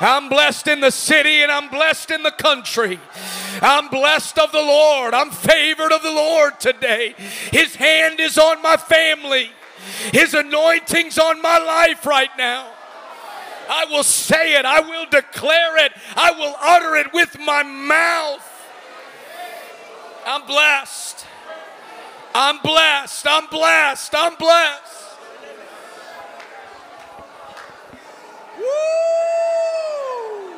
I'm 0.00 0.28
blessed 0.28 0.68
in 0.68 0.80
the 0.80 0.92
city 0.92 1.42
and 1.42 1.50
I'm 1.50 1.68
blessed 1.68 2.12
in 2.12 2.22
the 2.22 2.30
country. 2.30 3.00
I'm 3.60 3.88
blessed 3.88 4.38
of 4.38 4.52
the 4.52 4.62
Lord. 4.62 5.14
I'm 5.14 5.32
favored 5.32 5.90
of 5.90 6.02
the 6.02 6.12
Lord 6.12 6.60
today. 6.60 7.16
His 7.50 7.74
hand 7.74 8.20
is 8.20 8.38
on 8.38 8.62
my 8.62 8.76
family, 8.76 9.50
His 10.12 10.34
anointing's 10.34 11.18
on 11.18 11.42
my 11.42 11.58
life 11.58 12.06
right 12.06 12.30
now. 12.38 12.70
I 13.68 13.86
will 13.86 14.04
say 14.04 14.56
it, 14.56 14.64
I 14.64 14.80
will 14.80 15.06
declare 15.10 15.84
it, 15.84 15.92
I 16.16 16.30
will 16.30 16.54
utter 16.60 16.94
it 16.94 17.12
with 17.12 17.36
my 17.40 17.64
mouth. 17.64 18.44
I'm 20.24 20.46
blessed. 20.46 21.26
I'm 22.34 22.60
blessed. 22.62 23.26
I'm 23.26 23.46
blessed. 23.48 24.14
I'm 24.14 24.36
blessed. 24.36 24.97
Oh, 28.60 30.54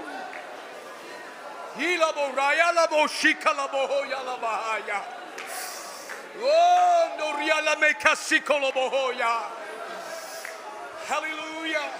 Hallelujah. 11.06 11.90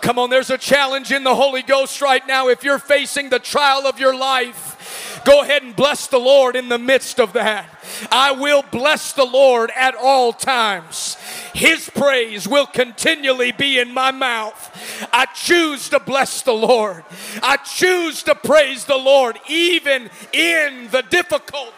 Come 0.00 0.18
on, 0.18 0.30
there's 0.30 0.50
a 0.50 0.58
challenge 0.58 1.12
in 1.12 1.24
the 1.24 1.34
Holy 1.34 1.62
Ghost 1.62 2.00
right 2.00 2.26
now. 2.26 2.48
If 2.48 2.62
you're 2.64 2.78
facing 2.78 3.30
the 3.30 3.38
trial 3.38 3.86
of 3.86 3.98
your 3.98 4.16
life, 4.16 5.22
go 5.24 5.42
ahead 5.42 5.62
and 5.62 5.74
bless 5.74 6.06
the 6.06 6.18
Lord 6.18 6.56
in 6.56 6.68
the 6.68 6.78
midst 6.78 7.18
of 7.18 7.32
that. 7.32 7.66
I 8.10 8.32
will 8.32 8.62
bless 8.62 9.12
the 9.12 9.24
Lord 9.24 9.70
at 9.74 9.94
all 9.94 10.32
times. 10.32 11.16
His 11.56 11.88
praise 11.88 12.46
will 12.46 12.66
continually 12.66 13.50
be 13.50 13.78
in 13.78 13.94
my 13.94 14.10
mouth. 14.10 15.08
I 15.10 15.24
choose 15.24 15.88
to 15.88 15.98
bless 15.98 16.42
the 16.42 16.52
Lord. 16.52 17.02
I 17.42 17.56
choose 17.56 18.22
to 18.24 18.34
praise 18.34 18.84
the 18.84 18.98
Lord 18.98 19.38
even 19.48 20.10
in 20.34 20.88
the 20.90 21.00
difficulty. 21.08 21.72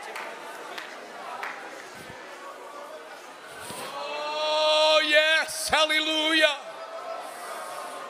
Oh, 3.95 5.01
yes. 5.09 5.68
Hallelujah. 5.68 6.57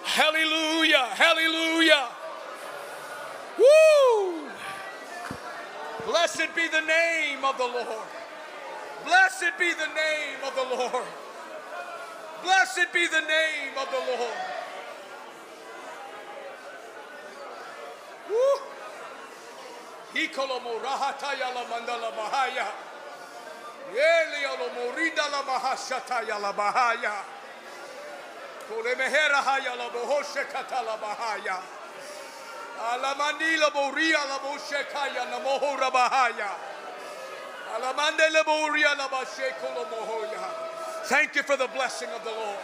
Hallelujah. 0.05 1.07
Hallelujah. 1.11 2.09
Woo! 3.59 4.49
Blessed 6.07 6.49
be 6.57 6.67
the 6.69 6.81
name 6.81 7.45
of 7.45 7.59
the 7.59 7.67
Lord. 7.67 8.09
Blessed 9.05 9.59
be 9.59 9.75
the 9.75 9.89
name 9.89 10.39
of 10.47 10.55
the 10.55 10.75
Lord. 10.75 11.05
Blessed 12.43 12.93
be 12.93 13.07
the 13.07 13.21
name 13.21 13.75
of 13.77 13.89
the 13.91 13.99
Lord. 13.99 14.39
Woo! 18.31 18.61
Hikolomo 20.15 20.81
rahataya 20.83 21.55
la 21.55 21.65
mandala 21.65 22.13
mahaya. 22.13 22.67
Eliolo 23.93 24.69
morida 24.75 25.29
la 25.31 25.43
mahashataya 25.43 26.41
la 26.41 26.53
bahaya. 26.53 27.25
Kolemehera 28.69 29.43
haya 29.43 29.77
la 29.77 29.89
bohoshe 29.89 30.45
katala 30.53 30.99
bahaya. 30.99 31.63
Alamandila 32.79 33.71
boria 33.73 34.25
la 34.29 34.39
boshekaya 34.39 35.31
na 35.31 35.41
mohora 35.41 35.91
bahaya. 35.91 36.51
Alamandele 37.75 38.45
boria 38.45 38.95
la 38.95 39.09
bashekolo 39.09 39.85
mohoya. 39.91 40.68
Thank 41.09 41.37
you 41.37 41.43
for 41.43 41.57
the 41.57 41.69
blessing 41.69 42.11
of 42.11 42.23
the 42.23 42.31
Lord. 42.31 42.59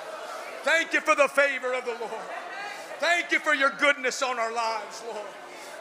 Thank 0.65 0.93
you 0.93 1.01
for 1.01 1.15
the 1.15 1.29
favor 1.29 1.73
of 1.73 1.87
the 1.87 1.97
Lord. 1.99 2.13
Thank 2.99 3.33
you 3.33 3.39
for 3.39 3.55
your 3.55 3.71
goodness 3.71 4.21
on 4.21 4.39
our 4.39 4.53
lives, 4.53 5.03
Lord. 5.07 5.27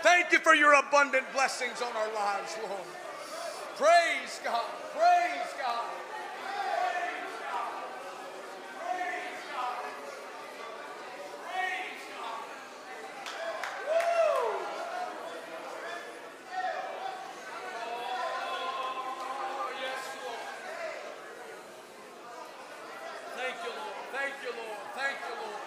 Thank 0.02 0.32
you 0.32 0.40
for 0.40 0.56
your 0.56 0.74
abundant 0.74 1.26
blessings 1.34 1.82
on 1.82 1.94
our 1.94 2.14
lives, 2.14 2.56
Lord. 2.66 2.80
Praise 3.76 4.40
God. 4.46 4.64
Praise 4.94 5.54
God. 5.62 5.84
Oh, 13.92 14.56
yes, 19.82 20.04
Lord. 20.24 20.40
Thank 23.36 23.56
you, 23.64 23.70
Lord. 23.70 23.96
Thank 24.14 24.34
you, 24.44 24.52
Lord. 24.58 24.80
Thank 24.96 25.18
you, 25.28 25.36
Lord. 25.42 25.64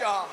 God. 0.00 0.28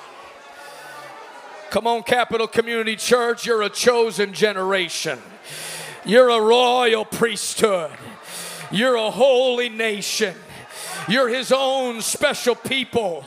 Come 1.70 1.88
on, 1.88 2.04
Capital 2.04 2.48
Community 2.48 2.96
Church, 2.96 3.46
you're 3.46 3.64
a 3.64 3.70
chosen 3.70 4.34
generation. 4.34 5.20
You're 6.06 6.30
a 6.30 6.40
royal 6.40 7.06
priesthood. 7.06 7.92
You're 8.72 8.96
a 8.96 9.10
holy 9.10 9.70
nation. 9.70 10.36
You're 11.08 11.30
his 11.30 11.52
own 11.52 12.02
special 12.02 12.56
people. 12.56 13.26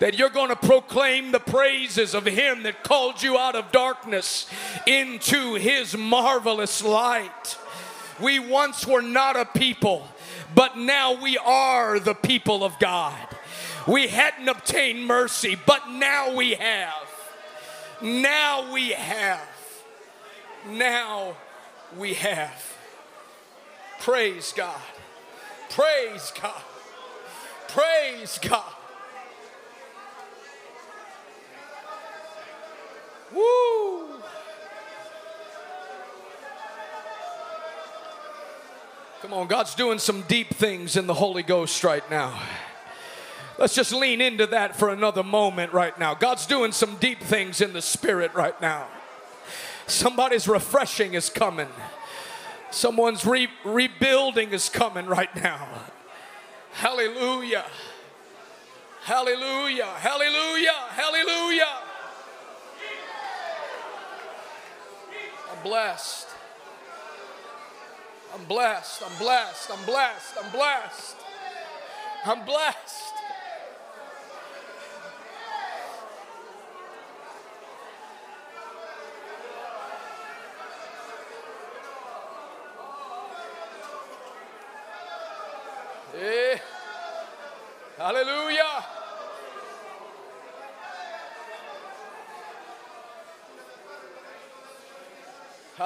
That 0.00 0.18
you're 0.18 0.28
going 0.28 0.48
to 0.48 0.56
proclaim 0.56 1.30
the 1.30 1.38
praises 1.38 2.14
of 2.14 2.26
him 2.26 2.64
that 2.64 2.82
called 2.82 3.22
you 3.22 3.38
out 3.38 3.54
of 3.54 3.70
darkness 3.70 4.48
into 4.86 5.54
his 5.54 5.96
marvelous 5.96 6.82
light. 6.82 7.56
We 8.20 8.38
once 8.38 8.86
were 8.86 9.02
not 9.02 9.36
a 9.36 9.44
people, 9.44 10.06
but 10.54 10.76
now 10.76 11.20
we 11.20 11.38
are 11.38 12.00
the 12.00 12.14
people 12.14 12.64
of 12.64 12.78
God. 12.78 13.14
We 13.86 14.08
hadn't 14.08 14.48
obtained 14.48 15.06
mercy, 15.06 15.56
but 15.66 15.88
now 15.90 16.34
we 16.34 16.54
have. 16.54 17.06
Now 18.00 18.72
we 18.72 18.90
have. 18.90 19.48
Now 20.68 21.36
we 21.98 22.14
have. 22.14 22.76
Praise 24.00 24.52
God. 24.56 24.80
Praise 25.70 26.32
God. 26.40 26.62
Praise 27.68 28.38
God. 28.40 28.72
Woo! 33.34 34.06
Come 39.20 39.32
on, 39.32 39.46
God's 39.48 39.74
doing 39.74 39.98
some 39.98 40.22
deep 40.22 40.54
things 40.54 40.96
in 40.96 41.06
the 41.06 41.14
Holy 41.14 41.42
Ghost 41.42 41.82
right 41.82 42.08
now. 42.10 42.40
Let's 43.56 43.74
just 43.74 43.92
lean 43.92 44.20
into 44.20 44.46
that 44.48 44.76
for 44.76 44.90
another 44.90 45.22
moment 45.22 45.72
right 45.72 45.96
now. 45.98 46.14
God's 46.14 46.46
doing 46.46 46.72
some 46.72 46.96
deep 46.96 47.20
things 47.20 47.60
in 47.60 47.72
the 47.72 47.82
spirit 47.82 48.34
right 48.34 48.60
now. 48.60 48.88
Somebody's 49.86 50.48
refreshing 50.48 51.14
is 51.14 51.30
coming. 51.30 51.68
Someone's 52.70 53.24
re- 53.24 53.48
rebuilding 53.64 54.52
is 54.52 54.68
coming 54.68 55.06
right 55.06 55.34
now. 55.36 55.68
Hallelujah. 56.72 57.64
Hallelujah. 59.02 59.84
Hallelujah. 59.84 60.72
Hallelujah. 60.88 61.78
I'm 65.52 65.62
blessed. 65.62 66.28
I'm 68.34 68.44
blessed. 68.46 69.02
I'm 69.04 69.18
blessed. 69.18 69.70
I'm 69.70 69.86
blessed. 69.86 70.34
I'm 70.42 70.50
blessed. 70.50 71.16
I'm 72.26 72.44
blessed. 72.44 73.14
Eh. 86.16 86.58
Hallelujah. 87.98 88.84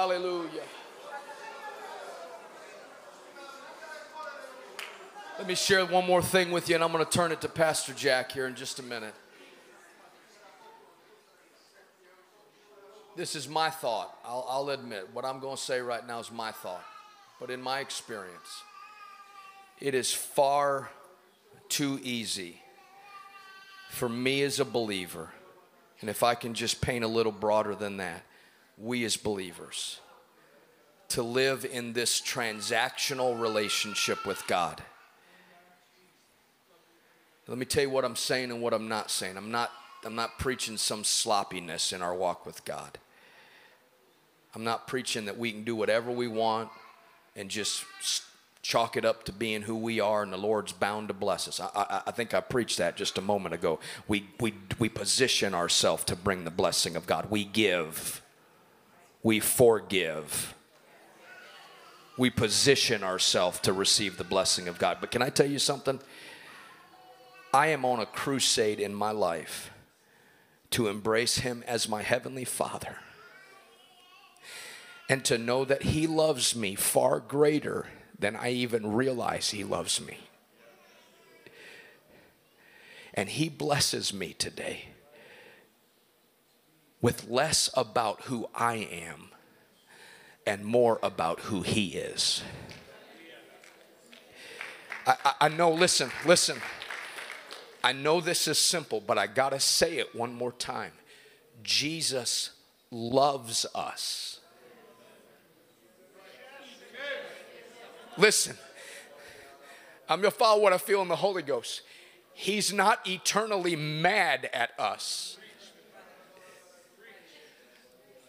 Hallelujah. 0.09 0.63
Let 5.37 5.47
me 5.47 5.53
share 5.53 5.85
one 5.85 6.07
more 6.07 6.23
thing 6.23 6.49
with 6.49 6.67
you, 6.67 6.73
and 6.73 6.83
I'm 6.83 6.91
going 6.91 7.05
to 7.05 7.11
turn 7.11 7.31
it 7.31 7.41
to 7.41 7.47
Pastor 7.47 7.93
Jack 7.93 8.31
here 8.31 8.47
in 8.47 8.55
just 8.55 8.79
a 8.79 8.83
minute. 8.83 9.13
This 13.15 13.35
is 13.35 13.47
my 13.47 13.69
thought. 13.69 14.17
I'll, 14.25 14.47
I'll 14.49 14.69
admit, 14.71 15.09
what 15.13 15.25
I'm 15.25 15.39
going 15.39 15.57
to 15.57 15.61
say 15.61 15.79
right 15.79 16.05
now 16.07 16.17
is 16.17 16.31
my 16.31 16.53
thought. 16.53 16.83
But 17.39 17.51
in 17.51 17.61
my 17.61 17.79
experience, 17.79 18.63
it 19.79 19.93
is 19.93 20.11
far 20.11 20.89
too 21.67 21.99
easy 22.01 22.63
for 23.91 24.09
me 24.09 24.41
as 24.41 24.59
a 24.59 24.65
believer, 24.65 25.29
and 26.01 26.09
if 26.09 26.23
I 26.23 26.33
can 26.33 26.55
just 26.55 26.81
paint 26.81 27.03
a 27.03 27.07
little 27.07 27.31
broader 27.31 27.75
than 27.75 27.97
that, 27.97 28.23
we 28.79 29.03
as 29.03 29.17
believers, 29.17 29.99
to 31.09 31.23
live 31.23 31.65
in 31.65 31.93
this 31.93 32.21
transactional 32.21 33.39
relationship 33.39 34.25
with 34.25 34.45
God. 34.47 34.81
Let 37.47 37.57
me 37.57 37.65
tell 37.65 37.83
you 37.83 37.89
what 37.89 38.05
I'm 38.05 38.15
saying 38.15 38.51
and 38.51 38.61
what 38.61 38.73
I'm 38.73 38.87
not 38.87 39.09
saying. 39.09 39.35
I'm 39.35 39.49
not, 39.49 39.71
I'm 40.05 40.15
not 40.15 40.37
preaching 40.37 40.77
some 40.77 41.03
sloppiness 41.03 41.91
in 41.91 42.03
our 42.03 42.13
walk 42.13 42.45
with 42.45 42.63
God. 42.63 42.99
I'm 44.53 44.63
not 44.63 44.87
preaching 44.87 45.25
that 45.25 45.37
we 45.37 45.51
can 45.51 45.63
do 45.63 45.75
whatever 45.75 46.11
we 46.11 46.27
want 46.27 46.69
and 47.35 47.49
just 47.49 47.83
chalk 48.61 48.97
it 48.97 49.05
up 49.05 49.23
to 49.23 49.31
being 49.31 49.63
who 49.63 49.75
we 49.75 49.99
are 49.99 50.21
and 50.21 50.31
the 50.31 50.37
Lord's 50.37 50.73
bound 50.73 51.07
to 51.07 51.13
bless 51.13 51.47
us. 51.47 51.59
I, 51.59 51.69
I, 51.73 52.01
I 52.07 52.11
think 52.11 52.33
I 52.33 52.39
preached 52.39 52.77
that 52.77 52.95
just 52.95 53.17
a 53.17 53.21
moment 53.21 53.55
ago. 53.55 53.79
We, 54.07 54.27
we, 54.39 54.53
we 54.77 54.89
position 54.89 55.55
ourselves 55.55 56.03
to 56.05 56.15
bring 56.15 56.43
the 56.43 56.51
blessing 56.51 56.95
of 56.95 57.07
God. 57.07 57.31
We 57.31 57.45
give, 57.45 58.21
we 59.23 59.39
forgive, 59.39 60.55
we 62.17 62.29
position 62.29 63.03
ourselves 63.03 63.59
to 63.61 63.73
receive 63.73 64.17
the 64.17 64.23
blessing 64.23 64.67
of 64.67 64.79
God. 64.79 64.97
But 64.99 65.11
can 65.11 65.21
I 65.21 65.29
tell 65.29 65.45
you 65.45 65.59
something? 65.59 65.99
I 67.53 67.67
am 67.67 67.85
on 67.85 67.99
a 67.99 68.05
crusade 68.05 68.79
in 68.79 68.93
my 68.93 69.11
life 69.11 69.71
to 70.71 70.87
embrace 70.87 71.39
Him 71.39 71.63
as 71.67 71.89
my 71.89 72.01
Heavenly 72.03 72.45
Father 72.45 72.97
and 75.07 75.25
to 75.25 75.37
know 75.37 75.65
that 75.65 75.83
He 75.83 76.05
loves 76.05 76.55
me 76.55 76.75
far 76.75 77.19
greater 77.19 77.87
than 78.17 78.35
I 78.35 78.51
even 78.51 78.93
realize 78.93 79.49
He 79.49 79.63
loves 79.63 79.99
me. 79.99 80.17
And 83.13 83.29
He 83.29 83.49
blesses 83.49 84.13
me 84.13 84.33
today 84.33 84.89
with 87.01 87.29
less 87.29 87.69
about 87.75 88.21
who 88.23 88.49
I 88.53 88.75
am 88.75 89.29
and 90.45 90.65
more 90.65 90.99
about 91.01 91.41
who 91.41 91.61
He 91.61 91.89
is. 91.89 92.43
I, 95.05 95.15
I, 95.23 95.33
I 95.41 95.47
know, 95.49 95.71
listen, 95.71 96.11
listen. 96.25 96.61
I 97.83 97.93
know 97.93 98.19
this 98.19 98.47
is 98.47 98.57
simple, 98.57 99.01
but 99.01 99.17
I 99.17 99.27
gotta 99.27 99.59
say 99.59 99.97
it 99.97 100.13
one 100.15 100.33
more 100.33 100.51
time. 100.51 100.91
Jesus 101.63 102.51
loves 102.91 103.65
us. 103.73 104.39
Listen, 108.17 108.57
I'm 110.09 110.19
gonna 110.19 110.31
follow 110.31 110.61
what 110.61 110.73
I 110.73 110.77
feel 110.77 111.01
in 111.01 111.07
the 111.07 111.15
Holy 111.15 111.41
Ghost. 111.41 111.83
He's 112.33 112.73
not 112.73 113.07
eternally 113.07 113.75
mad 113.75 114.49
at 114.53 114.71
us. 114.77 115.38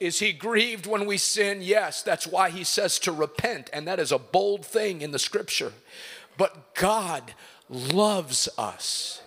Is 0.00 0.18
he 0.18 0.32
grieved 0.32 0.86
when 0.86 1.04
we 1.04 1.18
sin? 1.18 1.58
Yes, 1.60 2.02
that's 2.02 2.26
why 2.26 2.48
he 2.48 2.64
says 2.64 2.98
to 3.00 3.12
repent, 3.12 3.68
and 3.70 3.86
that 3.86 4.00
is 4.00 4.10
a 4.10 4.18
bold 4.18 4.64
thing 4.64 5.02
in 5.02 5.10
the 5.10 5.18
scripture. 5.18 5.74
But 6.38 6.74
God 6.74 7.34
loves 7.68 8.48
us, 8.56 9.20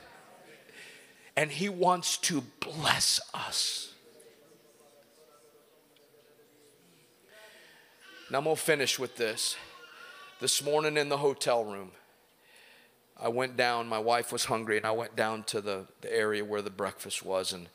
and 1.38 1.52
he 1.52 1.70
wants 1.70 2.18
to 2.18 2.42
bless 2.60 3.22
us. 3.36 3.94
Now, 8.32 8.40
I'm 8.40 8.46
gonna 8.46 8.56
finish 8.56 8.98
with 8.98 9.16
this. 9.16 9.56
This 10.40 10.64
morning 10.64 10.98
in 10.98 11.08
the 11.08 11.18
hotel 11.18 11.64
room, 11.64 11.92
I 13.22 13.28
went 13.28 13.56
down, 13.56 13.88
my 13.88 14.00
wife 14.00 14.32
was 14.32 14.46
hungry, 14.46 14.78
and 14.78 14.88
I 14.88 14.92
went 14.92 15.16
down 15.16 15.44
to 15.44 15.62
the, 15.62 15.86
the 16.02 16.12
area 16.12 16.44
where 16.44 16.64
the 16.64 16.72
breakfast 16.72 17.24
was, 17.24 17.54
and 17.54 17.70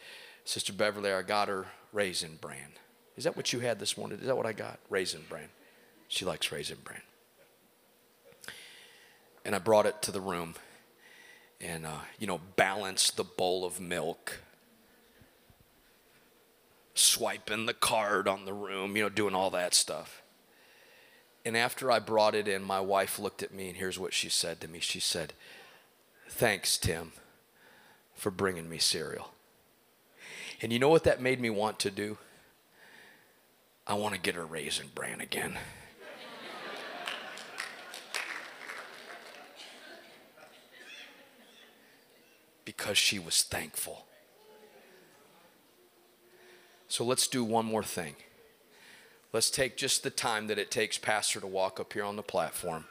Sister 0.45 0.73
Beverly, 0.73 1.13
I 1.13 1.23
got 1.23 1.47
her 1.47 1.69
raisin 1.93 2.39
bran. 2.41 2.73
Is 3.19 3.25
that 3.25 3.37
what 3.37 3.53
you 3.53 3.59
had 3.59 3.81
this 3.81 3.99
morning? 3.99 4.21
Is 4.21 4.27
that 4.27 4.37
what 4.37 4.47
I 4.47 4.53
got? 4.53 4.79
Raisin 4.89 5.23
bran. 5.29 5.49
She 6.07 6.25
likes 6.25 6.53
raisin 6.53 6.79
bran. 6.85 7.01
And 9.45 9.57
I 9.57 9.59
brought 9.59 9.87
it 9.87 10.01
to 10.03 10.13
the 10.13 10.21
room 10.21 10.55
and, 11.61 11.85
uh, 11.85 12.03
you 12.21 12.29
know, 12.29 12.41
balanced 12.55 13.17
the 13.17 13.25
bowl 13.25 13.65
of 13.65 13.81
milk, 13.81 14.39
swiping 16.95 17.67
the 17.67 17.75
card 17.75 18.29
on 18.29 18.45
the 18.45 18.55
room, 18.55 18.97
you 18.97 19.03
know, 19.03 19.09
doing 19.09 19.35
all 19.35 19.51
that 19.51 19.75
stuff. 19.75 20.23
And 21.45 21.57
after 21.57 21.91
I 21.91 21.99
brought 21.99 22.37
it 22.37 22.47
in, 22.47 22.63
my 22.63 22.81
wife 22.81 23.19
looked 23.19 23.43
at 23.43 23.53
me 23.53 23.67
and 23.67 23.77
here's 23.77 23.99
what 23.99 24.15
she 24.15 24.29
said 24.29 24.61
to 24.61 24.69
me. 24.69 24.79
She 24.79 25.01
said, 25.01 25.33
Thanks, 26.29 26.79
Tim, 26.79 27.11
for 28.15 28.31
bringing 28.31 28.69
me 28.69 28.79
cereal. 28.79 29.33
And 30.63 30.73
you 30.73 30.79
know 30.79 30.89
what 30.89 31.03
that 31.03 31.21
made 31.21 31.41
me 31.41 31.51
want 31.51 31.81
to 31.81 31.91
do? 31.91 32.17
I 33.89 33.95
want 33.95 34.15
to 34.15 34.21
get 34.21 34.35
her 34.35 34.47
raisin 34.47 34.91
bran 34.95 35.21
again. 35.21 35.59
because 42.69 42.99
she 42.99 43.19
was 43.19 43.43
thankful. 43.43 44.05
So 46.87 47.03
let's 47.03 47.27
do 47.27 47.43
one 47.43 47.65
more 47.65 47.83
thing. 47.83 48.15
Let's 49.33 49.51
take 49.51 49.79
just 49.79 50.03
the 50.03 50.11
time 50.11 50.49
that 50.49 50.59
it 50.59 50.71
takes 50.71 50.99
Pastor 50.99 51.41
to 51.41 51.47
walk 51.47 51.81
up 51.81 51.95
here 51.95 52.05
on 52.05 52.17
the 52.17 52.23
platform. 52.23 52.85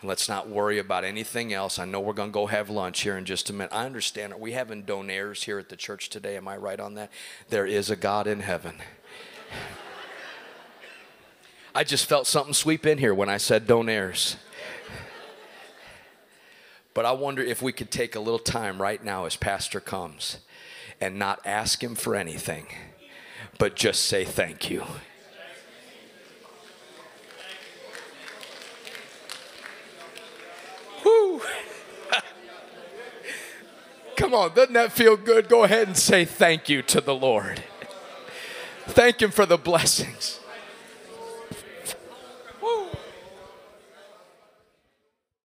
And 0.00 0.08
let's 0.08 0.28
not 0.28 0.48
worry 0.48 0.80
about 0.80 1.04
anything 1.04 1.52
else. 1.52 1.78
I 1.78 1.84
know 1.84 2.00
we're 2.00 2.14
going 2.14 2.30
to 2.30 2.34
go 2.34 2.46
have 2.46 2.68
lunch 2.68 3.02
here 3.02 3.16
in 3.16 3.24
just 3.24 3.48
a 3.48 3.52
minute. 3.52 3.72
I 3.72 3.86
understand. 3.86 4.32
Are 4.32 4.38
we 4.38 4.52
having 4.52 4.82
donairs 4.82 5.44
here 5.44 5.60
at 5.60 5.68
the 5.68 5.76
church 5.76 6.10
today? 6.10 6.36
Am 6.36 6.48
I 6.48 6.56
right 6.56 6.80
on 6.80 6.94
that? 6.94 7.12
There 7.48 7.64
is 7.64 7.90
a 7.90 7.96
God 7.96 8.26
in 8.26 8.40
heaven. 8.40 8.74
I 11.76 11.84
just 11.84 12.06
felt 12.06 12.26
something 12.26 12.54
sweep 12.54 12.86
in 12.86 12.96
here 12.96 13.12
when 13.12 13.28
I 13.28 13.36
said 13.36 13.66
donairs. 13.66 14.36
But 16.94 17.04
I 17.04 17.12
wonder 17.12 17.42
if 17.42 17.60
we 17.60 17.70
could 17.70 17.90
take 17.90 18.14
a 18.16 18.18
little 18.18 18.38
time 18.38 18.80
right 18.80 19.04
now 19.04 19.26
as 19.26 19.36
Pastor 19.36 19.78
comes 19.78 20.38
and 21.02 21.18
not 21.18 21.38
ask 21.44 21.84
him 21.84 21.94
for 21.94 22.14
anything, 22.14 22.64
but 23.58 23.76
just 23.76 24.04
say 24.04 24.24
thank 24.24 24.70
you. 24.70 24.84
Come 34.16 34.32
on, 34.32 34.54
doesn't 34.54 34.72
that 34.72 34.92
feel 34.92 35.18
good? 35.18 35.50
Go 35.50 35.64
ahead 35.64 35.88
and 35.88 35.96
say 35.98 36.24
thank 36.24 36.70
you 36.70 36.80
to 36.80 37.02
the 37.02 37.14
Lord. 37.14 37.62
Thank 38.86 39.20
Him 39.20 39.30
for 39.30 39.44
the 39.44 39.58
blessings. 39.58 40.40